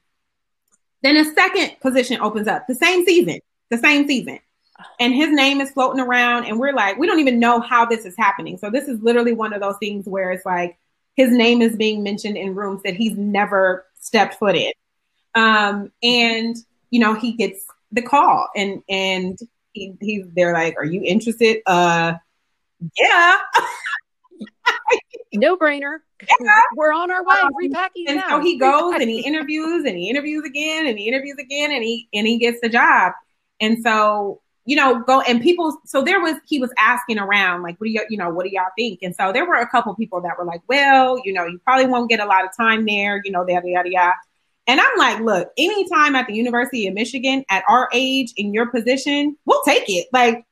Then 1.03 1.17
a 1.17 1.25
second 1.25 1.77
position 1.81 2.21
opens 2.21 2.49
up 2.49 2.67
the 2.67 2.75
same 2.75 3.05
season, 3.05 3.41
the 3.71 3.79
same 3.79 4.07
season. 4.07 4.39
And 4.99 5.15
his 5.15 5.31
name 5.31 5.61
is 5.61 5.71
floating 5.71 6.01
around, 6.01 6.47
and 6.47 6.59
we're 6.59 6.73
like, 6.73 6.99
we 6.99 7.07
don't 7.07 7.21
even 7.21 7.39
know 7.39 7.61
how 7.61 7.85
this 7.87 8.05
is 8.05 8.17
happening. 8.19 8.59
So, 8.59 8.69
this 8.69 8.89
is 8.89 9.01
literally 9.01 9.33
one 9.33 9.53
of 9.53 9.61
those 9.61 9.77
things 9.79 10.07
where 10.07 10.33
it's 10.33 10.45
like, 10.45 10.77
his 11.15 11.31
name 11.31 11.63
is 11.63 11.77
being 11.77 12.03
mentioned 12.03 12.37
in 12.37 12.55
rooms 12.55 12.83
that 12.85 12.95
he's 12.95 13.17
never 13.17 13.87
stepped 14.01 14.35
foot 14.35 14.57
in. 14.57 14.73
Um, 15.35 15.93
and 16.03 16.57
you 16.91 17.01
know, 17.01 17.15
he 17.15 17.33
gets 17.33 17.65
the 17.91 18.03
call 18.03 18.49
and 18.55 18.83
and 18.89 19.39
he, 19.73 19.95
he's 20.01 20.27
they're 20.35 20.53
like, 20.53 20.77
Are 20.77 20.85
you 20.85 21.03
interested? 21.05 21.59
Uh 21.67 22.15
yeah. 22.99 23.37
no 25.33 25.57
brainer. 25.57 25.99
Yeah. 26.41 26.61
We're 26.77 26.93
on 26.93 27.11
our 27.11 27.25
way, 27.25 27.37
um, 27.43 27.51
repacking. 27.57 28.07
And 28.09 28.17
now. 28.17 28.29
so 28.29 28.41
he 28.41 28.59
goes 28.59 28.95
and 28.95 29.09
he 29.09 29.21
interviews 29.21 29.85
and 29.85 29.97
he 29.97 30.09
interviews 30.09 30.45
again 30.45 30.87
and 30.87 30.99
he 30.99 31.09
interviews 31.09 31.37
again 31.39 31.73
and 31.73 31.83
he 31.83 32.09
and 32.13 32.27
he 32.27 32.39
gets 32.39 32.61
the 32.61 32.69
job. 32.69 33.13
And 33.61 33.83
so 33.83 34.42
you 34.65 34.77
know, 34.77 35.01
go 35.01 35.21
and 35.23 35.41
people. 35.41 35.77
So 35.85 36.03
there 36.03 36.21
was 36.21 36.37
he 36.47 36.59
was 36.59 36.73
asking 36.79 37.19
around, 37.19 37.63
like, 37.63 37.81
what 37.81 37.87
do 37.87 37.91
you, 37.91 38.05
you 38.09 38.17
know, 38.17 38.31
what 38.31 38.45
do 38.45 38.51
y'all 38.53 38.67
think? 38.79 39.01
And 39.03 39.15
so 39.15 39.33
there 39.33 39.47
were 39.47 39.57
a 39.57 39.69
couple 39.69 39.95
people 39.95 40.21
that 40.23 40.39
were 40.39 40.45
like, 40.45 40.63
well, 40.69 41.21
you 41.25 41.33
know, 41.33 41.47
you 41.47 41.59
probably 41.65 41.87
won't 41.87 42.09
get 42.09 42.21
a 42.21 42.27
lot 42.27 42.45
of 42.45 42.51
time 42.57 42.87
there, 42.87 43.21
you 43.25 43.33
know, 43.33 43.47
yada 43.47 43.69
yada 43.69 43.91
yada. 43.91 44.15
And 44.67 44.81
I'm 44.81 44.97
like, 44.97 45.21
look, 45.21 45.51
anytime 45.59 46.15
at 46.15 46.29
the 46.29 46.35
University 46.35 46.87
of 46.87 46.95
Michigan 46.95 47.45
at 47.51 47.65
our 47.69 47.89
age 47.93 48.33
in 48.37 48.55
your 48.55 48.71
position, 48.71 49.37
we'll 49.45 49.63
take 49.63 49.85
it. 49.89 50.07
Like 50.13 50.45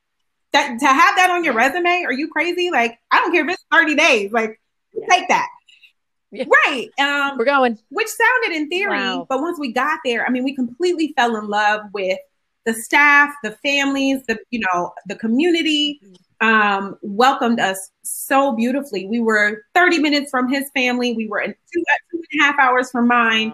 that 0.52 0.78
to 0.80 0.86
have 0.86 1.16
that 1.16 1.30
on 1.30 1.44
your 1.44 1.54
resume, 1.54 2.04
are 2.04 2.12
you 2.12 2.28
crazy? 2.28 2.70
Like, 2.70 2.98
I 3.10 3.20
don't 3.20 3.32
care 3.32 3.44
if 3.44 3.54
it's 3.54 3.64
30 3.70 3.94
days, 3.94 4.32
like 4.32 4.60
yeah. 4.92 5.06
take 5.08 5.28
that. 5.28 5.48
Yeah. 6.32 6.44
Right. 6.66 6.88
Um, 7.00 7.38
We're 7.38 7.44
going. 7.44 7.78
Which 7.90 8.08
sounded 8.08 8.56
in 8.56 8.68
theory, 8.68 8.98
wow. 8.98 9.26
but 9.28 9.40
once 9.40 9.58
we 9.58 9.72
got 9.72 9.98
there, 10.04 10.24
I 10.26 10.30
mean, 10.30 10.44
we 10.44 10.54
completely 10.54 11.12
fell 11.16 11.36
in 11.36 11.48
love 11.48 11.82
with 11.92 12.18
the 12.70 12.80
staff, 12.80 13.34
the 13.42 13.52
families, 13.62 14.24
the 14.26 14.38
you 14.50 14.60
know, 14.72 14.92
the 15.06 15.16
community 15.16 16.00
um, 16.40 16.96
welcomed 17.02 17.60
us 17.60 17.90
so 18.02 18.52
beautifully. 18.52 19.06
We 19.06 19.20
were 19.20 19.64
30 19.74 19.98
minutes 19.98 20.30
from 20.30 20.48
his 20.48 20.70
family. 20.74 21.14
We 21.14 21.28
were 21.28 21.40
in 21.40 21.50
two, 21.50 21.80
uh, 21.80 21.98
two 22.10 22.22
and 22.32 22.40
a 22.40 22.44
half 22.44 22.58
hours 22.58 22.90
from 22.90 23.08
mine. 23.08 23.52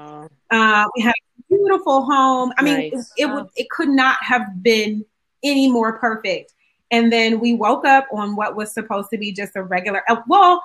Uh, 0.50 0.84
we 0.96 1.02
had 1.02 1.14
a 1.14 1.54
beautiful 1.54 2.04
home. 2.04 2.52
I 2.58 2.62
mean, 2.62 2.90
nice. 2.90 3.12
it, 3.16 3.24
it, 3.24 3.26
would, 3.26 3.46
it 3.56 3.68
could 3.70 3.88
not 3.88 4.18
have 4.22 4.62
been 4.62 5.04
any 5.42 5.70
more 5.70 5.98
perfect. 5.98 6.52
And 6.90 7.12
then 7.12 7.40
we 7.40 7.54
woke 7.54 7.84
up 7.84 8.06
on 8.12 8.36
what 8.36 8.54
was 8.54 8.72
supposed 8.72 9.10
to 9.10 9.18
be 9.18 9.32
just 9.32 9.56
a 9.56 9.62
regular, 9.62 10.02
uh, 10.08 10.16
well, 10.28 10.62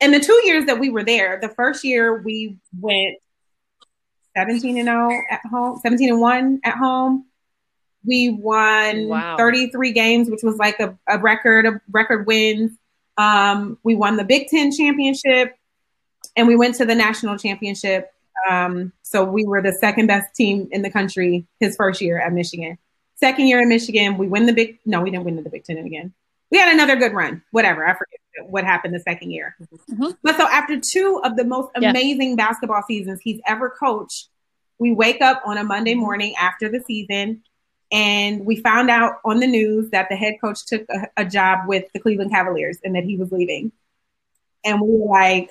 in 0.00 0.12
the 0.12 0.20
two 0.20 0.40
years 0.44 0.64
that 0.66 0.78
we 0.78 0.88
were 0.88 1.04
there, 1.04 1.38
the 1.42 1.48
first 1.50 1.84
year 1.84 2.22
we 2.22 2.56
went 2.80 3.18
17 4.36 4.78
and 4.78 4.86
0 4.86 5.10
at 5.30 5.40
home, 5.50 5.80
17 5.82 6.10
and 6.10 6.20
1 6.20 6.60
at 6.64 6.76
home. 6.76 7.26
We 8.08 8.30
won 8.30 9.08
wow. 9.08 9.36
33 9.36 9.92
games, 9.92 10.30
which 10.30 10.42
was 10.42 10.56
like 10.56 10.80
a, 10.80 10.98
a 11.06 11.18
record 11.18 11.66
of 11.66 11.80
record 11.90 12.26
wins. 12.26 12.72
Um, 13.18 13.78
we 13.82 13.94
won 13.94 14.16
the 14.16 14.24
Big 14.24 14.48
Ten 14.48 14.72
championship 14.72 15.54
and 16.34 16.48
we 16.48 16.56
went 16.56 16.76
to 16.76 16.86
the 16.86 16.94
national 16.94 17.36
championship. 17.36 18.10
Um, 18.48 18.92
so 19.02 19.24
we 19.24 19.44
were 19.44 19.60
the 19.60 19.72
second 19.72 20.06
best 20.06 20.34
team 20.34 20.68
in 20.72 20.82
the 20.82 20.90
country 20.90 21.46
his 21.60 21.76
first 21.76 22.00
year 22.00 22.18
at 22.18 22.32
Michigan. 22.32 22.78
Second 23.16 23.48
year 23.48 23.60
in 23.60 23.68
Michigan, 23.68 24.16
we 24.16 24.26
win 24.26 24.46
the 24.46 24.52
big. 24.52 24.78
No, 24.86 25.02
we 25.02 25.10
didn't 25.10 25.24
win 25.24 25.36
the 25.36 25.50
Big 25.50 25.64
Ten 25.64 25.76
again. 25.78 26.14
We 26.50 26.58
had 26.58 26.72
another 26.72 26.96
good 26.96 27.12
run. 27.12 27.42
Whatever, 27.50 27.86
I 27.86 27.92
forget 27.92 28.50
what 28.50 28.64
happened 28.64 28.94
the 28.94 29.00
second 29.00 29.32
year. 29.32 29.56
Mm-hmm. 29.60 30.10
But 30.22 30.36
so 30.36 30.48
after 30.48 30.80
two 30.80 31.20
of 31.24 31.36
the 31.36 31.44
most 31.44 31.70
amazing 31.74 32.36
basketball 32.36 32.82
seasons 32.86 33.20
he's 33.20 33.40
ever 33.46 33.68
coached, 33.68 34.28
we 34.78 34.92
wake 34.92 35.20
up 35.20 35.42
on 35.44 35.58
a 35.58 35.64
Monday 35.64 35.94
morning 35.94 36.34
after 36.38 36.68
the 36.68 36.80
season 36.86 37.42
and 37.90 38.44
we 38.44 38.56
found 38.56 38.90
out 38.90 39.14
on 39.24 39.40
the 39.40 39.46
news 39.46 39.90
that 39.90 40.08
the 40.10 40.16
head 40.16 40.34
coach 40.40 40.66
took 40.66 40.84
a, 40.90 41.08
a, 41.16 41.24
job 41.24 41.66
with 41.66 41.90
the 41.92 42.00
Cleveland 42.00 42.30
Cavaliers 42.30 42.78
and 42.84 42.94
that 42.94 43.04
he 43.04 43.16
was 43.16 43.32
leaving. 43.32 43.72
And 44.64 44.80
we 44.80 44.88
were 44.90 45.06
like, 45.06 45.50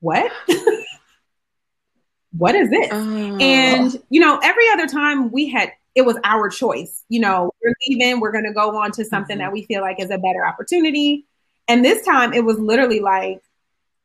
what? 0.00 0.30
what 2.36 2.54
is 2.54 2.68
this? 2.68 2.88
Oh. 2.92 3.36
And, 3.38 4.02
you 4.10 4.20
know, 4.20 4.38
every 4.42 4.68
other 4.72 4.86
time 4.86 5.30
we 5.30 5.48
had, 5.48 5.72
it 5.94 6.02
was 6.02 6.18
our 6.24 6.50
choice. 6.50 7.04
You 7.08 7.20
know, 7.20 7.52
we're 7.62 7.74
leaving, 7.88 8.20
we're 8.20 8.32
going 8.32 8.44
to 8.44 8.52
go 8.52 8.76
on 8.76 8.92
to 8.92 9.04
something 9.04 9.38
mm-hmm. 9.38 9.46
that 9.46 9.52
we 9.52 9.64
feel 9.64 9.80
like 9.80 9.98
is 9.98 10.10
a 10.10 10.18
better 10.18 10.44
opportunity. 10.44 11.24
And 11.68 11.82
this 11.82 12.04
time 12.04 12.34
it 12.34 12.44
was 12.44 12.58
literally 12.58 13.00
like, 13.00 13.42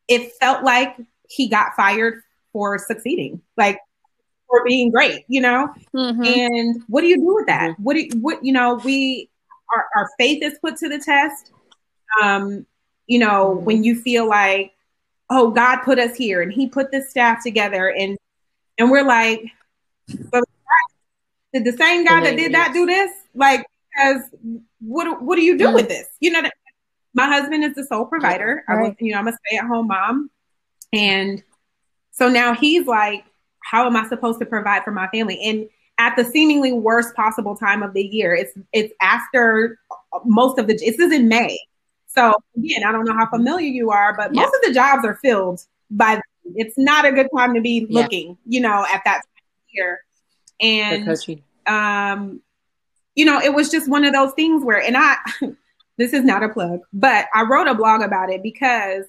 it 0.06 0.32
felt 0.40 0.64
like 0.64 0.96
he 1.28 1.48
got 1.48 1.74
fired 1.76 2.22
for 2.52 2.78
succeeding. 2.78 3.42
Like 3.58 3.78
for 4.48 4.64
being 4.64 4.90
great, 4.90 5.24
you 5.28 5.40
know? 5.40 5.72
Mm-hmm. 5.94 6.24
And 6.24 6.82
what 6.88 7.02
do 7.02 7.06
you 7.06 7.16
do 7.16 7.34
with 7.34 7.46
that? 7.46 7.70
Mm-hmm. 7.70 7.82
What 7.82 7.94
do 7.94 8.00
you, 8.00 8.10
what, 8.20 8.44
you 8.44 8.52
know, 8.52 8.80
we, 8.84 9.28
our, 9.74 9.86
our 9.96 10.08
faith 10.18 10.42
is 10.42 10.58
put 10.60 10.76
to 10.78 10.88
the 10.88 10.98
test. 10.98 11.52
Um, 12.22 12.66
you 13.06 13.18
know, 13.18 13.54
mm-hmm. 13.54 13.64
when 13.64 13.84
you 13.84 14.00
feel 14.00 14.28
like, 14.28 14.72
oh, 15.30 15.50
God 15.50 15.82
put 15.82 15.98
us 15.98 16.16
here 16.16 16.40
and 16.40 16.52
he 16.52 16.68
put 16.68 16.90
this 16.90 17.10
staff 17.10 17.42
together 17.42 17.88
and, 17.88 18.16
and 18.78 18.90
we're 18.90 19.04
like, 19.04 19.42
but 20.30 20.42
did 21.52 21.64
the 21.64 21.72
same 21.72 22.04
guy 22.04 22.22
that 22.22 22.36
did 22.36 22.54
that 22.54 22.72
do 22.72 22.86
this? 22.86 23.10
Like, 23.34 23.66
because 23.90 24.22
what, 24.80 25.22
what 25.22 25.36
do 25.36 25.42
you 25.42 25.58
do 25.58 25.66
mm-hmm. 25.66 25.74
with 25.74 25.88
this? 25.88 26.06
You 26.20 26.30
know, 26.30 26.42
my 27.14 27.26
husband 27.26 27.64
is 27.64 27.74
the 27.74 27.84
sole 27.84 28.06
provider. 28.06 28.64
Right. 28.68 28.78
I 28.78 28.88
was, 28.88 28.94
you 29.00 29.12
know, 29.12 29.18
I'm 29.18 29.28
a 29.28 29.32
stay 29.32 29.56
at 29.58 29.66
home 29.66 29.88
mom. 29.88 30.30
And 30.92 31.42
so 32.12 32.28
now 32.28 32.54
he's 32.54 32.86
like, 32.86 33.24
how 33.68 33.86
am 33.86 33.96
I 33.96 34.08
supposed 34.08 34.38
to 34.40 34.46
provide 34.46 34.82
for 34.82 34.92
my 34.92 35.08
family? 35.08 35.40
And 35.42 35.68
at 35.98 36.16
the 36.16 36.24
seemingly 36.24 36.72
worst 36.72 37.14
possible 37.14 37.54
time 37.54 37.82
of 37.82 37.92
the 37.92 38.02
year, 38.02 38.34
it's 38.34 38.52
it's 38.72 38.94
after 39.00 39.78
most 40.24 40.58
of 40.58 40.66
the 40.66 40.74
this 40.74 40.98
is 40.98 41.12
in 41.12 41.28
May. 41.28 41.58
So 42.06 42.34
again, 42.56 42.84
I 42.84 42.92
don't 42.92 43.04
know 43.04 43.14
how 43.14 43.28
familiar 43.28 43.68
you 43.68 43.90
are, 43.90 44.16
but 44.16 44.34
yeah. 44.34 44.40
most 44.42 44.54
of 44.54 44.60
the 44.62 44.72
jobs 44.72 45.04
are 45.04 45.16
filled 45.16 45.60
by 45.90 46.20
it's 46.54 46.78
not 46.78 47.04
a 47.04 47.12
good 47.12 47.28
time 47.36 47.52
to 47.54 47.60
be 47.60 47.86
looking, 47.90 48.28
yeah. 48.28 48.56
you 48.56 48.60
know, 48.60 48.86
at 48.90 49.02
that 49.04 49.16
time 49.16 49.22
of 49.22 49.68
year. 49.70 50.00
And 50.60 51.08
um, 51.66 52.40
you 53.14 53.26
know, 53.26 53.38
it 53.38 53.52
was 53.52 53.70
just 53.70 53.90
one 53.90 54.04
of 54.04 54.14
those 54.14 54.32
things 54.32 54.64
where 54.64 54.80
and 54.80 54.96
I 54.96 55.16
this 55.98 56.14
is 56.14 56.24
not 56.24 56.42
a 56.42 56.48
plug, 56.48 56.80
but 56.92 57.26
I 57.34 57.42
wrote 57.42 57.68
a 57.68 57.74
blog 57.74 58.00
about 58.00 58.30
it 58.30 58.42
because 58.42 59.04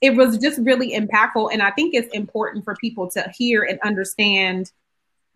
it 0.00 0.16
was 0.16 0.38
just 0.38 0.58
really 0.60 0.92
impactful. 0.92 1.52
And 1.52 1.62
I 1.62 1.70
think 1.70 1.94
it's 1.94 2.12
important 2.14 2.64
for 2.64 2.74
people 2.76 3.10
to 3.10 3.30
hear 3.36 3.62
and 3.62 3.78
understand 3.80 4.72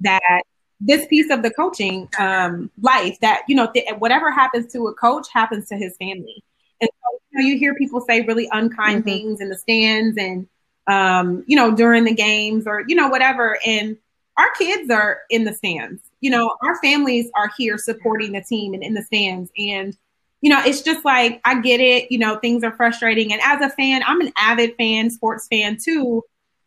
that 0.00 0.42
this 0.81 1.07
piece 1.07 1.31
of 1.31 1.42
the 1.42 1.50
coaching 1.50 2.09
um, 2.18 2.70
life 2.81 3.18
that, 3.20 3.42
you 3.48 3.55
know, 3.55 3.70
th- 3.72 3.87
whatever 3.98 4.31
happens 4.31 4.72
to 4.72 4.87
a 4.88 4.94
coach 4.94 5.29
happens 5.33 5.68
to 5.68 5.77
his 5.77 5.96
family. 5.96 6.42
And 6.81 6.90
so, 6.90 7.18
you, 7.31 7.38
know, 7.38 7.46
you 7.46 7.59
hear 7.59 7.74
people 7.74 8.00
say 8.00 8.22
really 8.22 8.48
unkind 8.53 9.00
mm-hmm. 9.00 9.09
things 9.09 9.40
in 9.40 9.48
the 9.48 9.57
stands 9.57 10.16
and, 10.18 10.48
um, 10.87 11.44
you 11.46 11.57
know, 11.57 11.74
during 11.74 12.05
the 12.05 12.14
games 12.14 12.66
or, 12.66 12.85
you 12.87 12.96
know, 12.96 13.09
whatever. 13.09 13.59
And 13.64 13.96
our 14.37 14.50
kids 14.59 14.90
are 14.90 15.20
in 15.31 15.44
the 15.44 15.55
stands. 15.55 16.03
You 16.20 16.31
know, 16.31 16.57
our 16.62 16.77
families 16.81 17.31
are 17.37 17.50
here 17.57 17.79
supporting 17.79 18.33
the 18.33 18.42
team 18.42 18.74
and 18.74 18.83
in 18.83 18.94
the 18.94 19.03
stands. 19.03 19.50
And 19.57 19.96
you 20.44 20.50
know, 20.50 20.61
it's 20.62 20.83
just 20.83 21.07
like 21.07 21.40
I 21.46 21.62
get 21.62 21.80
it. 21.80 22.12
You 22.12 22.18
know, 22.18 22.37
things 22.37 22.62
are 22.64 22.76
frustrating, 22.76 23.33
and 23.33 23.40
as 23.42 23.62
a 23.62 23.70
fan, 23.70 24.02
I'm 24.07 24.20
an 24.20 24.30
avid 24.37 24.76
fan, 24.76 25.09
sports 25.09 25.48
fan 25.48 25.78
too. 25.83 26.22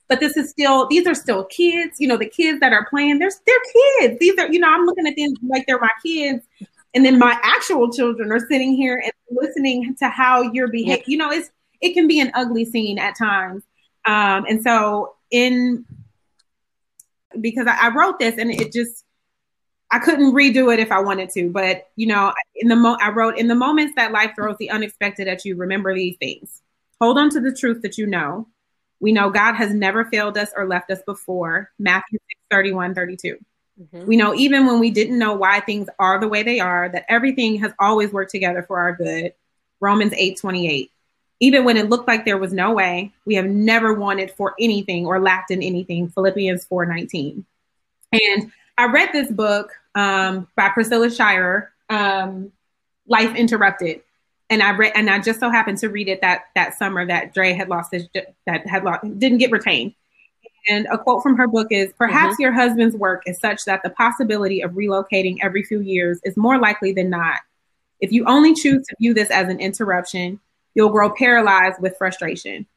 But 0.09 0.19
this 0.19 0.35
is 0.35 0.49
still; 0.49 0.87
these 0.87 1.05
are 1.05 1.13
still 1.13 1.45
kids. 1.45 1.99
You 1.99 2.07
know, 2.07 2.17
the 2.17 2.25
kids 2.25 2.59
that 2.61 2.73
are 2.73 2.87
playing, 2.89 3.19
they're 3.19 3.29
they're 3.45 3.59
kids. 3.99 4.19
These 4.19 4.39
are, 4.39 4.51
you 4.51 4.59
know, 4.59 4.67
I'm 4.67 4.87
looking 4.87 5.05
at 5.05 5.13
them 5.15 5.31
like 5.47 5.67
they're 5.67 5.79
my 5.79 5.91
kids, 6.03 6.43
and 6.95 7.05
then 7.05 7.19
my 7.19 7.39
actual 7.43 7.91
children 7.91 8.31
are 8.31 8.39
sitting 8.39 8.73
here 8.73 8.99
and 9.03 9.13
listening 9.29 9.93
to 9.99 10.09
how 10.09 10.41
you're 10.41 10.69
behaving. 10.69 11.03
You 11.05 11.17
know, 11.19 11.29
it's 11.29 11.51
it 11.79 11.93
can 11.93 12.07
be 12.07 12.19
an 12.19 12.31
ugly 12.33 12.65
scene 12.65 12.97
at 12.97 13.15
times. 13.15 13.61
Um, 14.07 14.45
and 14.49 14.59
so 14.63 15.13
in 15.29 15.85
because 17.39 17.67
I, 17.67 17.89
I 17.89 17.93
wrote 17.93 18.17
this 18.17 18.39
and 18.39 18.49
it 18.49 18.73
just 18.73 19.05
I 19.91 19.99
couldn't 19.99 20.33
redo 20.33 20.73
it 20.73 20.79
if 20.79 20.91
I 20.91 20.99
wanted 20.99 21.29
to, 21.31 21.49
but 21.49 21.89
you 21.95 22.07
know, 22.07 22.33
in 22.55 22.67
the 22.67 22.75
mo- 22.75 22.97
I 23.01 23.09
wrote 23.11 23.37
in 23.37 23.47
the 23.47 23.55
moments 23.55 23.93
that 23.95 24.11
life 24.11 24.33
throws 24.35 24.57
the 24.57 24.69
unexpected 24.69 25.27
at 25.27 25.45
you, 25.45 25.55
remember 25.55 25.93
these 25.95 26.17
things. 26.17 26.61
Hold 26.99 27.17
on 27.17 27.29
to 27.31 27.39
the 27.39 27.53
truth 27.53 27.81
that 27.83 27.97
you 27.97 28.05
know. 28.05 28.47
We 28.99 29.11
know 29.11 29.29
God 29.29 29.53
has 29.53 29.73
never 29.73 30.05
failed 30.05 30.37
us 30.37 30.49
or 30.55 30.67
left 30.67 30.91
us 30.91 31.01
before. 31.05 31.71
Matthew 31.77 32.19
6, 32.19 32.41
31, 32.51 32.95
32. 32.95 33.37
Mm-hmm. 33.79 34.07
We 34.07 34.17
know 34.17 34.33
even 34.33 34.65
when 34.65 34.79
we 34.79 34.89
didn't 34.89 35.19
know 35.19 35.33
why 35.33 35.59
things 35.59 35.87
are 35.99 36.19
the 36.19 36.27
way 36.27 36.43
they 36.43 36.59
are, 36.59 36.89
that 36.89 37.05
everything 37.07 37.57
has 37.59 37.71
always 37.79 38.11
worked 38.11 38.31
together 38.31 38.63
for 38.63 38.79
our 38.79 38.95
good. 38.95 39.33
Romans 39.79 40.13
8, 40.17 40.39
28. 40.39 40.91
Even 41.39 41.63
when 41.63 41.77
it 41.77 41.89
looked 41.89 42.07
like 42.07 42.25
there 42.25 42.39
was 42.39 42.51
no 42.51 42.73
way, 42.73 43.13
we 43.25 43.35
have 43.35 43.45
never 43.45 43.93
wanted 43.93 44.31
for 44.31 44.55
anything 44.59 45.05
or 45.05 45.19
lacked 45.19 45.51
in 45.51 45.61
anything. 45.61 46.09
Philippians 46.09 46.65
4, 46.65 46.87
19. 46.87 47.45
And 48.11 48.51
I 48.77 48.85
read 48.85 49.09
this 49.11 49.31
book 49.31 49.71
um, 49.95 50.47
by 50.55 50.69
Priscilla 50.69 51.09
Shirer, 51.09 51.71
um, 51.89 52.51
Life 53.07 53.35
Interrupted, 53.35 54.01
and 54.49 54.61
I 54.61 54.71
read 54.75 54.93
and 54.95 55.09
I 55.09 55.19
just 55.19 55.39
so 55.39 55.49
happened 55.49 55.79
to 55.79 55.89
read 55.89 56.07
it 56.07 56.21
that 56.21 56.43
that 56.55 56.77
summer 56.77 57.05
that 57.05 57.33
Dre 57.33 57.53
had 57.53 57.69
lost 57.69 57.91
his 57.91 58.07
that 58.45 58.67
had 58.67 58.83
lost 58.83 59.03
didn't 59.19 59.39
get 59.39 59.51
retained. 59.51 59.93
And 60.69 60.85
a 60.91 60.97
quote 60.97 61.23
from 61.23 61.37
her 61.37 61.47
book 61.47 61.67
is 61.71 61.93
Perhaps 61.97 62.33
mm-hmm. 62.33 62.43
your 62.43 62.51
husband's 62.51 62.95
work 62.95 63.23
is 63.25 63.39
such 63.39 63.65
that 63.65 63.81
the 63.83 63.89
possibility 63.89 64.61
of 64.61 64.71
relocating 64.71 65.37
every 65.41 65.63
few 65.63 65.81
years 65.81 66.19
is 66.23 66.37
more 66.37 66.59
likely 66.59 66.91
than 66.91 67.09
not. 67.09 67.39
If 67.99 68.11
you 68.11 68.25
only 68.25 68.53
choose 68.53 68.85
to 68.87 68.95
view 68.99 69.13
this 69.13 69.31
as 69.31 69.47
an 69.47 69.59
interruption, 69.59 70.39
you'll 70.75 70.89
grow 70.89 71.09
paralyzed 71.09 71.81
with 71.81 71.97
frustration. 71.97 72.67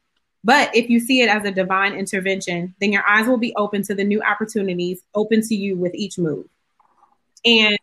But 0.43 0.75
if 0.75 0.89
you 0.89 0.99
see 0.99 1.21
it 1.21 1.29
as 1.29 1.45
a 1.45 1.51
divine 1.51 1.93
intervention, 1.93 2.73
then 2.79 2.91
your 2.91 3.07
eyes 3.07 3.27
will 3.27 3.37
be 3.37 3.53
open 3.55 3.83
to 3.83 3.95
the 3.95 4.03
new 4.03 4.21
opportunities 4.21 5.01
open 5.13 5.41
to 5.47 5.55
you 5.55 5.75
with 5.75 5.93
each 5.93 6.17
move. 6.17 6.47
And 7.45 7.77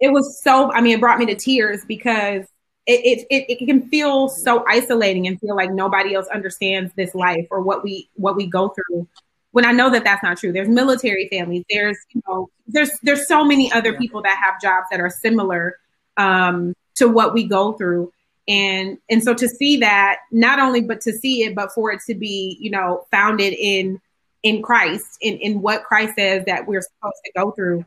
it 0.00 0.12
was 0.12 0.40
so, 0.42 0.72
I 0.72 0.80
mean, 0.80 0.94
it 0.94 1.00
brought 1.00 1.18
me 1.18 1.26
to 1.26 1.34
tears 1.34 1.84
because 1.84 2.46
it, 2.86 3.00
it, 3.04 3.26
it, 3.30 3.50
it 3.50 3.66
can 3.66 3.88
feel 3.88 4.28
so 4.28 4.64
isolating 4.66 5.26
and 5.26 5.38
feel 5.40 5.56
like 5.56 5.70
nobody 5.70 6.14
else 6.14 6.26
understands 6.28 6.92
this 6.94 7.14
life 7.14 7.46
or 7.50 7.60
what 7.60 7.84
we, 7.84 8.08
what 8.14 8.36
we 8.36 8.46
go 8.46 8.68
through 8.70 9.06
when 9.50 9.66
I 9.66 9.72
know 9.72 9.90
that 9.90 10.04
that's 10.04 10.22
not 10.22 10.38
true. 10.38 10.52
There's 10.52 10.68
military 10.68 11.28
families. 11.28 11.64
There's, 11.68 11.98
you 12.12 12.22
know, 12.26 12.48
there's, 12.66 12.90
there's 13.02 13.26
so 13.28 13.44
many 13.44 13.70
other 13.72 13.94
people 13.94 14.22
that 14.22 14.38
have 14.42 14.60
jobs 14.60 14.86
that 14.90 15.00
are 15.00 15.10
similar 15.10 15.78
um, 16.16 16.74
to 16.94 17.08
what 17.08 17.34
we 17.34 17.44
go 17.44 17.72
through. 17.72 18.12
And 18.48 18.96
and 19.10 19.22
so 19.22 19.34
to 19.34 19.46
see 19.46 19.76
that, 19.78 20.20
not 20.32 20.58
only 20.58 20.80
but 20.80 21.02
to 21.02 21.12
see 21.12 21.44
it, 21.44 21.54
but 21.54 21.70
for 21.72 21.92
it 21.92 22.00
to 22.06 22.14
be, 22.14 22.56
you 22.58 22.70
know, 22.70 23.06
founded 23.10 23.52
in 23.52 24.00
in 24.42 24.62
Christ, 24.62 25.18
in, 25.20 25.36
in 25.38 25.60
what 25.60 25.84
Christ 25.84 26.14
says 26.16 26.44
that 26.46 26.66
we're 26.66 26.80
supposed 26.80 27.16
to 27.24 27.32
go 27.36 27.50
through, 27.50 27.84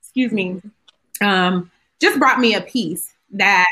excuse 0.00 0.32
me, 0.32 0.62
um, 1.20 1.70
just 2.00 2.18
brought 2.18 2.40
me 2.40 2.54
a 2.54 2.60
peace 2.60 3.12
that, 3.32 3.66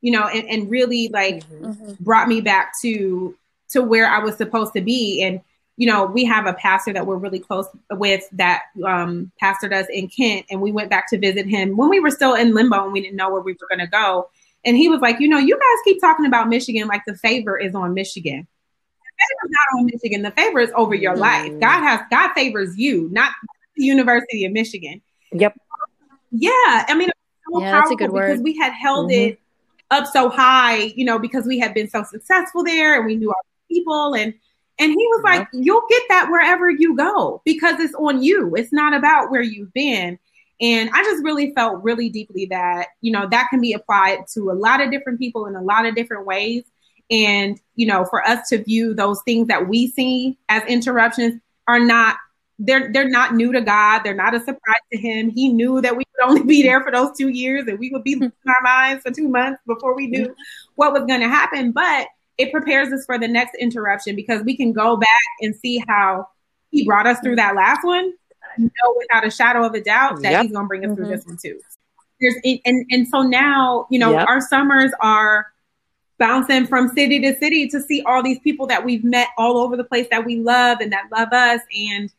you 0.00 0.12
know, 0.12 0.26
and, 0.26 0.46
and 0.48 0.70
really 0.70 1.08
like 1.08 1.48
mm-hmm. 1.48 1.92
brought 2.00 2.28
me 2.28 2.40
back 2.40 2.72
to 2.82 3.34
to 3.70 3.82
where 3.82 4.06
I 4.06 4.18
was 4.18 4.36
supposed 4.36 4.72
to 4.74 4.80
be. 4.80 5.22
And, 5.22 5.40
you 5.76 5.86
know, 5.86 6.04
we 6.04 6.24
have 6.24 6.46
a 6.46 6.54
pastor 6.54 6.92
that 6.92 7.06
we're 7.06 7.16
really 7.16 7.38
close 7.38 7.66
with 7.92 8.24
that 8.32 8.62
um, 8.84 9.30
pastored 9.42 9.72
us 9.72 9.86
in 9.92 10.08
Kent. 10.08 10.46
And 10.50 10.60
we 10.60 10.72
went 10.72 10.90
back 10.90 11.08
to 11.10 11.18
visit 11.18 11.46
him 11.46 11.76
when 11.76 11.88
we 11.88 12.00
were 12.00 12.10
still 12.10 12.34
in 12.34 12.54
limbo 12.54 12.84
and 12.84 12.92
we 12.92 13.00
didn't 13.00 13.16
know 13.16 13.30
where 13.30 13.42
we 13.42 13.52
were 13.52 13.68
going 13.68 13.86
to 13.86 13.90
go. 13.90 14.28
And 14.64 14.76
he 14.76 14.88
was 14.88 15.00
like, 15.00 15.20
you 15.20 15.28
know, 15.28 15.38
you 15.38 15.54
guys 15.54 15.82
keep 15.84 16.00
talking 16.00 16.26
about 16.26 16.48
Michigan 16.48 16.88
like 16.88 17.02
the 17.06 17.14
favor 17.14 17.56
is 17.58 17.74
on 17.74 17.94
Michigan. 17.94 18.46
The 18.46 19.24
favor 19.24 19.46
is 19.46 19.50
not 19.50 19.78
on 19.78 19.86
Michigan. 19.86 20.22
The 20.22 20.30
favor 20.32 20.60
is 20.60 20.72
over 20.74 20.94
your 20.94 21.14
mm. 21.14 21.18
life. 21.18 21.60
God 21.60 21.82
has 21.82 22.00
God 22.10 22.32
favors 22.34 22.76
you, 22.76 23.08
not 23.12 23.32
the 23.76 23.84
University 23.84 24.44
of 24.44 24.52
Michigan. 24.52 25.00
Yep. 25.32 25.56
Yeah. 26.30 26.50
I 26.88 26.94
mean, 26.96 27.10
so 27.50 27.60
yeah, 27.60 27.72
that's 27.72 27.90
a 27.90 27.96
good 27.96 28.10
word. 28.10 28.26
because 28.26 28.42
we 28.42 28.56
had 28.56 28.72
held 28.72 29.10
mm-hmm. 29.10 29.30
it 29.30 29.40
up 29.90 30.06
so 30.06 30.28
high, 30.28 30.92
you 30.96 31.04
know, 31.04 31.18
because 31.18 31.46
we 31.46 31.58
had 31.58 31.72
been 31.72 31.88
so 31.88 32.02
successful 32.02 32.64
there 32.64 32.96
and 32.96 33.06
we 33.06 33.16
knew 33.16 33.30
our 33.30 33.36
people 33.70 34.14
and 34.14 34.34
and 34.80 34.92
he 34.92 35.06
was 35.08 35.22
like, 35.24 35.48
You'll 35.52 35.86
get 35.88 36.02
that 36.08 36.30
wherever 36.30 36.70
you 36.70 36.96
go 36.96 37.42
because 37.44 37.80
it's 37.80 37.94
on 37.94 38.22
you. 38.22 38.54
It's 38.54 38.72
not 38.72 38.94
about 38.94 39.30
where 39.30 39.42
you've 39.42 39.72
been. 39.72 40.18
And 40.60 40.90
I 40.92 41.02
just 41.04 41.22
really 41.22 41.52
felt 41.54 41.82
really 41.82 42.08
deeply 42.08 42.46
that, 42.46 42.88
you 43.00 43.12
know, 43.12 43.28
that 43.30 43.46
can 43.50 43.60
be 43.60 43.72
applied 43.72 44.26
to 44.34 44.50
a 44.50 44.52
lot 44.52 44.80
of 44.80 44.90
different 44.90 45.18
people 45.18 45.46
in 45.46 45.54
a 45.54 45.62
lot 45.62 45.86
of 45.86 45.94
different 45.94 46.26
ways. 46.26 46.64
And, 47.10 47.58
you 47.76 47.86
know, 47.86 48.04
for 48.04 48.26
us 48.26 48.48
to 48.48 48.62
view 48.62 48.92
those 48.92 49.22
things 49.22 49.48
that 49.48 49.68
we 49.68 49.88
see 49.88 50.36
as 50.48 50.62
interruptions 50.64 51.40
are 51.66 51.78
not 51.78 52.16
they're 52.58 52.92
they're 52.92 53.08
not 53.08 53.34
new 53.34 53.52
to 53.52 53.60
God. 53.60 54.00
They're 54.02 54.14
not 54.14 54.34
a 54.34 54.40
surprise 54.40 54.82
to 54.92 54.98
him. 54.98 55.30
He 55.30 55.52
knew 55.52 55.80
that 55.80 55.96
we 55.96 56.04
would 56.04 56.28
only 56.28 56.42
be 56.42 56.62
there 56.62 56.82
for 56.82 56.90
those 56.90 57.16
two 57.16 57.28
years 57.28 57.66
and 57.68 57.78
we 57.78 57.90
would 57.90 58.02
be 58.02 58.16
losing 58.16 58.32
our 58.48 58.62
minds 58.62 59.02
for 59.02 59.12
two 59.12 59.28
months 59.28 59.60
before 59.66 59.94
we 59.94 60.08
knew 60.08 60.34
what 60.74 60.92
was 60.92 61.04
going 61.04 61.20
to 61.20 61.28
happen. 61.28 61.72
But 61.72 62.08
it 62.36 62.52
prepares 62.52 62.92
us 62.92 63.04
for 63.04 63.18
the 63.18 63.28
next 63.28 63.54
interruption 63.60 64.16
because 64.16 64.42
we 64.42 64.56
can 64.56 64.72
go 64.72 64.96
back 64.96 65.08
and 65.40 65.54
see 65.56 65.82
how 65.88 66.26
he 66.70 66.84
brought 66.84 67.06
us 67.06 67.18
through 67.20 67.36
that 67.36 67.54
last 67.54 67.84
one. 67.84 68.12
Know 68.58 68.94
without 68.96 69.26
a 69.26 69.30
shadow 69.30 69.64
of 69.64 69.74
a 69.74 69.80
doubt 69.80 70.22
that 70.22 70.32
yep. 70.32 70.42
he's 70.42 70.52
going 70.52 70.64
to 70.64 70.68
bring 70.68 70.84
us 70.84 70.90
mm-hmm. 70.90 70.96
through 70.96 71.16
this 71.16 71.26
one 71.26 71.36
too. 71.36 71.60
There's 72.20 72.34
and 72.64 72.84
and 72.90 73.06
so 73.08 73.22
now 73.22 73.86
you 73.90 73.98
know 73.98 74.12
yep. 74.12 74.28
our 74.28 74.40
summers 74.40 74.90
are 75.00 75.46
bouncing 76.18 76.66
from 76.66 76.88
city 76.88 77.20
to 77.20 77.36
city 77.38 77.68
to 77.68 77.80
see 77.80 78.02
all 78.02 78.22
these 78.22 78.40
people 78.40 78.66
that 78.66 78.84
we've 78.84 79.04
met 79.04 79.28
all 79.38 79.56
over 79.56 79.76
the 79.76 79.84
place 79.84 80.06
that 80.10 80.24
we 80.24 80.36
love 80.36 80.78
and 80.80 80.92
that 80.92 81.04
love 81.12 81.32
us. 81.32 81.60
And 81.76 82.12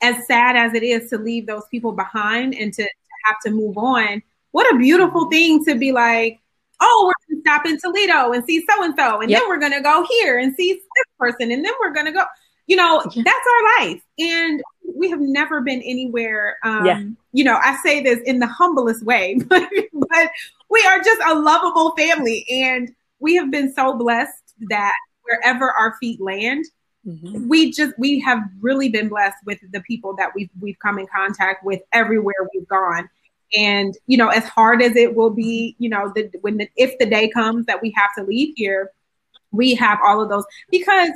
as 0.00 0.26
sad 0.26 0.56
as 0.56 0.74
it 0.74 0.82
is 0.82 1.10
to 1.10 1.18
leave 1.18 1.46
those 1.46 1.64
people 1.70 1.92
behind 1.92 2.54
and 2.54 2.72
to, 2.74 2.82
to 2.82 2.90
have 3.24 3.36
to 3.44 3.50
move 3.50 3.76
on, 3.76 4.22
what 4.52 4.72
a 4.72 4.78
beautiful 4.78 5.28
thing 5.28 5.64
to 5.64 5.74
be 5.74 5.92
like, 5.92 6.38
oh, 6.80 7.04
we're 7.06 7.34
going 7.34 7.42
to 7.42 7.50
stop 7.50 7.66
in 7.66 7.78
Toledo 7.78 8.32
and 8.32 8.44
see 8.44 8.64
so 8.68 8.82
and 8.84 8.94
so, 8.96 9.20
and 9.20 9.30
then 9.30 9.42
we're 9.48 9.58
going 9.58 9.72
to 9.72 9.80
go 9.80 10.06
here 10.08 10.38
and 10.38 10.54
see 10.54 10.72
this 10.74 11.06
person, 11.18 11.50
and 11.50 11.64
then 11.64 11.72
we're 11.80 11.92
going 11.92 12.06
to 12.06 12.12
go. 12.12 12.24
You 12.68 12.76
know, 12.76 13.02
yeah. 13.12 13.22
that's 13.24 13.46
our 13.54 13.86
life, 13.86 14.02
and 14.18 14.62
we 15.02 15.10
have 15.10 15.20
never 15.20 15.60
been 15.60 15.82
anywhere. 15.82 16.56
Um, 16.62 16.86
yeah. 16.86 17.02
You 17.32 17.44
know, 17.44 17.58
I 17.60 17.76
say 17.84 18.02
this 18.02 18.20
in 18.24 18.38
the 18.38 18.46
humblest 18.46 19.04
way, 19.04 19.38
but, 19.48 19.68
but 19.92 20.30
we 20.70 20.84
are 20.86 20.98
just 20.98 21.20
a 21.26 21.34
lovable 21.34 21.94
family, 21.96 22.46
and 22.48 22.90
we 23.18 23.34
have 23.34 23.50
been 23.50 23.72
so 23.72 23.98
blessed 23.98 24.54
that 24.68 24.94
wherever 25.22 25.70
our 25.70 25.96
feet 26.00 26.20
land, 26.20 26.64
Mm-hmm. 27.04 27.48
we 27.48 27.72
just 27.72 27.98
we 27.98 28.20
have 28.20 28.38
really 28.60 28.88
been 28.88 29.08
blessed 29.08 29.38
with 29.44 29.58
the 29.72 29.80
people 29.80 30.14
that 30.14 30.28
we've 30.36 30.50
we've 30.60 30.78
come 30.78 31.00
in 31.00 31.08
contact 31.08 31.64
with 31.64 31.80
everywhere 31.92 32.48
we've 32.54 32.68
gone 32.68 33.08
and, 33.54 33.96
you 34.06 34.16
know, 34.16 34.28
as 34.28 34.44
hard 34.44 34.82
as 34.82 34.96
it 34.96 35.14
will 35.14 35.30
be, 35.30 35.76
you 35.78 35.90
know, 35.90 36.12
the, 36.14 36.30
when 36.40 36.58
the, 36.58 36.68
if 36.76 36.96
the 36.98 37.06
day 37.06 37.28
comes 37.28 37.66
that 37.66 37.82
we 37.82 37.92
have 37.96 38.10
to 38.16 38.24
leave 38.24 38.54
here, 38.56 38.90
we 39.50 39.74
have 39.74 39.98
all 40.02 40.22
of 40.22 40.30
those 40.30 40.44
because, 40.70 41.10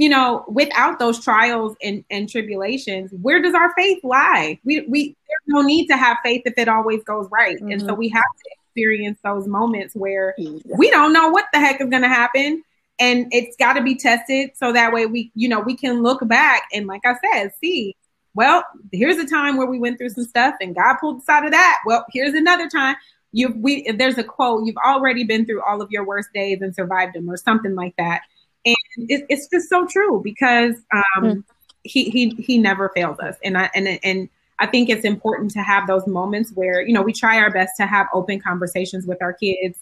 you 0.00 0.08
know, 0.08 0.44
without 0.48 0.98
those 0.98 1.22
trials 1.22 1.76
and, 1.82 2.04
and 2.10 2.28
tribulations, 2.28 3.10
where 3.20 3.42
does 3.42 3.54
our 3.54 3.72
faith 3.74 4.02
lie? 4.02 4.58
We, 4.64 4.86
we, 4.88 5.16
there's 5.28 5.46
no 5.46 5.60
need 5.60 5.88
to 5.88 5.96
have 5.96 6.16
faith 6.24 6.42
if 6.46 6.54
it 6.56 6.68
always 6.68 7.04
goes 7.04 7.28
right. 7.30 7.56
Mm-hmm. 7.56 7.72
And 7.72 7.80
so 7.80 7.88
mm-hmm. 7.88 7.98
we 7.98 8.08
have 8.08 8.22
to 8.22 8.50
experience 8.64 9.18
those 9.22 9.46
moments 9.46 9.94
where 9.94 10.34
we 10.64 10.90
don't 10.90 11.12
know 11.12 11.28
what 11.28 11.46
the 11.52 11.60
heck 11.60 11.80
is 11.80 11.90
going 11.90 12.02
to 12.02 12.08
happen 12.08 12.62
and 12.98 13.26
it's 13.32 13.56
got 13.56 13.74
to 13.74 13.82
be 13.82 13.94
tested 13.94 14.50
so 14.54 14.72
that 14.72 14.92
way 14.92 15.06
we 15.06 15.32
you 15.34 15.48
know 15.48 15.58
we 15.58 15.74
can 15.74 16.02
look 16.02 16.26
back 16.28 16.62
and 16.72 16.86
like 16.86 17.00
i 17.04 17.14
said 17.32 17.50
see 17.60 17.96
well, 18.34 18.64
here's 18.92 19.16
a 19.16 19.26
time 19.26 19.56
where 19.56 19.66
we 19.66 19.78
went 19.78 19.98
through 19.98 20.10
some 20.10 20.24
stuff 20.24 20.54
and 20.60 20.74
God 20.74 20.96
pulled 21.00 21.18
us 21.18 21.28
out 21.28 21.44
of 21.44 21.50
that. 21.50 21.80
Well, 21.84 22.06
here's 22.12 22.34
another 22.34 22.68
time. 22.68 22.96
You 23.32 23.54
we 23.56 23.90
there's 23.92 24.18
a 24.18 24.24
quote, 24.24 24.66
you've 24.66 24.76
already 24.76 25.24
been 25.24 25.46
through 25.46 25.62
all 25.62 25.80
of 25.80 25.90
your 25.90 26.04
worst 26.04 26.30
days 26.34 26.62
and 26.62 26.74
survived 26.74 27.14
them 27.14 27.30
or 27.30 27.36
something 27.36 27.74
like 27.74 27.94
that. 27.96 28.22
And 28.64 28.76
it, 28.96 29.26
it's 29.28 29.48
just 29.48 29.68
so 29.68 29.86
true 29.86 30.20
because 30.22 30.76
um, 30.92 31.24
mm. 31.24 31.44
he 31.82 32.10
he 32.10 32.30
he 32.30 32.58
never 32.58 32.90
fails 32.90 33.18
us. 33.20 33.36
And 33.42 33.56
I 33.56 33.70
and 33.74 33.98
and 34.02 34.28
I 34.58 34.66
think 34.66 34.90
it's 34.90 35.04
important 35.04 35.50
to 35.52 35.62
have 35.62 35.86
those 35.86 36.06
moments 36.06 36.52
where, 36.54 36.82
you 36.82 36.92
know, 36.92 37.02
we 37.02 37.12
try 37.12 37.38
our 37.38 37.50
best 37.50 37.76
to 37.78 37.86
have 37.86 38.06
open 38.12 38.40
conversations 38.40 39.06
with 39.06 39.22
our 39.22 39.32
kids 39.32 39.78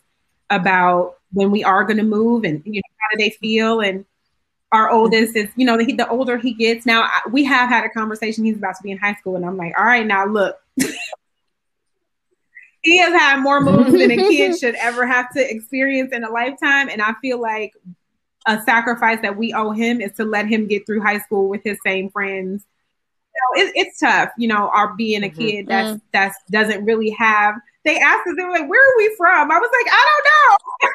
about 0.50 1.16
when 1.32 1.50
we 1.50 1.64
are 1.64 1.84
going 1.84 1.96
to 1.98 2.04
move 2.04 2.44
and 2.44 2.62
you 2.64 2.80
know 2.80 2.82
how 2.98 3.16
do 3.16 3.22
they 3.22 3.30
feel 3.30 3.80
and 3.80 4.06
our 4.72 4.90
oldest 4.90 5.34
is, 5.34 5.48
you 5.56 5.64
know, 5.64 5.76
the, 5.78 5.92
the 5.92 6.08
older 6.08 6.36
he 6.36 6.52
gets. 6.52 6.84
Now, 6.84 7.02
I, 7.02 7.20
we 7.30 7.44
have 7.44 7.68
had 7.68 7.84
a 7.84 7.88
conversation. 7.88 8.44
He's 8.44 8.56
about 8.56 8.76
to 8.76 8.82
be 8.82 8.90
in 8.90 8.98
high 8.98 9.14
school, 9.14 9.36
and 9.36 9.44
I'm 9.44 9.56
like, 9.56 9.72
all 9.78 9.84
right, 9.84 10.06
now 10.06 10.26
look. 10.26 10.58
he 12.82 12.98
has 12.98 13.14
had 13.18 13.40
more 13.40 13.60
moves 13.60 13.92
than 13.92 14.10
a 14.10 14.16
kid 14.16 14.58
should 14.60 14.74
ever 14.76 15.06
have 15.06 15.32
to 15.32 15.50
experience 15.50 16.12
in 16.12 16.22
a 16.24 16.30
lifetime. 16.30 16.88
And 16.90 17.00
I 17.00 17.14
feel 17.22 17.40
like 17.40 17.72
a 18.49 18.61
sacrifice 18.62 19.20
that 19.22 19.36
we 19.36 19.53
owe 19.53 19.70
him 19.70 20.01
is 20.01 20.12
to 20.12 20.24
let 20.24 20.49
him 20.49 20.66
get 20.66 20.86
through 20.86 21.03
high 21.03 21.18
school 21.18 21.49
with 21.49 21.62
his 21.62 21.78
same 21.86 22.11
friends. 22.11 22.64
You 23.34 23.62
know, 23.62 23.62
it, 23.62 23.72
it's 23.76 24.01
tough, 24.01 24.30
you 24.38 24.49
know, 24.49 24.70
our 24.70 24.94
being 24.96 25.22
a 25.22 25.28
mm-hmm. 25.28 25.38
kid 25.38 25.66
that's 25.68 25.88
mm-hmm. 25.88 26.07
that's 26.12 26.36
doesn't 26.51 26.84
really 26.84 27.11
have. 27.11 27.55
They 27.84 27.99
asked 27.99 28.26
us, 28.26 28.34
they 28.36 28.44
were 28.44 28.51
like, 28.51 28.68
"Where 28.68 28.82
are 28.82 28.96
we 28.96 29.14
from?" 29.16 29.51
I 29.51 29.59
was 29.59 29.70
like, 29.72 29.92
"I 29.92 30.07
don't 30.11 30.24
know." 30.30 30.88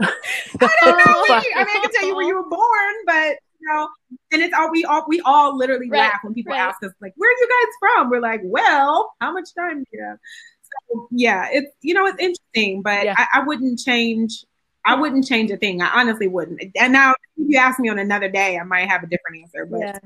I 0.60 0.70
don't 0.84 0.98
know. 0.98 1.34
I 1.34 1.40
mean, 1.40 1.52
I 1.56 1.78
can 1.82 1.90
tell 1.92 2.06
you 2.06 2.16
where 2.16 2.26
you 2.26 2.34
were 2.34 2.48
born, 2.48 2.94
but 3.06 3.36
you 3.60 3.68
know, 3.68 3.88
and 4.32 4.42
it's 4.42 4.54
all 4.54 4.70
we 4.70 4.84
all 4.84 5.04
we 5.06 5.20
all 5.20 5.56
literally 5.56 5.90
right, 5.90 5.98
laugh 5.98 6.20
when 6.22 6.34
people 6.34 6.52
right. 6.52 6.60
ask 6.60 6.82
us 6.82 6.92
like, 7.00 7.12
"Where 7.16 7.30
are 7.30 7.38
you 7.38 7.48
guys 7.48 7.74
from?" 7.78 8.10
We're 8.10 8.20
like, 8.20 8.40
"Well, 8.42 9.12
how 9.20 9.32
much 9.32 9.54
time 9.54 9.78
do 9.78 9.84
you 9.92 10.04
have?" 10.04 10.18
So 10.62 11.08
yeah, 11.10 11.48
it's 11.52 11.70
you 11.82 11.94
know 11.94 12.06
it's 12.06 12.18
interesting, 12.18 12.82
but 12.82 13.04
yeah. 13.04 13.14
I, 13.16 13.40
I, 13.40 13.44
wouldn't 13.44 13.78
change. 13.78 14.44
I 14.88 14.94
wouldn't 14.94 15.26
change 15.26 15.50
a 15.50 15.58
thing. 15.58 15.82
I 15.82 16.00
honestly 16.00 16.28
wouldn't. 16.28 16.62
And 16.80 16.94
now, 16.94 17.10
if 17.36 17.46
you 17.46 17.58
ask 17.58 17.78
me 17.78 17.90
on 17.90 17.98
another 17.98 18.30
day, 18.30 18.58
I 18.58 18.64
might 18.64 18.88
have 18.88 19.02
a 19.02 19.06
different 19.06 19.42
answer. 19.42 19.66
But 19.66 20.00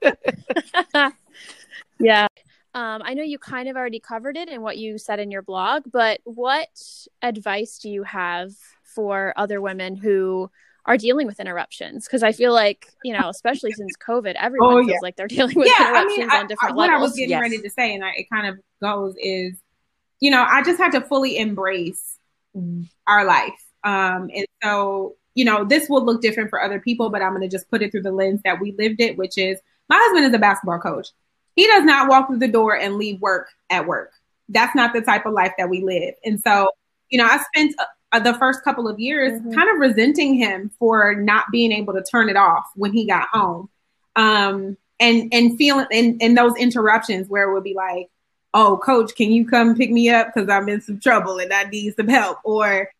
yeah. 0.00 1.10
yeah. 2.00 2.26
Um, 2.72 3.02
I 3.04 3.12
know 3.12 3.22
you 3.22 3.38
kind 3.38 3.68
of 3.68 3.76
already 3.76 4.00
covered 4.00 4.38
it 4.38 4.48
in 4.48 4.62
what 4.62 4.78
you 4.78 4.96
said 4.96 5.20
in 5.20 5.30
your 5.30 5.42
blog, 5.42 5.82
but 5.92 6.20
what 6.24 6.68
advice 7.20 7.78
do 7.78 7.90
you 7.90 8.02
have 8.04 8.52
for 8.82 9.34
other 9.36 9.60
women 9.60 9.94
who 9.94 10.50
are 10.86 10.96
dealing 10.96 11.26
with 11.26 11.40
interruptions? 11.40 12.06
Because 12.06 12.22
I 12.22 12.32
feel 12.32 12.54
like, 12.54 12.86
you 13.04 13.12
know, 13.12 13.28
especially 13.28 13.72
since 13.72 13.92
COVID, 13.96 14.36
everyone 14.36 14.72
oh, 14.72 14.78
yeah. 14.78 14.86
feels 14.86 15.02
like 15.02 15.16
they're 15.16 15.28
dealing 15.28 15.58
with 15.58 15.68
yeah, 15.68 15.88
interruptions 15.90 16.28
I 16.30 16.32
mean, 16.32 16.40
on 16.40 16.46
different 16.46 16.72
I, 16.72 16.76
what 16.76 16.88
levels. 16.88 16.92
What 16.92 16.98
I 16.98 17.02
was 17.02 17.12
getting 17.12 17.30
yes. 17.30 17.40
ready 17.42 17.58
to 17.58 17.68
say, 17.68 17.94
and 17.94 18.04
it 18.16 18.26
kind 18.32 18.46
of 18.46 18.58
goes, 18.80 19.14
is, 19.18 19.60
you 20.20 20.30
know, 20.30 20.46
I 20.48 20.62
just 20.62 20.78
had 20.78 20.92
to 20.92 21.02
fully 21.02 21.36
embrace 21.36 22.17
our 23.06 23.24
life. 23.24 23.64
Um, 23.84 24.30
and 24.34 24.46
so, 24.62 25.16
you 25.34 25.44
know, 25.44 25.64
this 25.64 25.88
will 25.88 26.04
look 26.04 26.20
different 26.20 26.50
for 26.50 26.62
other 26.62 26.80
people, 26.80 27.10
but 27.10 27.22
I'm 27.22 27.30
going 27.30 27.42
to 27.42 27.48
just 27.48 27.70
put 27.70 27.82
it 27.82 27.90
through 27.90 28.02
the 28.02 28.12
lens 28.12 28.40
that 28.44 28.60
we 28.60 28.72
lived 28.72 29.00
it, 29.00 29.16
which 29.16 29.38
is 29.38 29.58
my 29.88 29.98
husband 30.00 30.26
is 30.26 30.34
a 30.34 30.38
basketball 30.38 30.78
coach. 30.78 31.08
He 31.56 31.66
does 31.66 31.84
not 31.84 32.08
walk 32.08 32.28
through 32.28 32.38
the 32.38 32.48
door 32.48 32.76
and 32.76 32.96
leave 32.96 33.20
work 33.20 33.48
at 33.70 33.86
work. 33.86 34.12
That's 34.48 34.74
not 34.74 34.92
the 34.92 35.00
type 35.00 35.26
of 35.26 35.32
life 35.32 35.52
that 35.58 35.68
we 35.68 35.82
live. 35.82 36.14
And 36.24 36.40
so, 36.40 36.70
you 37.10 37.18
know, 37.18 37.26
I 37.26 37.38
spent 37.54 37.74
uh, 38.12 38.20
the 38.20 38.34
first 38.34 38.64
couple 38.64 38.88
of 38.88 38.98
years 38.98 39.40
mm-hmm. 39.40 39.52
kind 39.52 39.68
of 39.70 39.78
resenting 39.78 40.34
him 40.34 40.70
for 40.78 41.14
not 41.14 41.46
being 41.52 41.72
able 41.72 41.94
to 41.94 42.02
turn 42.02 42.28
it 42.28 42.36
off 42.36 42.66
when 42.74 42.92
he 42.92 43.06
got 43.06 43.28
home. 43.32 43.68
Um, 44.16 44.76
and 45.00 45.32
and 45.32 45.56
feeling 45.56 45.86
and, 45.92 46.20
and 46.20 46.36
those 46.36 46.56
interruptions 46.56 47.28
where 47.28 47.48
it 47.48 47.54
would 47.54 47.64
be 47.64 47.74
like, 47.74 48.08
oh, 48.58 48.76
coach, 48.76 49.14
can 49.14 49.30
you 49.30 49.46
come 49.46 49.76
pick 49.76 49.90
me 49.90 50.10
up 50.10 50.32
because 50.34 50.48
I'm 50.48 50.68
in 50.68 50.80
some 50.80 50.98
trouble 50.98 51.38
and 51.38 51.52
I 51.52 51.64
need 51.64 51.94
some 51.94 52.08
help? 52.08 52.38
Or 52.42 52.90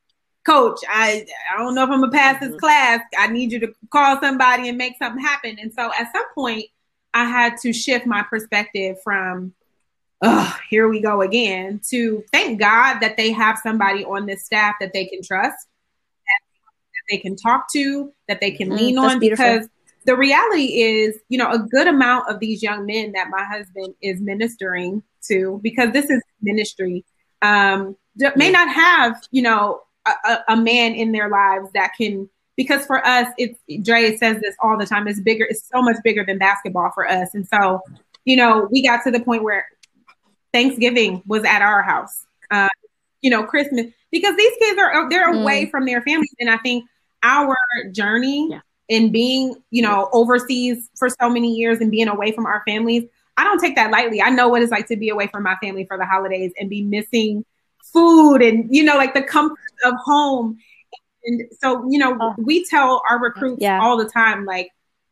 coach, 0.46 0.80
I 0.88 1.26
I 1.52 1.58
don't 1.58 1.74
know 1.74 1.82
if 1.82 1.90
I'm 1.90 2.00
gonna 2.00 2.12
pass 2.12 2.40
this 2.40 2.50
mm-hmm. 2.50 2.58
class. 2.58 3.00
I 3.18 3.26
need 3.26 3.50
you 3.50 3.58
to 3.60 3.74
call 3.90 4.20
somebody 4.20 4.68
and 4.68 4.78
make 4.78 4.96
something 4.98 5.22
happen. 5.22 5.58
And 5.60 5.72
so 5.72 5.90
at 5.98 6.12
some 6.12 6.24
point, 6.34 6.66
I 7.12 7.24
had 7.24 7.56
to 7.62 7.72
shift 7.72 8.06
my 8.06 8.22
perspective 8.22 8.98
from 9.02 9.52
oh, 10.22 10.58
here 10.70 10.88
we 10.88 11.00
go 11.00 11.22
again, 11.22 11.80
to 11.90 12.24
thank 12.32 12.58
God 12.60 13.00
that 13.00 13.16
they 13.16 13.30
have 13.30 13.58
somebody 13.62 14.04
on 14.04 14.26
this 14.26 14.44
staff 14.44 14.74
that 14.80 14.92
they 14.92 15.06
can 15.06 15.22
trust, 15.22 15.56
that, 16.24 17.02
they 17.10 17.18
can 17.18 17.36
talk 17.36 17.70
to, 17.72 18.12
that 18.26 18.40
they 18.40 18.50
can 18.50 18.70
mm, 18.70 18.76
lean 18.76 18.98
on. 18.98 19.20
Beautiful. 19.20 19.44
Because 19.44 19.68
the 20.06 20.16
reality 20.16 20.80
is, 20.80 21.18
you 21.28 21.38
know, 21.38 21.50
a 21.50 21.58
good 21.58 21.86
amount 21.86 22.28
of 22.28 22.40
these 22.40 22.62
young 22.62 22.86
men 22.86 23.12
that 23.12 23.28
my 23.30 23.44
husband 23.44 23.94
is 24.02 24.20
ministering 24.20 25.02
to, 25.28 25.60
because 25.62 25.92
this 25.92 26.10
is 26.10 26.22
ministry, 26.40 27.04
um, 27.42 27.96
may 28.36 28.50
not 28.50 28.68
have, 28.68 29.20
you 29.30 29.42
know, 29.42 29.80
a, 30.06 30.38
a 30.48 30.56
man 30.56 30.94
in 30.94 31.12
their 31.12 31.28
lives 31.28 31.70
that 31.74 31.92
can 31.96 32.28
because 32.56 32.84
for 32.86 33.06
us, 33.06 33.28
it's 33.38 33.56
Dre 33.86 34.16
says 34.16 34.40
this 34.40 34.56
all 34.60 34.76
the 34.76 34.84
time. 34.84 35.06
It's 35.06 35.20
bigger. 35.20 35.46
It's 35.48 35.68
so 35.72 35.80
much 35.80 35.96
bigger 36.02 36.24
than 36.26 36.38
basketball 36.38 36.90
for 36.92 37.08
us. 37.08 37.32
And 37.32 37.46
so, 37.46 37.80
you 38.24 38.36
know, 38.36 38.66
we 38.72 38.82
got 38.82 39.04
to 39.04 39.12
the 39.12 39.20
point 39.20 39.44
where 39.44 39.66
Thanksgiving 40.52 41.22
was 41.24 41.44
at 41.44 41.62
our 41.62 41.82
house. 41.82 42.26
Uh, 42.50 42.68
you 43.22 43.30
know, 43.30 43.44
Christmas 43.44 43.86
because 44.10 44.36
these 44.36 44.52
kids 44.58 44.78
are 44.78 45.08
they're 45.08 45.32
mm. 45.32 45.40
away 45.40 45.70
from 45.70 45.86
their 45.86 46.02
families, 46.02 46.34
and 46.40 46.50
I 46.50 46.56
think 46.58 46.84
our 47.22 47.56
journey 47.92 48.48
yeah. 48.50 48.60
in 48.88 49.12
being, 49.12 49.54
you 49.70 49.82
know, 49.82 50.08
overseas 50.12 50.90
for 50.96 51.08
so 51.08 51.30
many 51.30 51.54
years 51.54 51.80
and 51.80 51.90
being 51.90 52.08
away 52.08 52.32
from 52.32 52.46
our 52.46 52.62
families, 52.66 53.04
I 53.38 53.44
don't 53.44 53.60
take 53.60 53.76
that 53.76 53.92
lightly. 53.92 54.20
I 54.20 54.30
know 54.30 54.48
what 54.48 54.62
it's 54.62 54.72
like 54.72 54.88
to 54.88 54.96
be 54.96 55.10
away 55.10 55.28
from 55.28 55.44
my 55.44 55.54
family 55.62 55.84
for 55.86 55.96
the 55.96 56.04
holidays 56.04 56.52
and 56.58 56.68
be 56.68 56.82
missing 56.82 57.44
food 57.92 58.42
and 58.42 58.66
you 58.74 58.82
know, 58.82 58.96
like 58.96 59.14
the 59.14 59.22
comfort 59.22 59.56
of 59.84 59.94
home. 60.04 60.58
And 61.24 61.42
so, 61.62 61.88
you 61.88 61.98
know, 61.98 62.16
oh. 62.20 62.34
we 62.36 62.64
tell 62.64 63.00
our 63.08 63.20
recruits 63.20 63.62
yeah. 63.62 63.80
all 63.80 63.96
the 63.96 64.08
time, 64.08 64.44
like, 64.44 64.70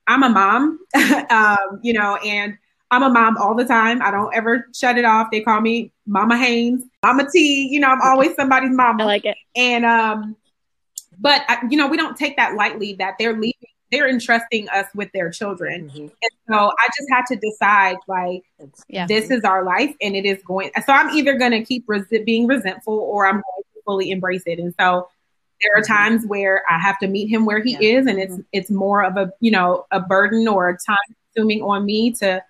I'm 0.08 0.24
a 0.24 0.28
mom, 0.28 0.80
um, 1.30 1.80
you 1.82 1.92
know, 1.92 2.16
and 2.16 2.58
I'm 2.90 3.04
a 3.04 3.10
mom 3.10 3.36
all 3.36 3.54
the 3.54 3.64
time. 3.64 4.02
I 4.02 4.10
don't 4.10 4.34
ever 4.34 4.66
shut 4.74 4.98
it 4.98 5.04
off. 5.04 5.28
They 5.30 5.40
call 5.40 5.60
me 5.60 5.92
Mama 6.06 6.36
Haynes, 6.36 6.82
Mama 7.04 7.28
T. 7.32 7.68
You 7.70 7.78
know, 7.78 7.88
I'm 7.88 8.02
always 8.02 8.34
somebody's 8.34 8.70
mom. 8.70 9.00
I 9.00 9.04
like 9.04 9.24
it. 9.24 9.36
And 9.54 9.84
um, 9.84 10.36
but 11.18 11.42
I, 11.48 11.58
you 11.70 11.76
know, 11.76 11.86
we 11.88 11.96
don't 11.96 12.16
take 12.16 12.36
that 12.36 12.54
lightly. 12.54 12.94
That 12.94 13.14
they're 13.18 13.34
leaving, 13.34 13.54
they're 13.92 14.08
entrusting 14.08 14.68
us 14.70 14.86
with 14.94 15.10
their 15.12 15.30
children. 15.30 15.88
Mm-hmm. 15.88 16.00
And 16.00 16.30
so 16.48 16.72
I 16.78 16.88
just 16.96 17.08
had 17.10 17.24
to 17.26 17.36
decide, 17.36 17.96
like, 18.08 18.42
yeah. 18.88 19.06
this 19.06 19.30
is 19.30 19.44
our 19.44 19.64
life, 19.64 19.94
and 20.00 20.16
it 20.16 20.24
is 20.24 20.42
going. 20.44 20.70
So 20.84 20.92
I'm 20.92 21.10
either 21.10 21.34
going 21.38 21.52
to 21.52 21.64
keep 21.64 21.84
res- 21.86 22.04
being 22.24 22.46
resentful, 22.46 22.94
or 22.94 23.26
I'm 23.26 23.34
going 23.34 23.42
to 23.42 23.82
fully 23.84 24.10
embrace 24.10 24.42
it. 24.46 24.58
And 24.58 24.74
so 24.78 25.08
there 25.62 25.70
are 25.76 25.82
mm-hmm. 25.82 25.92
times 25.92 26.26
where 26.26 26.62
I 26.68 26.78
have 26.78 26.98
to 26.98 27.06
meet 27.06 27.28
him 27.28 27.46
where 27.46 27.62
he 27.62 27.72
yeah. 27.72 27.98
is, 27.98 28.06
and 28.06 28.18
it's 28.18 28.34
mm-hmm. 28.34 28.42
it's 28.52 28.70
more 28.70 29.04
of 29.04 29.16
a 29.16 29.32
you 29.40 29.50
know 29.50 29.86
a 29.90 30.00
burden 30.00 30.48
or 30.48 30.68
a 30.68 30.76
time 30.76 30.96
consuming 31.34 31.62
on 31.62 31.84
me 31.84 32.12
to 32.12 32.42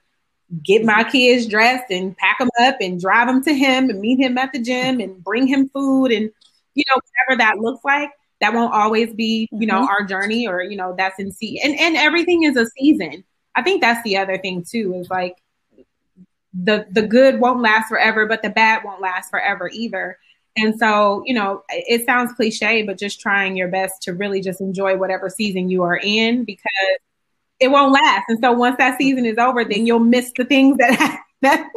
get 0.65 0.85
my 0.85 1.03
kids 1.05 1.47
dressed 1.47 1.91
and 1.91 2.17
pack 2.17 2.39
them 2.39 2.51
up 2.61 2.77
and 2.81 3.01
drive 3.01 3.27
them 3.27 3.43
to 3.43 3.53
him 3.53 3.91
and 3.91 4.01
meet 4.01 4.21
him 4.21 4.39
at 4.39 4.53
the 4.53 4.63
gym 4.63 5.01
and 5.01 5.23
bring 5.25 5.47
him 5.47 5.69
food 5.71 6.13
and 6.13 6.31
you 6.75 6.85
know 6.89 7.01
whatever 7.27 7.39
that 7.39 7.59
looks 7.59 7.85
like 7.85 8.11
that 8.41 8.55
won't 8.55 8.73
always 8.73 9.13
be 9.15 9.49
you 9.53 9.67
know 9.67 9.81
mm-hmm. 9.81 9.89
our 9.89 10.05
journey 10.05 10.47
or 10.47 10.63
you 10.63 10.77
know 10.77 10.95
that's 10.97 11.19
in 11.19 11.31
sea 11.33 11.61
and 11.63 11.79
and 11.79 11.97
everything 11.97 12.43
is 12.43 12.57
a 12.57 12.67
season 12.79 13.25
i 13.55 13.63
think 13.63 13.81
that's 13.81 14.03
the 14.05 14.17
other 14.17 14.39
thing 14.39 14.65
too 14.65 14.95
is 14.95 15.09
like 15.11 15.37
the 16.55 16.87
the 16.91 17.03
good 17.03 17.41
won't 17.41 17.61
last 17.61 17.89
forever 17.89 18.27
but 18.27 18.43
the 18.43 18.51
bad 18.51 18.83
won't 18.85 19.01
last 19.01 19.31
forever 19.31 19.71
either 19.73 20.19
and 20.57 20.79
so 20.79 21.23
you 21.27 21.35
know 21.35 21.63
it 21.69 22.05
sounds 22.07 22.33
cliche 22.33 22.83
but 22.83 22.99
just 22.99 23.21
trying 23.21 23.57
your 23.57 23.69
best 23.69 24.03
to 24.03 24.13
really 24.13 24.41
just 24.41 24.61
enjoy 24.61 24.97
whatever 24.97 25.29
season 25.29 25.69
you 25.69 25.83
are 25.83 25.99
in 26.03 26.45
because 26.45 26.99
it 27.61 27.69
won't 27.69 27.93
last. 27.93 28.25
And 28.29 28.39
so 28.41 28.53
once 28.53 28.77
that 28.79 28.99
season 28.99 29.25
is 29.25 29.39
over, 29.39 29.65
then 29.65 29.87
you'll 29.87 29.99
miss 29.99 30.33
the 30.37 30.45
things 30.45 30.77
that 30.79 31.21
that 31.43 31.69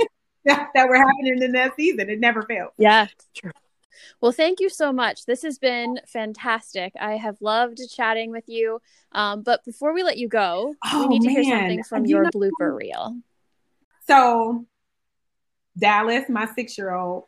that 0.45 0.87
were 0.87 0.95
happening 0.97 1.41
in 1.41 1.51
that 1.53 1.75
season. 1.75 2.09
It 2.09 2.19
never 2.19 2.43
fails. 2.43 2.71
Yeah, 2.77 3.07
true. 3.35 3.51
Well, 4.21 4.31
thank 4.31 4.59
you 4.59 4.69
so 4.69 4.91
much. 4.91 5.25
This 5.25 5.43
has 5.43 5.57
been 5.57 5.99
fantastic. 6.07 6.93
I 6.99 7.17
have 7.17 7.37
loved 7.41 7.79
chatting 7.93 8.31
with 8.31 8.45
you. 8.47 8.81
Um, 9.11 9.41
but 9.41 9.63
before 9.65 9.93
we 9.93 10.03
let 10.03 10.17
you 10.17 10.27
go, 10.27 10.75
oh, 10.85 11.07
we 11.07 11.17
need 11.17 11.27
to 11.27 11.29
hear 11.29 11.43
something 11.43 11.83
from 11.83 12.05
you 12.05 12.15
your 12.15 12.23
know, 12.25 12.29
blooper 12.31 12.75
reel. 12.75 13.17
So, 14.07 14.65
Dallas, 15.77 16.29
my 16.29 16.47
six-year-old, 16.55 17.25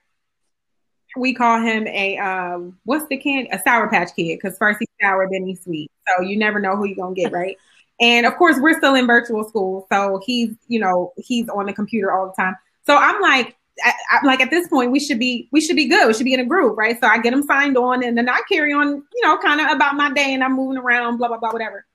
we 1.17 1.34
call 1.34 1.61
him 1.61 1.88
a 1.88 2.17
um, 2.17 2.78
what's 2.84 3.07
the 3.07 3.17
candy? 3.17 3.49
A 3.51 3.59
sour 3.59 3.89
patch 3.89 4.15
kid 4.15 4.39
because 4.41 4.57
first 4.57 4.80
he's 4.80 4.88
sour, 5.01 5.28
then 5.32 5.45
he's 5.45 5.63
sweet. 5.63 5.91
So 6.07 6.24
you 6.24 6.38
never 6.38 6.59
know 6.59 6.76
who 6.76 6.86
you're 6.86 6.95
gonna 6.95 7.15
get, 7.15 7.32
right? 7.32 7.57
And 7.99 8.26
of 8.26 8.36
course, 8.36 8.57
we're 8.59 8.76
still 8.80 8.95
in 8.95 9.05
virtual 9.05 9.47
school. 9.47 9.86
So 9.91 10.19
he's, 10.26 10.55
you 10.67 10.80
know, 10.80 11.13
he's 11.17 11.47
on 11.49 11.67
the 11.67 11.74
computer 11.74 12.11
all 12.11 12.34
the 12.36 12.41
time. 12.41 12.55
So 12.88 12.97
I'm 12.97 13.22
like, 13.22 13.55
I, 13.84 13.93
am 14.17 14.26
like 14.26 14.41
at 14.41 14.49
this 14.49 14.67
point 14.67 14.91
we 14.91 14.99
should 14.99 15.19
be 15.19 15.47
we 15.51 15.61
should 15.61 15.76
be 15.76 15.88
good. 15.88 16.07
We 16.07 16.13
should 16.13 16.26
be 16.26 16.34
in 16.34 16.39
a 16.39 16.45
group, 16.45 16.78
right? 16.78 16.99
So 16.99 17.07
I 17.07 17.19
get 17.19 17.34
him 17.34 17.43
signed 17.43 17.78
on, 17.78 18.03
and 18.03 18.17
then 18.17 18.30
I 18.30 18.41
carry 18.51 18.74
on, 18.74 18.88
you 18.88 19.22
know, 19.24 19.38
kind 19.38 19.61
of 19.61 19.76
about 19.76 19.95
my 19.95 20.11
day, 20.11 20.34
and 20.34 20.43
I'm 20.43 20.55
moving 20.55 20.78
around, 20.78 21.17
blah 21.17 21.28
blah 21.28 21.38
blah, 21.38 21.51
whatever. 21.51 21.86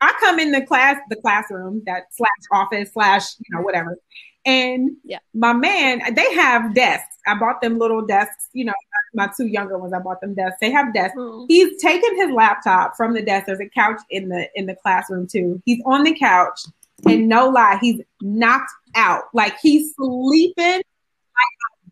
I 0.00 0.12
come 0.20 0.38
in 0.38 0.52
the 0.52 0.64
class, 0.64 0.96
the 1.10 1.16
classroom, 1.16 1.82
that 1.86 2.04
slash 2.12 2.28
office 2.52 2.92
slash, 2.92 3.24
you 3.38 3.56
know, 3.56 3.62
whatever, 3.62 3.98
and 4.44 4.96
yeah. 5.04 5.18
my 5.34 5.52
man, 5.52 6.00
they 6.14 6.34
have 6.34 6.74
desks. 6.74 7.16
I 7.26 7.38
bought 7.38 7.60
them 7.60 7.78
little 7.78 8.06
desks, 8.06 8.48
you 8.52 8.64
know, 8.64 8.72
my 9.14 9.28
two 9.36 9.46
younger 9.46 9.78
ones, 9.78 9.92
I 9.92 9.98
bought 9.98 10.20
them 10.20 10.34
desks. 10.34 10.56
They 10.60 10.70
have 10.70 10.94
desks. 10.94 11.16
Mm. 11.16 11.46
He's 11.48 11.80
taken 11.82 12.16
his 12.16 12.30
laptop 12.30 12.96
from 12.96 13.14
the 13.14 13.22
desk. 13.22 13.46
There's 13.46 13.60
a 13.60 13.68
couch 13.68 14.00
in 14.10 14.28
the 14.28 14.48
in 14.54 14.66
the 14.66 14.74
classroom 14.74 15.26
too. 15.26 15.60
He's 15.64 15.82
on 15.84 16.04
the 16.04 16.16
couch, 16.18 16.60
and 17.06 17.28
no 17.28 17.48
lie, 17.48 17.78
he's 17.80 18.00
knocked 18.22 18.70
out. 18.94 19.24
Like 19.34 19.56
he's 19.60 19.94
sleeping 19.96 20.82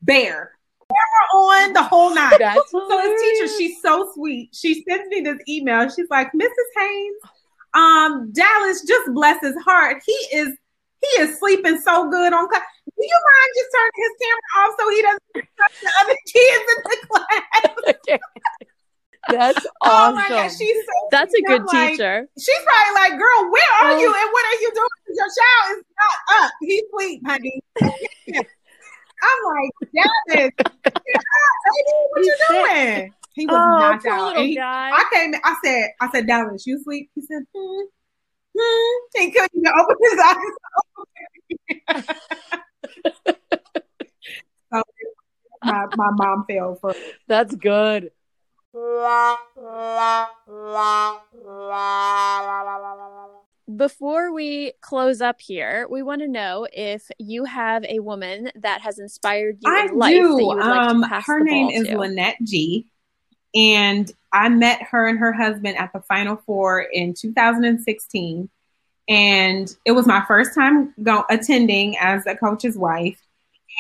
bear. 0.07 0.53
Camera 0.89 1.43
on 1.43 1.73
the 1.73 1.83
whole 1.83 2.15
night. 2.15 2.37
That's 2.39 2.71
so 2.71 3.01
his 3.01 3.21
teacher, 3.21 3.53
she's 3.59 3.83
so 3.83 4.11
sweet. 4.15 4.51
She 4.53 4.85
sends 4.89 5.09
me 5.09 5.21
this 5.21 5.39
email. 5.49 5.89
She's 5.91 6.09
like, 6.09 6.29
Mrs. 6.33 6.49
Haynes, 6.77 7.17
um, 7.75 8.33
Dallas 8.33 8.83
just 8.87 9.13
bless 9.13 9.41
his 9.43 9.57
heart. 9.65 10.03
He 10.07 10.13
is 10.37 10.57
he 11.03 11.23
is 11.23 11.39
sleeping 11.39 11.79
so 11.81 12.09
good 12.09 12.33
on 12.33 12.49
class. 12.49 12.63
Do 12.87 13.05
you 13.05 13.21
mind 13.27 13.51
just 13.55 13.69
turning 13.75 13.93
his 13.97 14.15
camera 14.23 14.51
off 14.59 14.75
so 14.79 14.91
he 14.91 15.03
doesn't 15.03 15.49
touch 15.59 15.77
the 15.83 15.91
other 16.01 16.17
kids 16.33 16.65
in 16.73 16.83
the 16.85 16.97
class? 17.11 18.21
That's 19.29 19.67
awesome. 19.83 19.83
Oh 19.83 20.15
my 20.15 20.29
God, 20.29 20.49
she's 20.49 20.77
so 20.87 21.09
That's 21.11 21.35
a 21.35 21.43
good 21.43 21.63
I'm 21.63 21.91
teacher. 21.91 22.21
Like, 22.21 22.29
she's 22.39 22.59
probably 22.65 22.95
like, 22.95 23.19
girl, 23.19 23.51
where 23.51 23.73
are 23.83 23.93
oh. 23.93 23.99
you 23.99 24.07
and 24.07 24.33
what 24.33 24.47
are 24.47 24.61
you 24.61 24.73
doing? 24.75 25.17
Your 25.17 25.27
child 25.27 25.79
is 25.79 25.85
not 25.99 26.45
up. 26.45 26.53
He's 26.61 26.83
asleep, 26.93 27.23
honey. 27.27 27.63
I'm 29.23 29.39
like, 29.55 29.71
Dallas, 29.95 30.51
what 32.11 32.17
you 32.25 32.35
doing? 32.49 33.15
He 33.35 33.47
was 33.47 33.55
oh, 33.55 33.79
knocked 33.79 34.07
out. 34.07 34.37
He, 34.39 34.59
I 34.59 35.05
came. 35.13 35.35
I 35.45 35.57
said, 35.63 35.91
I 36.01 36.11
said, 36.11 36.27
Dallas, 36.27 36.67
you 36.67 36.83
sleep? 36.83 37.11
He 37.15 37.21
said, 37.23 37.45
hmm. 37.55 37.83
Hmm. 38.59 38.97
He 39.15 39.31
couldn't 39.31 39.53
even 39.55 39.73
open 39.79 39.97
his 40.01 40.19
eyes. 40.25 40.55
so, 44.73 44.83
my, 45.63 45.87
my 45.97 46.11
mom 46.13 46.45
fell 46.49 46.75
for. 46.77 46.95
That's 47.29 47.55
good. 47.55 48.11
Before 53.75 54.33
we 54.33 54.73
close 54.81 55.21
up 55.21 55.41
here, 55.41 55.89
we 55.91 56.03
want 56.03 56.21
to 56.21 56.29
know 56.29 56.69
if 56.73 57.11
you 57.19 57.45
have 57.45 57.85
a 57.85 57.99
woman 57.99 58.51
that 58.55 58.81
has 58.83 59.01
inspired 59.01 59.59
you 59.61 59.73
I 59.73 59.87
in 59.87 59.99
life. 59.99 60.13
Do. 60.13 60.51
um, 60.53 61.01
like 61.01 61.25
her 61.25 61.41
name 61.41 61.71
is 61.71 61.89
to. 61.89 61.99
Lynette 61.99 62.37
G. 62.45 62.87
And 63.57 64.11
I 64.33 64.51
met 64.51 64.83
her 64.83 65.09
and 65.09 65.19
her 65.19 65.33
husband 65.33 65.79
at 65.79 65.93
the 65.93 66.01
Final 66.01 66.37
Four 66.37 66.83
in 66.83 67.15
2016. 67.15 68.49
And 69.09 69.77
it 69.85 69.93
was 69.93 70.07
my 70.07 70.25
first 70.29 70.55
time 70.55 70.95
go- 71.03 71.25
attending 71.29 71.97
as 71.99 72.25
a 72.27 72.37
coach's 72.37 72.77
wife. 72.77 73.19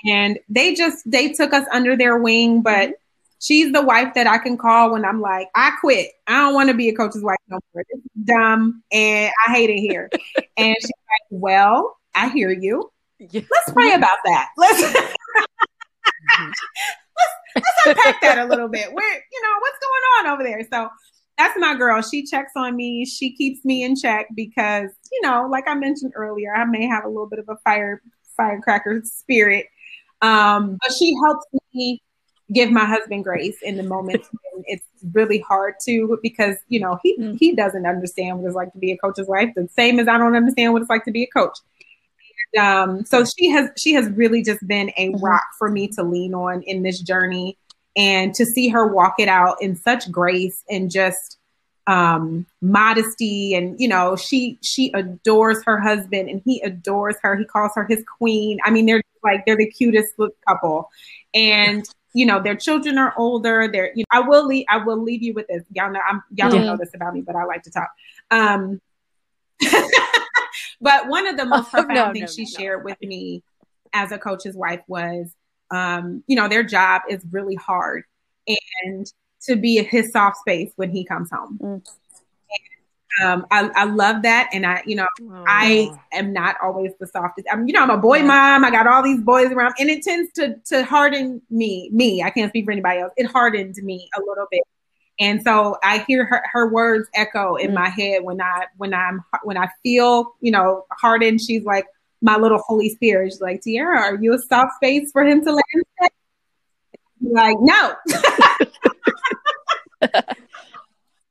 And 0.05 0.39
they 0.49 0.74
just, 0.74 1.09
they 1.09 1.32
took 1.32 1.53
us 1.53 1.66
under 1.72 1.97
their 1.97 2.18
wing, 2.18 2.62
but 2.62 2.95
she's 3.47 3.72
the 3.72 3.82
wife 3.82 4.14
that 4.14 4.26
I 4.26 4.38
can 4.38 4.57
call 4.57 4.92
when 4.92 5.05
I'm 5.05 5.20
like, 5.20 5.49
I 5.55 5.72
quit. 5.80 6.11
I 6.26 6.40
don't 6.40 6.55
want 6.55 6.68
to 6.68 6.74
be 6.74 6.88
a 6.88 6.94
coach's 6.94 7.22
wife 7.22 7.38
no 7.49 7.59
more. 7.72 7.84
This 7.92 8.01
is 8.01 8.24
dumb 8.24 8.82
and 8.90 9.32
I 9.47 9.53
hate 9.53 9.70
it 9.70 9.78
here. 9.78 10.11
and 10.57 10.76
she's 10.80 10.86
like, 10.86 11.28
Well, 11.30 11.97
I 12.14 12.28
hear 12.28 12.51
you. 12.51 12.90
Yeah. 13.18 13.42
Let's 13.51 13.72
pray 13.72 13.94
about 13.94 14.18
that. 14.24 14.49
Let's 14.57 14.82
mm-hmm. 14.82 16.44
let's 17.16 17.32
let's 17.55 17.86
unpack 17.86 18.20
that 18.20 18.38
a 18.38 18.44
little 18.44 18.68
bit. 18.68 18.92
Where 18.92 19.14
you 19.14 19.42
know 19.42 19.59
what's 19.61 19.78
going 19.78 20.03
on 20.18 20.34
over 20.34 20.42
there? 20.42 20.66
So 20.70 20.90
that's 21.38 21.59
my 21.59 21.74
girl. 21.74 22.03
She 22.03 22.26
checks 22.26 22.53
on 22.57 22.76
me. 22.76 23.07
She 23.07 23.34
keeps 23.34 23.64
me 23.64 23.84
in 23.84 23.97
check 23.97 24.26
because 24.34 24.90
you 25.12 25.22
know, 25.22 25.49
like 25.51 25.66
I 25.66 25.74
mentioned 25.74 26.12
earlier, 26.14 26.55
I 26.55 26.64
may 26.64 26.86
have 26.86 27.05
a 27.05 27.09
little 27.09 27.28
bit 27.28 27.38
of 27.38 27.49
a 27.49 27.57
fire 27.64 28.03
firecracker 28.36 29.01
spirit, 29.05 29.66
um, 30.20 30.76
but 30.82 30.92
she 30.92 31.14
helps 31.24 31.47
me 31.72 32.03
give 32.53 32.70
my 32.70 32.84
husband 32.84 33.24
grace 33.24 33.57
in 33.62 33.76
the 33.76 33.82
moments 33.82 34.28
when 34.53 34.64
it's 34.66 34.86
really 35.12 35.38
hard 35.38 35.74
to 35.84 36.18
because 36.22 36.57
you 36.68 36.78
know 36.80 36.99
he 37.03 37.18
mm. 37.18 37.36
he 37.38 37.55
doesn't 37.55 37.86
understand 37.86 38.38
what 38.38 38.47
it's 38.47 38.55
like 38.55 38.72
to 38.72 38.78
be 38.78 38.92
a 38.92 38.99
coach's 38.99 39.26
wife 39.26 39.51
the 39.57 39.68
same 39.74 39.99
as 39.99 40.09
I 40.09 40.18
don't 40.18 40.36
understand 40.36 40.72
what 40.72 40.82
it's 40.82 40.90
like 40.90 41.05
to 41.05 41.11
be 41.11 41.24
a 41.24 41.26
coach. 41.26 41.59
um, 42.59 43.05
so 43.05 43.24
she 43.24 43.51
has 43.51 43.70
she 43.76 43.94
has 43.94 44.09
really 44.11 44.42
just 44.42 44.66
been 44.66 44.92
a 44.97 45.09
mm-hmm. 45.09 45.24
rock 45.24 45.47
for 45.59 45.70
me 45.70 45.88
to 45.88 46.03
lean 46.03 46.34
on 46.34 46.62
in 46.62 46.82
this 46.82 47.01
journey, 47.01 47.59
and 47.97 48.34
to 48.34 48.44
see 48.44 48.68
her 48.68 48.86
walk 48.86 49.14
it 49.18 49.28
out 49.28 49.61
in 49.61 49.74
such 49.74 50.11
grace 50.11 50.62
and 50.70 50.90
just 50.90 51.38
um, 51.88 52.47
modesty, 52.62 53.55
and 53.55 53.78
you 53.80 53.88
know 53.88 54.16
she 54.16 54.59
she 54.62 54.92
adores 54.92 55.64
her 55.64 55.80
husband 55.80 56.28
and 56.28 56.42
he 56.44 56.61
adores 56.61 57.16
her. 57.22 57.36
He 57.36 57.44
calls 57.44 57.72
her 57.74 57.84
his 57.84 58.05
queen. 58.18 58.59
I 58.64 58.70
mean, 58.70 58.86
they're 58.86 59.03
like 59.24 59.44
they're 59.47 59.57
the 59.57 59.70
cutest 59.70 60.14
couple, 60.47 60.90
and 61.34 61.84
you 62.16 62.24
know 62.24 62.42
their 62.42 62.56
children 62.56 62.96
are 62.96 63.12
older. 63.18 63.68
They're 63.70 63.92
you 63.94 64.04
know 64.10 64.20
I 64.20 64.20
will 64.20 64.46
leave 64.46 64.64
I 64.70 64.78
will 64.78 65.00
leave 65.00 65.22
you 65.22 65.34
with 65.34 65.46
this. 65.48 65.62
Y'all 65.72 65.92
know 65.92 66.00
I'm 66.08 66.22
y'all 66.34 66.48
mm-hmm. 66.48 66.56
don't 66.56 66.66
know 66.66 66.76
this 66.78 66.94
about 66.94 67.12
me, 67.12 67.20
but 67.20 67.36
I 67.36 67.44
like 67.44 67.62
to 67.64 67.70
talk. 67.70 67.90
Um, 68.30 68.80
but 70.80 71.08
one 71.08 71.26
of 71.26 71.36
the 71.36 71.44
most 71.44 71.68
oh, 71.74 71.84
profound 71.84 71.94
no, 71.94 72.12
things 72.14 72.38
no, 72.38 72.44
she 72.44 72.50
no, 72.50 72.58
shared 72.58 72.84
with 72.84 72.96
me 73.02 73.42
as 73.92 74.12
a 74.12 74.18
coach's 74.18 74.56
wife 74.56 74.80
was, 74.88 75.30
um, 75.70 76.24
you 76.26 76.36
know, 76.36 76.48
their 76.48 76.62
job 76.62 77.02
is 77.10 77.22
really 77.30 77.54
hard 77.54 78.04
and 78.48 79.12
to 79.42 79.56
be 79.56 79.82
his 79.82 80.10
soft 80.10 80.38
space 80.38 80.72
when 80.76 80.90
he 80.90 81.04
comes 81.04 81.30
home. 81.30 81.58
Mm. 81.62 81.86
Um, 83.22 83.46
I, 83.50 83.70
I, 83.74 83.84
love 83.84 84.22
that. 84.22 84.50
And 84.52 84.66
I, 84.66 84.82
you 84.86 84.96
know, 84.96 85.06
oh. 85.22 85.44
I 85.46 85.90
am 86.12 86.32
not 86.32 86.56
always 86.62 86.92
the 87.00 87.06
softest. 87.06 87.46
I'm, 87.50 87.66
you 87.66 87.72
know, 87.72 87.82
I'm 87.82 87.90
a 87.90 87.96
boy 87.96 88.22
mom. 88.22 88.64
I 88.64 88.70
got 88.70 88.86
all 88.86 89.02
these 89.02 89.20
boys 89.20 89.52
around 89.52 89.74
and 89.78 89.88
it 89.88 90.02
tends 90.02 90.32
to, 90.34 90.56
to 90.66 90.84
harden 90.84 91.40
me, 91.50 91.88
me, 91.92 92.22
I 92.22 92.30
can't 92.30 92.50
speak 92.50 92.64
for 92.66 92.72
anybody 92.72 93.00
else. 93.00 93.12
It 93.16 93.26
hardened 93.26 93.76
me 93.82 94.08
a 94.16 94.20
little 94.20 94.46
bit 94.50 94.62
and 95.18 95.42
so 95.42 95.78
I 95.82 96.04
hear 96.06 96.24
her, 96.26 96.42
her 96.52 96.68
words 96.68 97.08
echo 97.14 97.56
in 97.56 97.70
mm. 97.70 97.74
my 97.74 97.88
head 97.88 98.22
when 98.22 98.40
I 98.40 98.66
when 98.76 98.92
I'm 98.92 99.24
when 99.44 99.56
I 99.56 99.68
feel 99.82 100.34
you 100.40 100.50
know 100.50 100.84
hardened. 100.90 101.40
She's 101.40 101.64
like 101.64 101.86
my 102.20 102.36
little 102.36 102.58
Holy 102.58 102.90
Spirit. 102.90 103.32
She's 103.32 103.40
like, 103.40 103.62
Tiara, 103.62 104.00
are 104.00 104.16
you 104.16 104.34
a 104.34 104.38
soft 104.38 104.74
space 104.76 105.10
for 105.12 105.24
him 105.24 105.44
to 105.44 105.52
land? 105.52 106.10
Like, 107.20 107.56
no. 107.60 107.94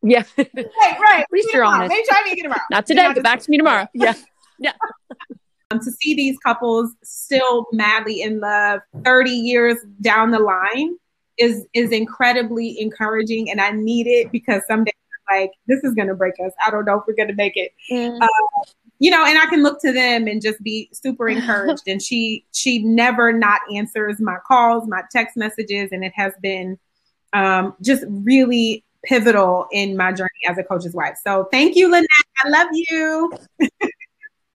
yeah. 0.06 0.24
Right, 0.38 0.50
right. 0.56 1.20
At 1.22 1.28
least 1.32 1.50
you're 1.54 1.64
honest. 1.64 1.90
Maybe 1.90 2.06
try 2.08 2.24
me 2.24 2.32
again 2.32 2.44
tomorrow. 2.44 2.62
Not 2.72 2.86
today. 2.86 3.14
Get 3.14 3.24
back 3.24 3.40
to 3.42 3.52
me 3.52 3.58
tomorrow. 3.58 3.88
Yeah. 3.94 4.14
Yeah. 4.58 4.72
Um, 5.70 5.80
to 5.82 5.92
see 5.92 6.16
these 6.16 6.38
couples 6.38 6.94
still 7.04 7.66
madly 7.74 8.22
in 8.22 8.40
love 8.40 8.80
30 9.04 9.32
years 9.32 9.78
down 10.00 10.32
the 10.32 10.40
line 10.40 10.96
is 11.38 11.66
is 11.74 11.92
incredibly 11.92 12.80
encouraging, 12.80 13.52
and 13.52 13.60
I 13.60 13.72
need 13.72 14.08
it 14.08 14.32
because 14.32 14.62
someday 14.66 14.94
like 15.30 15.52
this 15.68 15.84
is 15.84 15.94
going 15.94 16.08
to 16.08 16.16
break 16.16 16.36
us. 16.46 16.54
I 16.66 16.72
don't 16.72 16.86
know 16.86 17.00
if 17.00 17.04
we're 17.08 17.26
to 17.26 17.34
make 17.34 17.58
it. 17.58 17.72
Mm. 17.92 18.22
Uh, 18.22 18.28
you 19.00 19.12
know, 19.12 19.26
and 19.26 19.38
I 19.38 19.46
can 19.48 19.62
look 19.62 19.82
to 19.82 19.92
them 19.92 20.28
and 20.28 20.42
just 20.42 20.62
be 20.64 20.90
super 20.94 21.28
encouraged. 21.28 21.84
and 21.88 22.02
she 22.02 22.46
she 22.54 22.84
never 22.84 23.34
not 23.34 23.62
answers 23.74 24.20
my 24.20 24.38
calls, 24.48 24.88
my 24.88 25.02
text 25.12 25.36
messages, 25.36 25.90
and 25.92 26.04
it 26.04 26.14
has 26.16 26.34
been 26.42 26.80
um, 27.34 27.76
just 27.82 28.06
really 28.08 28.84
pivotal 29.06 29.68
in 29.72 29.96
my 29.96 30.12
journey 30.12 30.30
as 30.48 30.58
a 30.58 30.64
coach's 30.64 30.94
wife. 30.94 31.18
So 31.24 31.48
thank 31.52 31.76
you, 31.76 31.90
Lynette. 31.90 32.08
I 32.44 32.50
love 32.50 32.68
you. 32.74 33.34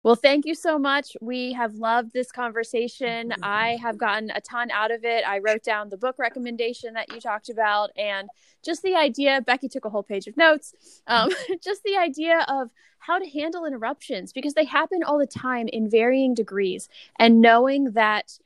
Well, 0.03 0.15
thank 0.15 0.47
you 0.47 0.55
so 0.55 0.79
much. 0.79 1.15
We 1.21 1.53
have 1.53 1.75
loved 1.75 2.15
this 2.15 2.33
conversation. 2.33 3.35
I 3.43 3.77
have 3.83 3.99
gotten 3.99 4.31
a 4.31 4.41
ton 4.41 4.71
out 4.71 4.91
of 4.91 5.05
it. 5.05 5.25
I 5.29 5.41
wrote 5.41 5.63
down 5.63 5.91
the 5.91 5.99
book 5.99 6.17
recommendation 6.19 6.95
that 6.95 7.13
you 7.13 7.21
talked 7.21 7.51
about 7.51 7.91
and 7.99 8.27
just 8.65 8.83
the 8.83 8.95
idea. 8.95 9.43
Becky 9.43 9.69
took 9.69 9.85
a 9.85 9.91
whole 9.91 10.03
page 10.03 10.27
of 10.27 10.39
notes. 10.39 11.03
Um, 11.07 11.29
just 11.63 11.83
the 11.83 11.99
idea 11.99 12.47
of 12.49 12.71
how 12.99 13.19
to 13.19 13.29
handle 13.29 13.67
interruptions 13.67 14.33
because 14.33 14.55
they 14.55 14.65
happen 14.65 15.03
all 15.03 15.19
the 15.19 15.27
time 15.27 15.69
in 15.69 15.91
varying 15.91 16.33
degrees. 16.33 16.89
And 17.19 17.43
knowing 17.43 17.93
that 17.93 18.39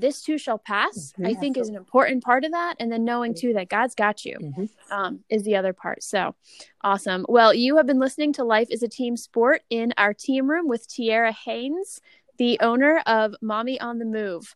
this 0.00 0.22
too 0.22 0.38
shall 0.38 0.58
pass 0.58 1.12
mm-hmm. 1.12 1.26
i 1.26 1.34
think 1.34 1.56
is 1.56 1.68
an 1.68 1.76
important 1.76 2.22
part 2.22 2.44
of 2.44 2.52
that. 2.52 2.76
And 2.78 2.92
then 2.92 3.04
knowing 3.04 3.34
too 3.34 3.54
that 3.54 3.68
god's 3.68 3.94
got 3.94 4.24
you 4.24 4.38
mm-hmm. 4.40 4.64
um, 4.92 5.20
is 5.28 5.42
the 5.42 5.56
other 5.56 5.72
part. 5.72 6.02
So 6.02 6.34
awesome. 6.82 7.26
Well 7.28 7.54
you 7.54 7.76
have 7.76 7.86
been 7.86 8.00
listening 8.00 8.32
to 8.34 8.44
life 8.44 8.68
is 8.70 8.82
a 8.82 8.88
team 8.88 9.16
sport 9.16 9.62
in 9.70 9.94
our 9.96 10.14
team 10.14 10.50
room 10.50 10.68
with 10.68 10.88
tiara 10.88 11.32
haynes 11.32 12.00
the 12.38 12.58
owner 12.60 13.02
of 13.06 13.34
mommy 13.40 13.80
on 13.80 13.98
the 13.98 14.04
move. 14.04 14.54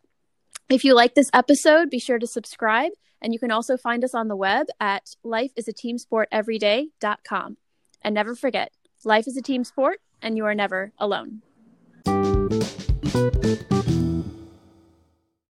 If 0.69 0.83
you 0.83 0.93
like 0.93 1.15
this 1.15 1.31
episode 1.33 1.89
be 1.89 1.99
sure 1.99 2.19
to 2.19 2.27
subscribe. 2.27 2.91
And 3.23 3.33
you 3.33 3.39
can 3.39 3.51
also 3.51 3.77
find 3.77 4.03
us 4.03 4.15
on 4.15 4.29
the 4.29 4.35
web 4.35 4.65
at 4.79 5.15
lifeisateamsporteveryday.com 5.23 7.57
and 8.03 8.15
never 8.15 8.35
forget 8.35 8.71
life 9.03 9.27
is 9.27 9.37
a 9.37 9.41
team 9.41 9.63
sport 9.63 10.01
and 10.21 10.37
you 10.37 10.45
are 10.45 10.53
never 10.55 10.93
alone 10.97 11.41